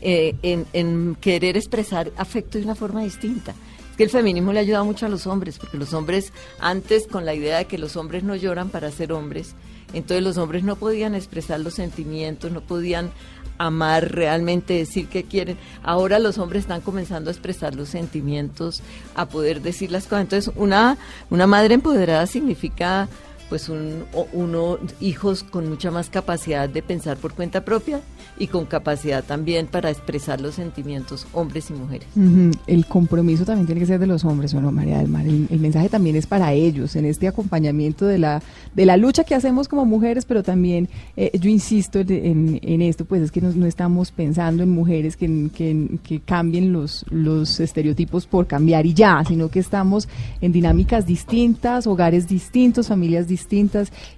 Eh, 0.00 0.34
en, 0.40 0.64
en 0.72 1.16
querer 1.20 1.58
expresar 1.58 2.10
afecto 2.16 2.56
de 2.56 2.64
una 2.64 2.74
forma 2.74 3.02
distinta. 3.02 3.54
Que 3.98 4.04
el 4.04 4.10
feminismo 4.10 4.52
le 4.52 4.60
ha 4.60 4.62
ayudado 4.62 4.84
mucho 4.86 5.04
a 5.04 5.08
los 5.10 5.26
hombres, 5.26 5.58
porque 5.58 5.76
los 5.76 5.92
hombres, 5.92 6.32
antes 6.60 7.06
con 7.06 7.26
la 7.26 7.34
idea 7.34 7.58
de 7.58 7.64
que 7.66 7.76
los 7.76 7.96
hombres 7.96 8.22
no 8.22 8.34
lloran 8.34 8.70
para 8.70 8.90
ser 8.90 9.12
hombres, 9.12 9.54
entonces 9.92 10.22
los 10.22 10.38
hombres 10.38 10.64
no 10.64 10.76
podían 10.76 11.14
expresar 11.14 11.60
los 11.60 11.74
sentimientos, 11.74 12.52
no 12.52 12.60
podían 12.60 13.10
amar 13.58 14.12
realmente, 14.12 14.74
decir 14.74 15.08
que 15.08 15.24
quieren. 15.24 15.58
Ahora 15.82 16.18
los 16.18 16.38
hombres 16.38 16.62
están 16.62 16.80
comenzando 16.80 17.28
a 17.28 17.32
expresar 17.32 17.74
los 17.74 17.88
sentimientos, 17.88 18.82
a 19.14 19.26
poder 19.26 19.60
decir 19.60 19.90
las 19.90 20.04
cosas. 20.04 20.22
Entonces, 20.22 20.54
una, 20.56 20.96
una 21.28 21.46
madre 21.46 21.74
empoderada 21.74 22.26
significa 22.26 23.08
pues 23.48 23.68
un, 23.68 24.04
uno, 24.32 24.78
hijos 25.00 25.42
con 25.42 25.68
mucha 25.68 25.90
más 25.90 26.10
capacidad 26.10 26.68
de 26.68 26.82
pensar 26.82 27.16
por 27.16 27.32
cuenta 27.34 27.64
propia 27.64 28.00
y 28.38 28.46
con 28.48 28.66
capacidad 28.66 29.24
también 29.24 29.66
para 29.66 29.90
expresar 29.90 30.40
los 30.40 30.54
sentimientos, 30.56 31.26
hombres 31.32 31.70
y 31.70 31.72
mujeres. 31.72 32.06
Ujú, 32.14 32.50
El 32.66 32.84
compromiso 32.86 33.44
también 33.44 33.66
tiene 33.66 33.80
que 33.80 33.86
ser 33.86 33.98
de 33.98 34.06
los 34.06 34.24
hombres, 34.24 34.52
¿o 34.54 34.60
no, 34.60 34.70
María 34.70 34.98
del 34.98 35.08
Mar? 35.08 35.26
El, 35.26 35.48
el 35.50 35.58
mensaje 35.60 35.88
también 35.88 36.14
es 36.14 36.26
para 36.26 36.52
ellos, 36.52 36.94
en 36.94 37.04
este 37.06 37.26
acompañamiento 37.26 38.04
de 38.06 38.18
la, 38.18 38.42
de 38.74 38.84
la 38.86 38.96
lucha 38.96 39.24
que 39.24 39.34
hacemos 39.34 39.66
como 39.66 39.84
mujeres, 39.86 40.24
pero 40.26 40.42
también 40.42 40.88
eh, 41.16 41.30
yo 41.40 41.48
insisto 41.48 41.98
en, 42.00 42.10
en- 42.12 42.60
en 42.62 42.82
esto, 42.82 43.04
pues 43.06 43.22
es 43.22 43.32
que 43.32 43.40
no, 43.40 43.50
no 43.52 43.64
estamos 43.66 44.12
pensando 44.12 44.62
en 44.62 44.68
mujeres 44.70 45.16
que, 45.16 45.48
que, 45.54 45.88
que 46.04 46.20
cambien 46.20 46.72
los, 46.72 47.06
los 47.10 47.58
estereotipos 47.60 48.26
por 48.26 48.46
cambiar 48.46 48.84
y 48.86 48.92
ya, 48.94 49.22
sino 49.26 49.48
que 49.48 49.58
estamos 49.60 50.06
en 50.42 50.52
dinámicas 50.52 51.06
distintas, 51.06 51.86
hogares 51.86 52.28
distintos, 52.28 52.88
familias 52.88 53.22
distintas 53.26 53.37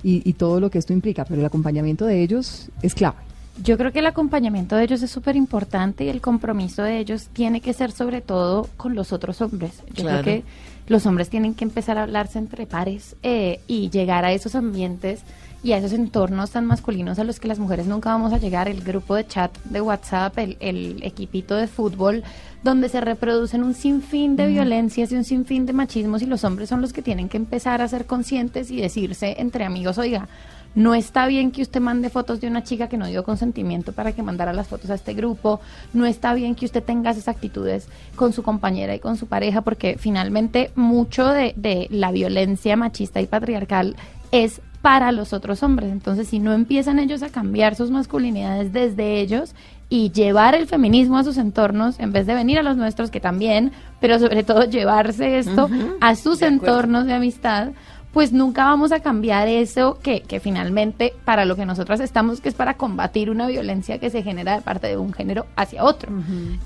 y, 0.03 0.29
y 0.29 0.33
todo 0.35 0.61
lo 0.61 0.71
que 0.71 0.79
esto 0.79 0.93
implica, 0.93 1.25
pero 1.25 1.41
el 1.41 1.47
acompañamiento 1.47 2.07
de 2.07 2.23
ellos 2.23 2.71
es 2.83 2.95
clave. 2.95 3.17
Yo 3.63 3.77
creo 3.77 3.93
que 3.93 3.99
el 3.99 4.07
acompañamiento 4.07 4.77
de 4.77 4.85
ellos 4.85 5.03
es 5.03 5.11
súper 5.11 5.37
importante 5.37 6.05
y 6.05 6.09
el 6.09 6.21
compromiso 6.21 6.83
de 6.83 6.99
ellos 6.99 7.29
tiene 7.33 7.61
que 7.61 7.73
ser 7.75 7.93
sobre 7.93 8.21
todo 8.23 8.69
con 8.77 8.95
los 8.95 9.13
otros 9.13 9.41
hombres. 9.43 9.83
Yo 9.95 10.05
Claro. 10.05 10.23
creo 10.23 10.37
que 10.43 10.45
los 10.87 11.05
hombres 11.05 11.29
tienen 11.29 11.55
que 11.55 11.65
empezar 11.65 11.99
a 11.99 12.05
hablarse 12.05 12.39
entre 12.39 12.67
pares 12.67 13.17
eh, 13.23 13.61
y 13.67 13.91
llegar 13.91 14.25
a 14.25 14.33
esos 14.33 14.55
ambientes 14.55 15.21
y 15.63 15.73
a 15.73 15.79
esos 15.79 15.93
entornos 15.93 16.51
tan 16.51 16.65
masculinos 16.65 17.19
a 17.19 17.25
los 17.25 17.39
que 17.39 17.49
las 17.49 17.59
mujeres 17.59 17.87
nunca 17.87 18.11
vamos 18.11 18.33
a 18.33 18.39
llegar, 18.39 18.69
el 18.69 18.83
grupo 18.83 19.15
de 19.15 19.27
chat 19.27 19.57
de 19.65 19.81
WhatsApp, 19.81 20.39
el, 20.39 20.57
el 20.61 21.03
equipito 21.03 21.55
de 21.55 21.67
fútbol, 21.67 22.23
donde 22.63 22.89
se 22.89 23.01
reproducen 23.01 23.63
un 23.63 23.75
sinfín 23.75 24.37
de 24.37 24.47
violencias 24.47 25.13
y 25.13 25.17
un 25.17 25.25
sinfín 25.25 25.67
de 25.67 25.73
machismos 25.73 26.23
y 26.23 26.27
los 26.27 26.45
hombres 26.45 26.69
son 26.69 26.81
los 26.81 26.93
que 26.93 27.03
tienen 27.03 27.29
que 27.29 27.37
empezar 27.37 27.83
a 27.83 27.89
ser 27.89 28.07
conscientes 28.07 28.71
y 28.71 28.81
decirse 28.81 29.37
entre 29.39 29.65
amigos, 29.65 29.99
oiga, 29.99 30.29
no 30.75 30.95
está 30.95 31.27
bien 31.27 31.51
que 31.51 31.63
usted 31.63 31.81
mande 31.81 32.11
fotos 32.11 32.41
de 32.41 32.47
una 32.47 32.63
chica 32.63 32.89
que 32.89 32.97
no 32.97 33.07
dio 33.07 33.25
consentimiento 33.25 33.93
para 33.93 34.13
que 34.13 34.23
mandara 34.23 34.53
las 34.53 34.69
fotos 34.69 34.91
a 34.91 34.95
este 34.95 35.15
grupo. 35.15 35.61
No 35.93 36.07
está 36.07 36.33
bien 36.33 36.55
que 36.55 36.65
usted 36.65 36.83
tenga 36.83 37.11
esas 37.11 37.27
actitudes 37.27 37.89
con 38.15 38.33
su 38.33 38.45
compañera 38.45 38.95
y 38.95 39.01
con 39.01 39.17
su 39.17 39.27
pareja, 39.27 39.63
porque 39.63 39.97
finalmente 39.99 40.71
mucho 40.77 41.27
de, 41.27 41.55
de 41.57 41.89
la 41.91 42.13
violencia 42.13 42.77
machista 42.77 43.21
y 43.21 43.27
patriarcal 43.27 43.97
es 44.31 44.61
para 44.83 45.13
los 45.13 45.33
otros 45.33 45.63
hombres. 45.63 45.93
Entonces, 45.93 46.29
si 46.29 46.39
no 46.39 46.53
empiezan 46.53 46.99
ellos 46.99 47.23
a 47.23 47.29
cambiar 47.29 47.75
sus 47.75 47.91
masculinidades 47.91 48.73
desde 48.73 49.21
ellos 49.21 49.55
y 49.89 50.11
llevar 50.13 50.55
el 50.55 50.67
feminismo 50.67 51.19
a 51.19 51.25
sus 51.25 51.37
entornos, 51.37 51.99
en 51.99 52.13
vez 52.13 52.27
de 52.27 52.35
venir 52.35 52.59
a 52.59 52.63
los 52.63 52.77
nuestros, 52.77 53.11
que 53.11 53.21
también, 53.21 53.73
pero 54.01 54.19
sobre 54.19 54.43
todo 54.43 54.65
llevarse 54.65 55.39
esto 55.39 55.69
a 56.01 56.15
sus 56.15 56.41
de 56.41 56.47
entornos 56.47 57.07
de 57.07 57.15
amistad, 57.15 57.71
pues 58.13 58.33
nunca 58.33 58.65
vamos 58.65 58.91
a 58.93 59.01
cambiar 59.01 59.47
eso 59.49 59.99
que, 60.03 60.23
que 60.23 60.41
finalmente 60.41 61.15
para 61.25 61.45
lo 61.45 61.55
que 61.55 61.65
nosotras 61.65 62.01
estamos, 62.01 62.41
que 62.41 62.49
es 62.49 62.55
para 62.55 62.75
combatir 62.75 63.31
una 63.31 63.47
violencia 63.47 63.99
que 63.99 64.11
se 64.11 64.23
genera 64.23 64.57
de 64.57 64.63
parte 64.63 64.89
de 64.89 64.97
un 64.97 65.13
género 65.13 65.47
hacia 65.57 65.85
otro. 65.85 66.13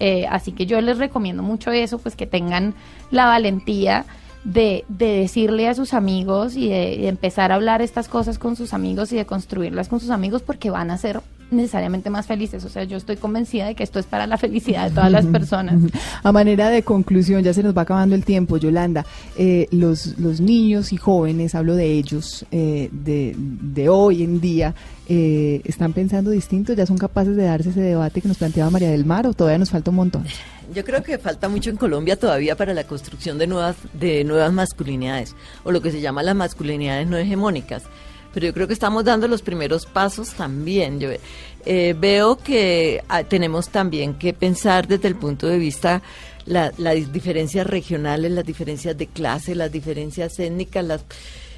Eh, 0.00 0.26
así 0.30 0.52
que 0.52 0.64
yo 0.64 0.80
les 0.80 0.98
recomiendo 0.98 1.42
mucho 1.42 1.70
eso, 1.70 1.98
pues 1.98 2.16
que 2.16 2.26
tengan 2.26 2.74
la 3.10 3.26
valentía 3.26 4.06
de, 4.44 4.84
de 4.88 5.06
decirle 5.06 5.68
a 5.68 5.74
sus 5.74 5.94
amigos 5.94 6.56
y 6.56 6.68
de, 6.68 6.98
de 6.98 7.08
empezar 7.08 7.50
a 7.50 7.56
hablar 7.56 7.82
estas 7.82 8.08
cosas 8.08 8.38
con 8.38 8.56
sus 8.56 8.74
amigos 8.74 9.10
y 9.12 9.16
de 9.16 9.26
construirlas 9.26 9.88
con 9.88 10.00
sus 10.00 10.10
amigos 10.10 10.42
porque 10.42 10.70
van 10.70 10.90
a 10.90 10.98
ser 10.98 11.20
necesariamente 11.50 12.10
más 12.10 12.26
felices. 12.26 12.64
O 12.64 12.68
sea, 12.68 12.84
yo 12.84 12.96
estoy 12.96 13.16
convencida 13.16 13.66
de 13.66 13.74
que 13.74 13.82
esto 13.82 13.98
es 13.98 14.06
para 14.06 14.26
la 14.26 14.38
felicidad 14.38 14.88
de 14.88 14.94
todas 14.94 15.10
las 15.10 15.26
personas. 15.26 15.76
A 16.22 16.32
manera 16.32 16.70
de 16.70 16.82
conclusión, 16.82 17.42
ya 17.42 17.54
se 17.54 17.62
nos 17.62 17.76
va 17.76 17.82
acabando 17.82 18.14
el 18.14 18.24
tiempo, 18.24 18.56
Yolanda. 18.56 19.04
eh, 19.36 19.68
los, 19.70 20.18
los 20.18 20.40
niños 20.40 20.92
y 20.92 20.96
jóvenes, 20.96 21.54
hablo 21.54 21.74
de 21.76 21.92
ellos, 21.92 22.44
eh, 22.50 22.88
de, 22.92 23.34
de 23.36 23.88
hoy 23.88 24.22
en 24.22 24.40
día, 24.40 24.74
eh, 25.08 25.60
¿están 25.64 25.92
pensando 25.92 26.30
distinto? 26.30 26.72
¿Ya 26.72 26.86
son 26.86 26.96
capaces 26.98 27.36
de 27.36 27.44
darse 27.44 27.70
ese 27.70 27.80
debate 27.80 28.20
que 28.20 28.28
nos 28.28 28.38
planteaba 28.38 28.70
María 28.70 28.90
del 28.90 29.04
Mar 29.04 29.26
o 29.26 29.34
todavía 29.34 29.58
nos 29.58 29.70
falta 29.70 29.90
un 29.90 29.96
montón? 29.96 30.24
Yo 30.74 30.82
creo 30.84 31.02
que 31.02 31.18
falta 31.18 31.48
mucho 31.48 31.68
en 31.70 31.76
Colombia 31.76 32.16
todavía 32.16 32.56
para 32.56 32.72
la 32.72 32.84
construcción 32.84 33.36
de 33.36 33.46
nuevas, 33.46 33.76
de 33.92 34.24
nuevas 34.24 34.52
masculinidades, 34.52 35.34
o 35.62 35.72
lo 35.72 35.82
que 35.82 35.90
se 35.90 36.00
llama 36.00 36.22
las 36.22 36.34
masculinidades 36.34 37.06
no 37.06 37.18
hegemónicas. 37.18 37.82
Pero 38.34 38.46
yo 38.46 38.52
creo 38.52 38.66
que 38.66 38.74
estamos 38.74 39.04
dando 39.04 39.28
los 39.28 39.40
primeros 39.42 39.86
pasos 39.86 40.30
también. 40.34 40.98
Yo 41.00 41.08
eh, 41.64 41.94
veo 41.98 42.36
que 42.36 43.02
ah, 43.08 43.22
tenemos 43.24 43.68
también 43.70 44.14
que 44.14 44.34
pensar 44.34 44.86
desde 44.88 45.08
el 45.08 45.14
punto 45.16 45.46
de 45.46 45.56
vista 45.58 46.02
la- 46.44 46.72
las 46.76 47.10
diferencias 47.12 47.66
regionales, 47.66 48.30
las 48.32 48.44
diferencias 48.44 48.98
de 48.98 49.06
clase, 49.06 49.54
las 49.54 49.72
diferencias 49.72 50.38
étnicas, 50.38 50.84
las 50.84 51.02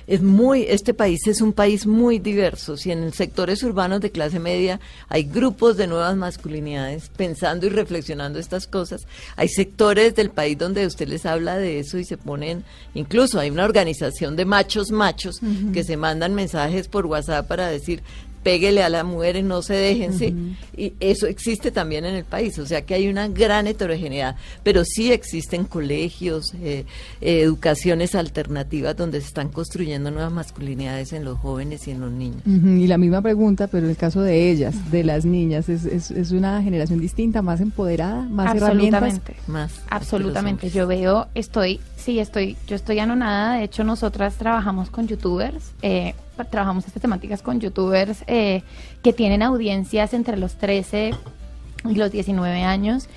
es 0.06 0.22
muy, 0.22 0.62
este 0.68 0.94
país 0.94 1.26
es 1.26 1.40
un 1.40 1.52
país 1.52 1.86
muy 1.86 2.18
diverso. 2.18 2.76
Si 2.76 2.92
en 2.92 3.12
sectores 3.12 3.62
urbanos 3.62 4.00
de 4.00 4.10
clase 4.10 4.38
media 4.38 4.80
hay 5.08 5.24
grupos 5.24 5.76
de 5.76 5.86
nuevas 5.86 6.16
masculinidades 6.16 7.10
pensando 7.16 7.66
y 7.66 7.70
reflexionando 7.70 8.38
estas 8.38 8.66
cosas, 8.66 9.06
hay 9.36 9.48
sectores 9.48 10.14
del 10.14 10.30
país 10.30 10.56
donde 10.56 10.86
usted 10.86 11.08
les 11.08 11.26
habla 11.26 11.56
de 11.58 11.80
eso 11.80 11.98
y 11.98 12.04
se 12.04 12.16
ponen, 12.16 12.64
incluso 12.94 13.40
hay 13.40 13.50
una 13.50 13.64
organización 13.64 14.36
de 14.36 14.44
machos 14.44 14.90
machos 14.90 15.40
que 15.72 15.84
se 15.84 15.96
mandan 15.96 16.34
mensajes 16.34 16.88
por 16.88 17.06
WhatsApp 17.06 17.46
para 17.46 17.68
decir 17.68 18.02
péguele 18.46 18.84
a 18.84 18.88
las 18.88 19.04
mujeres, 19.04 19.42
no 19.42 19.60
se 19.60 19.74
dejen, 19.74 20.16
sí. 20.16 20.32
Y 20.76 20.92
eso 21.00 21.26
existe 21.26 21.72
también 21.72 22.04
en 22.04 22.14
el 22.14 22.24
país, 22.24 22.56
o 22.60 22.64
sea 22.64 22.82
que 22.82 22.94
hay 22.94 23.08
una 23.08 23.26
gran 23.26 23.66
heterogeneidad, 23.66 24.36
pero 24.62 24.84
sí 24.84 25.10
existen 25.10 25.64
colegios, 25.64 26.54
eh, 26.62 26.84
eh, 27.20 27.40
educaciones 27.40 28.14
alternativas 28.14 28.96
donde 28.96 29.20
se 29.20 29.26
están 29.26 29.48
construyendo 29.48 30.12
nuevas 30.12 30.30
masculinidades 30.30 31.12
en 31.12 31.24
los 31.24 31.38
jóvenes 31.40 31.88
y 31.88 31.90
en 31.90 32.00
los 32.00 32.12
niños. 32.12 32.42
Y 32.46 32.86
la 32.86 32.98
misma 32.98 33.20
pregunta, 33.20 33.66
pero 33.66 33.86
en 33.86 33.90
el 33.90 33.96
caso 33.96 34.22
de 34.22 34.48
ellas, 34.48 34.92
de 34.92 35.02
las 35.02 35.24
niñas, 35.24 35.68
¿es, 35.68 35.84
es, 35.84 36.12
es 36.12 36.30
una 36.30 36.62
generación 36.62 37.00
distinta, 37.00 37.42
más 37.42 37.60
empoderada, 37.60 38.22
más 38.28 38.54
herramientas? 38.54 39.02
Absolutamente. 39.02 39.36
Más. 39.48 39.72
Absolutamente. 39.90 40.70
Yo 40.70 40.86
veo, 40.86 41.26
estoy, 41.34 41.80
sí, 42.06 42.20
estoy, 42.20 42.56
yo 42.68 42.76
estoy 42.76 43.00
anonada. 43.00 43.54
De 43.54 43.64
hecho, 43.64 43.82
nosotras 43.82 44.36
trabajamos 44.36 44.90
con 44.90 45.08
youtubers, 45.08 45.72
eh, 45.82 46.14
trabajamos 46.50 46.86
estas 46.86 47.02
temáticas 47.02 47.42
con 47.42 47.58
youtubers 47.58 48.22
eh, 48.28 48.62
que 49.02 49.12
tienen 49.12 49.42
audiencias 49.42 50.14
entre 50.14 50.36
los 50.36 50.54
13 50.54 51.10
y 51.84 51.94
los 51.96 52.12
19 52.12 52.62
años. 52.62 53.08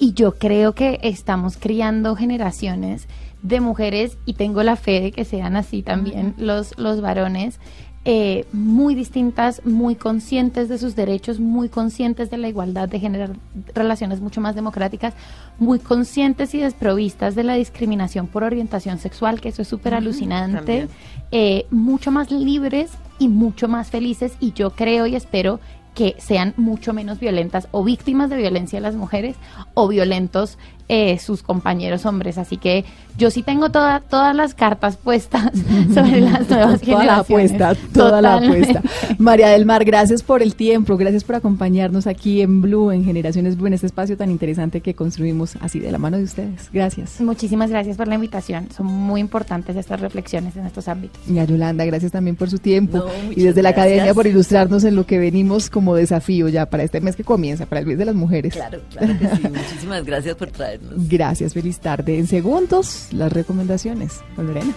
Y 0.00 0.14
yo 0.14 0.38
creo 0.38 0.74
que 0.74 0.98
estamos 1.02 1.56
criando 1.56 2.16
generaciones 2.16 3.06
de 3.42 3.60
mujeres 3.60 4.18
y 4.26 4.34
tengo 4.34 4.64
la 4.64 4.74
fe 4.74 5.00
de 5.00 5.12
que 5.12 5.24
sean 5.24 5.54
así 5.54 5.82
también 5.82 6.34
los, 6.36 6.76
los 6.76 7.00
varones. 7.00 7.60
Eh, 8.04 8.46
muy 8.52 8.96
distintas, 8.96 9.64
muy 9.64 9.94
conscientes 9.94 10.68
de 10.68 10.78
sus 10.78 10.96
derechos, 10.96 11.38
muy 11.38 11.68
conscientes 11.68 12.30
de 12.30 12.36
la 12.36 12.48
igualdad, 12.48 12.88
de 12.88 12.98
generar 12.98 13.30
relaciones 13.74 14.20
mucho 14.20 14.40
más 14.40 14.56
democráticas, 14.56 15.14
muy 15.58 15.78
conscientes 15.78 16.52
y 16.54 16.58
desprovistas 16.58 17.36
de 17.36 17.44
la 17.44 17.54
discriminación 17.54 18.26
por 18.26 18.42
orientación 18.42 18.98
sexual, 18.98 19.40
que 19.40 19.50
eso 19.50 19.62
es 19.62 19.68
súper 19.68 19.94
alucinante, 19.94 20.88
eh, 21.30 21.66
mucho 21.70 22.10
más 22.10 22.32
libres 22.32 22.90
y 23.20 23.28
mucho 23.28 23.68
más 23.68 23.90
felices 23.90 24.32
y 24.40 24.52
yo 24.52 24.70
creo 24.70 25.06
y 25.06 25.14
espero 25.14 25.60
que 25.94 26.16
sean 26.18 26.54
mucho 26.56 26.92
menos 26.92 27.20
violentas 27.20 27.68
o 27.70 27.84
víctimas 27.84 28.30
de 28.30 28.36
violencia 28.36 28.80
las 28.80 28.96
mujeres 28.96 29.36
o 29.74 29.86
violentos 29.88 30.58
eh, 30.94 31.18
sus 31.18 31.42
compañeros 31.42 32.04
hombres. 32.04 32.36
Así 32.36 32.58
que 32.58 32.84
yo 33.16 33.30
sí 33.30 33.42
tengo 33.42 33.70
toda, 33.70 34.00
todas 34.00 34.36
las 34.36 34.52
cartas 34.54 34.98
puestas 34.98 35.50
sobre 35.94 36.20
las 36.20 36.50
nuevas 36.50 36.80
Toda 36.82 37.04
la 37.04 37.24
generaciones. 37.24 37.52
apuesta, 37.52 37.74
toda 37.94 38.20
la 38.20 38.34
apuesta. 38.34 38.82
María 39.16 39.48
del 39.48 39.64
Mar, 39.64 39.86
gracias 39.86 40.22
por 40.22 40.42
el 40.42 40.54
tiempo, 40.54 40.98
gracias 40.98 41.24
por 41.24 41.36
acompañarnos 41.36 42.06
aquí 42.06 42.42
en 42.42 42.60
Blue, 42.60 42.90
en 42.90 43.06
Generaciones 43.06 43.56
Blue, 43.56 43.68
en 43.68 43.72
este 43.72 43.86
espacio 43.86 44.18
tan 44.18 44.30
interesante 44.30 44.82
que 44.82 44.92
construimos 44.92 45.56
así 45.62 45.78
de 45.78 45.90
la 45.90 45.96
mano 45.96 46.18
de 46.18 46.24
ustedes. 46.24 46.68
Gracias. 46.70 47.22
Muchísimas 47.22 47.70
gracias 47.70 47.96
por 47.96 48.06
la 48.06 48.16
invitación. 48.16 48.68
Son 48.76 48.84
muy 48.84 49.22
importantes 49.22 49.76
estas 49.76 49.98
reflexiones 49.98 50.56
en 50.56 50.66
estos 50.66 50.88
ámbitos. 50.88 51.22
Y 51.26 51.38
a 51.38 51.44
Yolanda, 51.44 51.86
gracias 51.86 52.12
también 52.12 52.36
por 52.36 52.50
su 52.50 52.58
tiempo. 52.58 52.98
No, 52.98 53.06
y 53.34 53.44
desde 53.44 53.62
la 53.62 53.70
academia 53.70 54.12
por 54.12 54.26
ilustrarnos 54.26 54.84
en 54.84 54.94
lo 54.94 55.06
que 55.06 55.18
venimos 55.18 55.70
como 55.70 55.94
desafío 55.94 56.48
ya 56.50 56.66
para 56.66 56.82
este 56.82 57.00
mes 57.00 57.16
que 57.16 57.24
comienza, 57.24 57.64
para 57.64 57.80
el 57.80 57.86
mes 57.86 57.96
de 57.96 58.04
las 58.04 58.14
mujeres. 58.14 58.52
Claro, 58.52 58.78
claro 58.90 59.14
que 59.18 59.26
sí. 59.36 59.42
Muchísimas 59.48 60.04
gracias 60.04 60.34
por 60.36 60.50
Gracias, 60.90 61.54
feliz 61.54 61.78
tarde. 61.80 62.18
En 62.18 62.26
segundos, 62.26 63.08
las 63.12 63.32
recomendaciones 63.32 64.20
con 64.34 64.46
Lorena. 64.46 64.74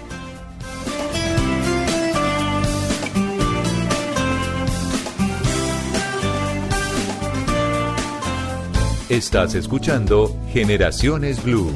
Estás 9.09 9.53
escuchando 9.53 10.35
Generaciones 10.51 11.43
Blue. 11.43 11.71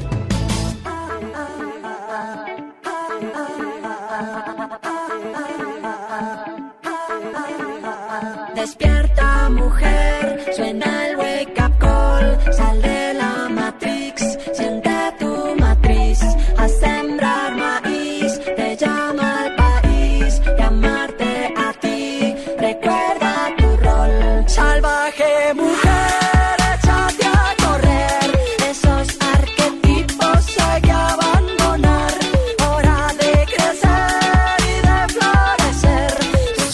Despierta 8.56 9.48
mujer, 9.48 10.44
suena 10.54 11.09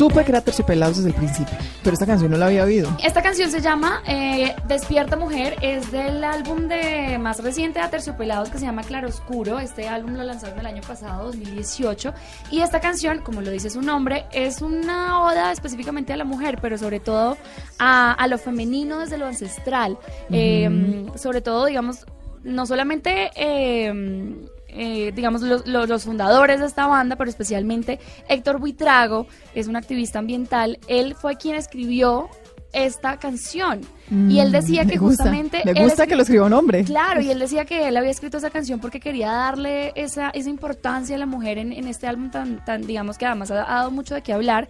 Supe 0.06 0.22
que 0.22 0.30
era 0.30 0.40
terciopelados 0.40 0.98
desde 0.98 1.08
el 1.08 1.16
principio, 1.16 1.56
pero 1.82 1.94
esta 1.94 2.06
canción 2.06 2.30
no 2.30 2.36
la 2.36 2.46
había 2.46 2.62
oído. 2.62 2.96
Esta 3.02 3.22
canción 3.22 3.50
se 3.50 3.60
llama 3.60 4.04
eh, 4.06 4.54
Despierta 4.68 5.16
Mujer, 5.16 5.56
es 5.62 5.90
del 5.90 6.22
álbum 6.22 6.68
de 6.68 7.18
más 7.18 7.42
reciente 7.42 7.80
de 7.80 7.86
Aterciopelados 7.86 8.48
que 8.50 8.58
se 8.58 8.66
llama 8.66 8.84
Claroscuro. 8.84 9.58
Este 9.58 9.88
álbum 9.88 10.14
lo 10.14 10.22
lanzaron 10.22 10.60
el 10.60 10.66
año 10.66 10.80
pasado, 10.86 11.24
2018. 11.24 12.14
Y 12.52 12.60
esta 12.60 12.78
canción, 12.78 13.20
como 13.20 13.40
lo 13.40 13.50
dice 13.50 13.68
su 13.68 13.82
nombre, 13.82 14.26
es 14.30 14.62
una 14.62 15.22
oda 15.22 15.50
específicamente 15.50 16.12
a 16.12 16.16
la 16.16 16.24
mujer, 16.24 16.58
pero 16.62 16.78
sobre 16.78 17.00
todo 17.00 17.36
a, 17.80 18.12
a 18.12 18.28
lo 18.28 18.38
femenino 18.38 19.00
desde 19.00 19.18
lo 19.18 19.26
ancestral. 19.26 19.98
Eh, 20.30 21.08
sobre 21.16 21.40
todo, 21.40 21.64
digamos, 21.64 22.06
no 22.44 22.64
solamente... 22.64 23.32
eh, 23.34 24.46
eh, 24.76 25.10
digamos, 25.14 25.42
los, 25.42 25.66
los- 25.66 25.88
los 25.88 26.04
fundadores 26.04 26.60
de 26.60 26.66
esta 26.66 26.86
banda, 26.86 27.16
pero 27.16 27.30
especialmente 27.30 27.98
Héctor 28.28 28.60
Buitrago, 28.60 29.26
es 29.54 29.66
un 29.68 29.76
activista 29.76 30.18
ambiental. 30.18 30.78
Él 30.86 31.14
fue 31.14 31.36
quien 31.36 31.54
escribió 31.56 32.28
esta 32.72 33.16
canción. 33.18 33.80
Y 34.10 34.38
él 34.38 34.52
decía 34.52 34.84
Mm, 34.84 34.88
que 34.88 34.96
gusta. 34.98 35.24
justamente... 35.24 35.62
Me 35.64 35.72
gusta 35.74 36.06
que 36.06 36.14
lo 36.16 36.22
escriba 36.22 36.46
un 36.46 36.52
hombre. 36.52 36.84
Claro, 36.84 37.20
y 37.20 37.30
él 37.30 37.38
decía 37.38 37.64
que 37.64 37.88
él 37.88 37.96
había 37.96 38.10
escrito 38.10 38.38
esa 38.38 38.50
canción 38.50 38.78
porque 38.80 39.00
quería 39.00 39.30
darle 39.32 39.92
esa, 39.96 40.30
esa 40.30 40.48
importancia 40.50 41.16
a 41.16 41.18
la 41.18 41.26
mujer 41.26 41.58
en, 41.58 41.72
en 41.72 41.86
este 41.88 42.06
álbum 42.06 42.30
tan, 42.30 42.64
tan, 42.64 42.82
digamos 42.86 43.18
que 43.18 43.26
además 43.26 43.50
ha, 43.50 43.54
dado 43.56 43.90
mucho 43.90 44.14
de 44.14 44.22
qué 44.22 44.32
hablar. 44.32 44.68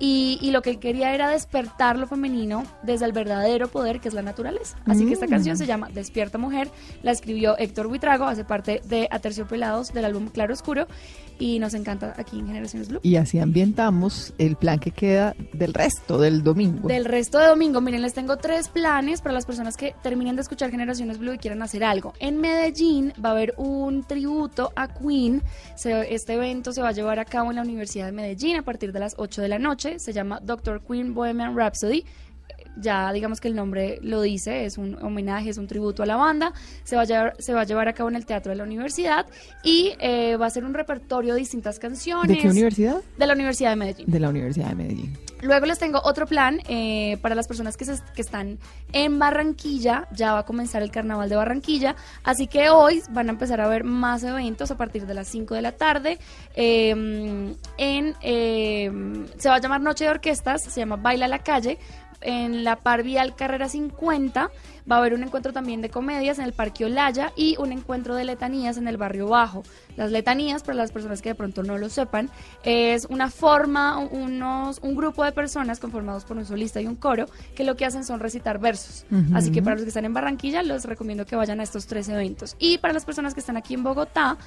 Y, 0.00 0.38
y 0.40 0.52
lo 0.52 0.62
que 0.62 0.70
él 0.70 0.78
quería 0.78 1.12
era 1.12 1.28
despertar 1.28 1.98
lo 1.98 2.06
femenino 2.06 2.64
desde 2.82 3.04
el 3.04 3.12
verdadero 3.12 3.68
poder 3.68 4.00
que 4.00 4.08
es 4.08 4.14
la 4.14 4.22
naturaleza. 4.22 4.76
Así 4.86 5.04
que 5.06 5.12
esta 5.12 5.26
Mm. 5.26 5.30
canción 5.30 5.56
se 5.58 5.66
llama 5.66 5.88
Despierta 5.92 6.38
Mujer, 6.38 6.70
la 7.02 7.10
escribió 7.10 7.58
Héctor 7.58 7.88
Buitrago, 7.88 8.24
hace 8.26 8.44
parte 8.44 8.80
de 8.88 9.08
Aterciopelados 9.10 9.92
del 9.92 10.04
álbum 10.04 10.28
Claro 10.28 10.54
Oscuro 10.54 10.86
y 11.38 11.58
nos 11.58 11.74
encanta 11.74 12.14
aquí 12.16 12.38
en 12.38 12.46
Generaciones 12.46 12.88
Blue. 12.88 13.00
Y 13.02 13.16
así 13.16 13.38
ambientamos 13.38 14.32
el 14.38 14.56
plan 14.56 14.78
que 14.78 14.90
queda 14.92 15.34
del 15.52 15.74
resto 15.74 16.18
del 16.18 16.42
domingo. 16.42 16.88
Del 16.88 17.04
resto 17.04 17.38
de 17.38 17.46
domingo, 17.46 17.80
miren, 17.80 18.02
les 18.02 18.14
tengo 18.14 18.36
tres 18.38 18.68
planes 18.68 18.77
para 18.78 19.32
las 19.32 19.44
personas 19.44 19.76
que 19.76 19.94
terminen 20.04 20.36
de 20.36 20.42
escuchar 20.42 20.70
Generaciones 20.70 21.18
Blue 21.18 21.32
y 21.32 21.38
quieran 21.38 21.62
hacer 21.62 21.82
algo. 21.82 22.12
En 22.20 22.40
Medellín 22.40 23.12
va 23.22 23.30
a 23.30 23.32
haber 23.32 23.54
un 23.56 24.04
tributo 24.04 24.72
a 24.76 24.86
Queen. 24.86 25.42
Se- 25.74 26.14
este 26.14 26.34
evento 26.34 26.72
se 26.72 26.80
va 26.80 26.88
a 26.90 26.92
llevar 26.92 27.18
a 27.18 27.24
cabo 27.24 27.50
en 27.50 27.56
la 27.56 27.62
Universidad 27.62 28.06
de 28.06 28.12
Medellín 28.12 28.56
a 28.56 28.62
partir 28.62 28.92
de 28.92 29.00
las 29.00 29.14
8 29.18 29.42
de 29.42 29.48
la 29.48 29.58
noche. 29.58 29.98
Se 29.98 30.12
llama 30.12 30.38
Doctor 30.40 30.80
Queen 30.80 31.12
Bohemian 31.12 31.56
Rhapsody. 31.56 32.04
Ya 32.80 33.12
digamos 33.12 33.40
que 33.40 33.48
el 33.48 33.54
nombre 33.56 33.98
lo 34.02 34.20
dice, 34.22 34.64
es 34.64 34.78
un 34.78 34.96
homenaje, 35.02 35.50
es 35.50 35.58
un 35.58 35.66
tributo 35.66 36.02
a 36.02 36.06
la 36.06 36.16
banda, 36.16 36.52
se 36.84 36.96
va 36.96 37.02
a 37.02 37.04
llevar, 37.04 37.34
se 37.38 37.52
va 37.52 37.62
a, 37.62 37.64
llevar 37.64 37.88
a 37.88 37.92
cabo 37.92 38.08
en 38.08 38.16
el 38.16 38.26
Teatro 38.26 38.50
de 38.50 38.56
la 38.56 38.64
Universidad 38.64 39.26
y 39.62 39.92
eh, 40.00 40.36
va 40.36 40.46
a 40.46 40.50
ser 40.50 40.64
un 40.64 40.74
repertorio 40.74 41.34
de 41.34 41.40
distintas 41.40 41.78
canciones. 41.78 42.28
¿De 42.28 42.38
qué 42.42 42.48
universidad? 42.48 42.96
De 43.16 43.26
la 43.26 43.34
Universidad 43.34 43.70
de 43.70 43.76
Medellín. 43.76 44.06
De 44.10 44.20
la 44.20 44.28
Universidad 44.28 44.68
de 44.68 44.74
Medellín. 44.74 45.18
Luego 45.40 45.66
les 45.66 45.78
tengo 45.78 46.00
otro 46.02 46.26
plan 46.26 46.58
eh, 46.68 47.16
para 47.22 47.36
las 47.36 47.46
personas 47.46 47.76
que, 47.76 47.84
se- 47.84 48.02
que 48.14 48.22
están 48.22 48.58
en 48.92 49.18
Barranquilla. 49.20 50.08
Ya 50.12 50.32
va 50.32 50.40
a 50.40 50.44
comenzar 50.44 50.82
el 50.82 50.90
Carnaval 50.90 51.28
de 51.28 51.36
Barranquilla. 51.36 51.94
Así 52.24 52.48
que 52.48 52.70
hoy 52.70 53.02
van 53.10 53.28
a 53.28 53.30
empezar 53.32 53.60
a 53.60 53.68
ver 53.68 53.84
más 53.84 54.24
eventos 54.24 54.72
a 54.72 54.76
partir 54.76 55.06
de 55.06 55.14
las 55.14 55.28
5 55.28 55.54
de 55.54 55.62
la 55.62 55.72
tarde. 55.72 56.18
Eh, 56.56 56.90
en, 57.78 58.14
eh, 58.20 58.90
se 59.38 59.48
va 59.48 59.56
a 59.56 59.60
llamar 59.60 59.80
Noche 59.80 60.04
de 60.04 60.10
Orquestas, 60.10 60.62
se 60.64 60.80
llama 60.80 60.96
Baila 60.96 61.28
la 61.28 61.38
Calle. 61.38 61.78
En 62.20 62.64
la 62.64 62.76
Par 62.76 63.02
Vial 63.02 63.34
Carrera 63.36 63.68
50 63.68 64.50
va 64.90 64.96
a 64.96 64.98
haber 64.98 65.14
un 65.14 65.22
encuentro 65.22 65.52
también 65.52 65.82
de 65.82 65.90
comedias 65.90 66.38
en 66.38 66.44
el 66.44 66.52
Parque 66.52 66.84
Olaya 66.84 67.32
y 67.36 67.56
un 67.58 67.72
encuentro 67.72 68.14
de 68.14 68.24
letanías 68.24 68.76
en 68.76 68.88
el 68.88 68.96
Barrio 68.96 69.28
Bajo. 69.28 69.62
Las 69.96 70.10
letanías, 70.10 70.62
para 70.62 70.76
las 70.76 70.92
personas 70.92 71.22
que 71.22 71.30
de 71.30 71.34
pronto 71.34 71.62
no 71.62 71.78
lo 71.78 71.88
sepan, 71.88 72.30
es 72.64 73.06
una 73.10 73.30
forma, 73.30 73.98
unos, 73.98 74.78
un 74.82 74.94
grupo 74.94 75.24
de 75.24 75.32
personas 75.32 75.78
conformados 75.80 76.24
por 76.24 76.36
un 76.36 76.46
solista 76.46 76.80
y 76.80 76.86
un 76.86 76.96
coro 76.96 77.26
que 77.54 77.64
lo 77.64 77.76
que 77.76 77.84
hacen 77.84 78.04
son 78.04 78.20
recitar 78.20 78.58
versos. 78.58 79.04
Así 79.34 79.50
que 79.50 79.62
para 79.62 79.76
los 79.76 79.84
que 79.84 79.88
están 79.88 80.04
en 80.04 80.14
Barranquilla, 80.14 80.62
les 80.62 80.84
recomiendo 80.84 81.26
que 81.26 81.36
vayan 81.36 81.60
a 81.60 81.62
estos 81.62 81.86
tres 81.86 82.08
eventos. 82.08 82.56
Y 82.58 82.78
para 82.78 82.94
las 82.94 83.04
personas 83.04 83.34
que 83.34 83.40
están 83.40 83.56
aquí 83.56 83.74
en 83.74 83.82
Bogotá, 83.82 84.38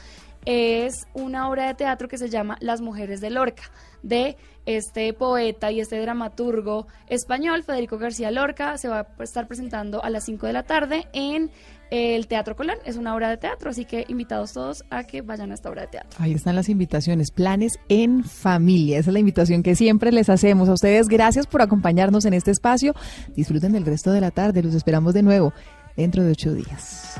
es 0.46 1.08
una 1.14 1.50
obra 1.50 1.68
de 1.68 1.74
teatro 1.74 2.08
que 2.08 2.18
se 2.18 2.30
llama 2.30 2.58
Las 2.62 2.82
Mujeres 2.82 3.22
de 3.22 3.30
Lorca, 3.30 3.64
de 4.04 4.38
este 4.66 5.14
poeta 5.14 5.72
y 5.72 5.80
este 5.80 6.00
dramaturgo 6.00 6.88
español, 7.08 7.64
Federico 7.64 7.98
García 7.98 8.32
Lorca. 8.32 8.78
Se 8.78 8.88
va 8.88 9.08
a 9.18 9.24
estar 9.24 9.48
presentando 9.48 10.04
a 10.04 10.10
las 10.10 10.26
5 10.26 10.48
de 10.48 10.54
la 10.54 10.64
tarde 10.64 11.08
en 11.14 11.52
el 11.92 12.28
Teatro 12.28 12.56
Colón. 12.56 12.78
Es 12.86 12.96
una 12.96 13.14
obra 13.14 13.30
de 13.30 13.38
teatro, 13.38 13.70
así 13.70 13.86
que 13.86 14.06
invitados 14.08 14.54
todos 14.54 14.84
a 14.89 15.04
que 15.04 15.22
vayan 15.22 15.52
a 15.52 15.56
esta 15.56 15.70
obra 15.70 15.84
de 15.84 15.88
teatro. 15.89 16.18
Ahí 16.20 16.34
están 16.34 16.56
las 16.56 16.70
invitaciones, 16.70 17.32
planes 17.32 17.80
en 17.89 18.24
familia. 18.24 18.98
Esa 18.98 19.10
es 19.10 19.14
la 19.14 19.20
invitación 19.20 19.62
que 19.62 19.76
siempre 19.76 20.12
les 20.12 20.30
hacemos 20.30 20.70
a 20.70 20.74
ustedes. 20.74 21.08
Gracias 21.08 21.48
por 21.48 21.62
acompañarnos 21.62 22.26
en 22.26 22.34
este 22.34 22.52
espacio. 22.52 22.96
Disfruten 23.36 23.74
del 23.74 23.86
resto 23.86 24.12
de 24.12 24.22
la 24.22 24.32
tarde. 24.32 24.64
Los 24.64 24.74
esperamos 24.74 25.14
de 25.14 25.24
nuevo 25.24 25.54
dentro 25.96 26.24
de 26.24 26.32
ocho 26.32 26.54
días. 26.54 27.20